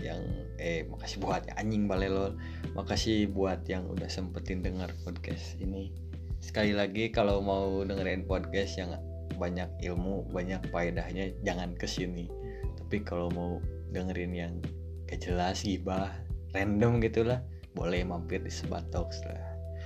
yang 0.00 0.22
eh 0.56 0.86
makasih 0.88 1.20
buat 1.20 1.44
anjing 1.60 1.84
balelol 1.84 2.32
makasih 2.72 3.28
buat 3.28 3.68
yang 3.68 3.84
udah 3.90 4.08
sempetin 4.08 4.62
dengar 4.64 4.90
podcast 5.06 5.58
ini. 5.60 5.92
Sekali 6.40 6.72
lagi 6.72 7.12
kalau 7.12 7.44
mau 7.44 7.84
dengerin 7.84 8.24
podcast 8.24 8.80
yang 8.80 8.96
banyak 9.40 9.68
ilmu 9.80 10.28
banyak 10.28 10.60
faedahnya 10.68 11.32
jangan 11.40 11.72
ke 11.72 11.88
sini 11.88 12.28
tapi 12.76 13.00
kalau 13.00 13.32
mau 13.32 13.56
dengerin 13.94 14.32
yang 14.36 14.54
gak 15.08 15.24
jelas 15.24 15.64
gibah 15.64 16.12
random 16.52 17.00
gitulah 17.00 17.40
boleh 17.74 18.02
mampir 18.02 18.42
di 18.42 18.50
Sebatoks 18.50 19.22
lah. 19.26 19.40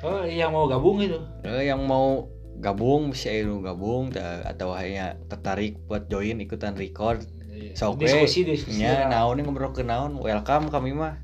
Oh 0.05 0.25
yang 0.25 0.53
mau 0.53 0.69
gabung 0.69 1.01
itu? 1.01 1.17
Eh, 1.49 1.69
yang 1.69 1.85
mau 1.85 2.29
gabung 2.61 3.11
bisa 3.11 3.35
lu 3.43 3.65
gabung 3.65 4.15
ta- 4.15 4.47
atau 4.47 4.77
hanya 4.77 5.19
tertarik 5.27 5.81
buat 5.91 6.07
join 6.07 6.39
ikutan 6.39 6.79
record 6.79 7.25
sok 7.75 7.99
we 7.99 8.07
diskusi 8.07 8.47
diskusi. 8.47 8.83
Nya 8.83 9.11
naon 9.11 9.39
nih 9.39 9.45
ngobrol 9.47 9.75
ke 9.75 9.83
naon 9.83 10.19
welcome 10.19 10.71
kami 10.71 10.95
mah. 10.95 11.19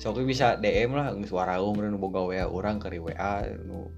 Sok 0.00 0.20
we 0.20 0.28
bisa 0.28 0.58
DM 0.58 0.92
lah 0.96 1.14
geus 1.14 1.32
warau 1.32 1.72
meureun 1.72 1.96
boga 1.96 2.24
WA 2.24 2.44
urang 2.48 2.82
ke 2.82 2.90
WA 2.98 3.46
nu 3.64 3.88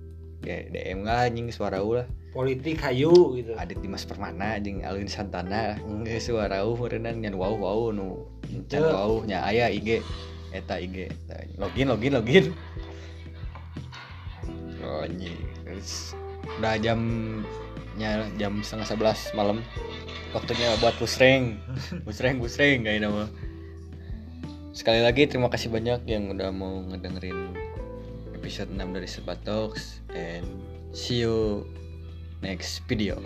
DM 0.44 1.02
nggak 1.06 1.32
anjing 1.32 1.48
suara 1.50 1.80
lah. 1.80 2.06
Politik 2.36 2.84
hayu 2.84 3.32
gitu. 3.40 3.56
Adit 3.56 3.80
Dimas 3.80 4.04
Permana 4.04 4.60
jeung 4.60 4.84
Alwin 4.84 5.08
Santana 5.08 5.80
geus 6.06 6.28
warau 6.28 6.76
meureunnan 6.76 7.24
nyan 7.24 7.34
wow 7.34 7.54
wow 7.56 7.90
nu 7.90 8.28
nyan 8.68 8.84
wow 8.84 9.12
nya 9.24 9.42
aya 9.42 9.72
IG 9.72 10.04
eta 10.58 10.80
IG 10.80 11.12
login 11.60 11.92
login 11.92 12.12
login. 12.16 12.46
Oh 14.80 15.02
anjing. 15.04 15.36
Udah 16.56 16.78
jamnya 16.78 18.28
jam 18.40 18.62
setengah 18.62 18.86
sebelas 18.86 19.20
malam. 19.36 19.60
Waktunya 20.32 20.76
buat 20.80 20.96
pusreng. 20.96 21.58
Pusreng 22.06 22.40
pusreng 22.40 22.86
kayak 22.86 23.04
nama 23.04 23.28
sekali 24.76 25.00
lagi 25.00 25.24
terima 25.24 25.48
kasih 25.48 25.72
banyak 25.72 26.04
yang 26.04 26.28
udah 26.36 26.52
mau 26.52 26.84
ngedengerin 26.92 27.56
episode 28.36 28.68
6 28.68 28.76
dari 28.92 29.08
Sebatox 29.08 30.04
and 30.12 30.44
see 30.92 31.24
you 31.24 31.64
next 32.44 32.84
video 32.84 33.16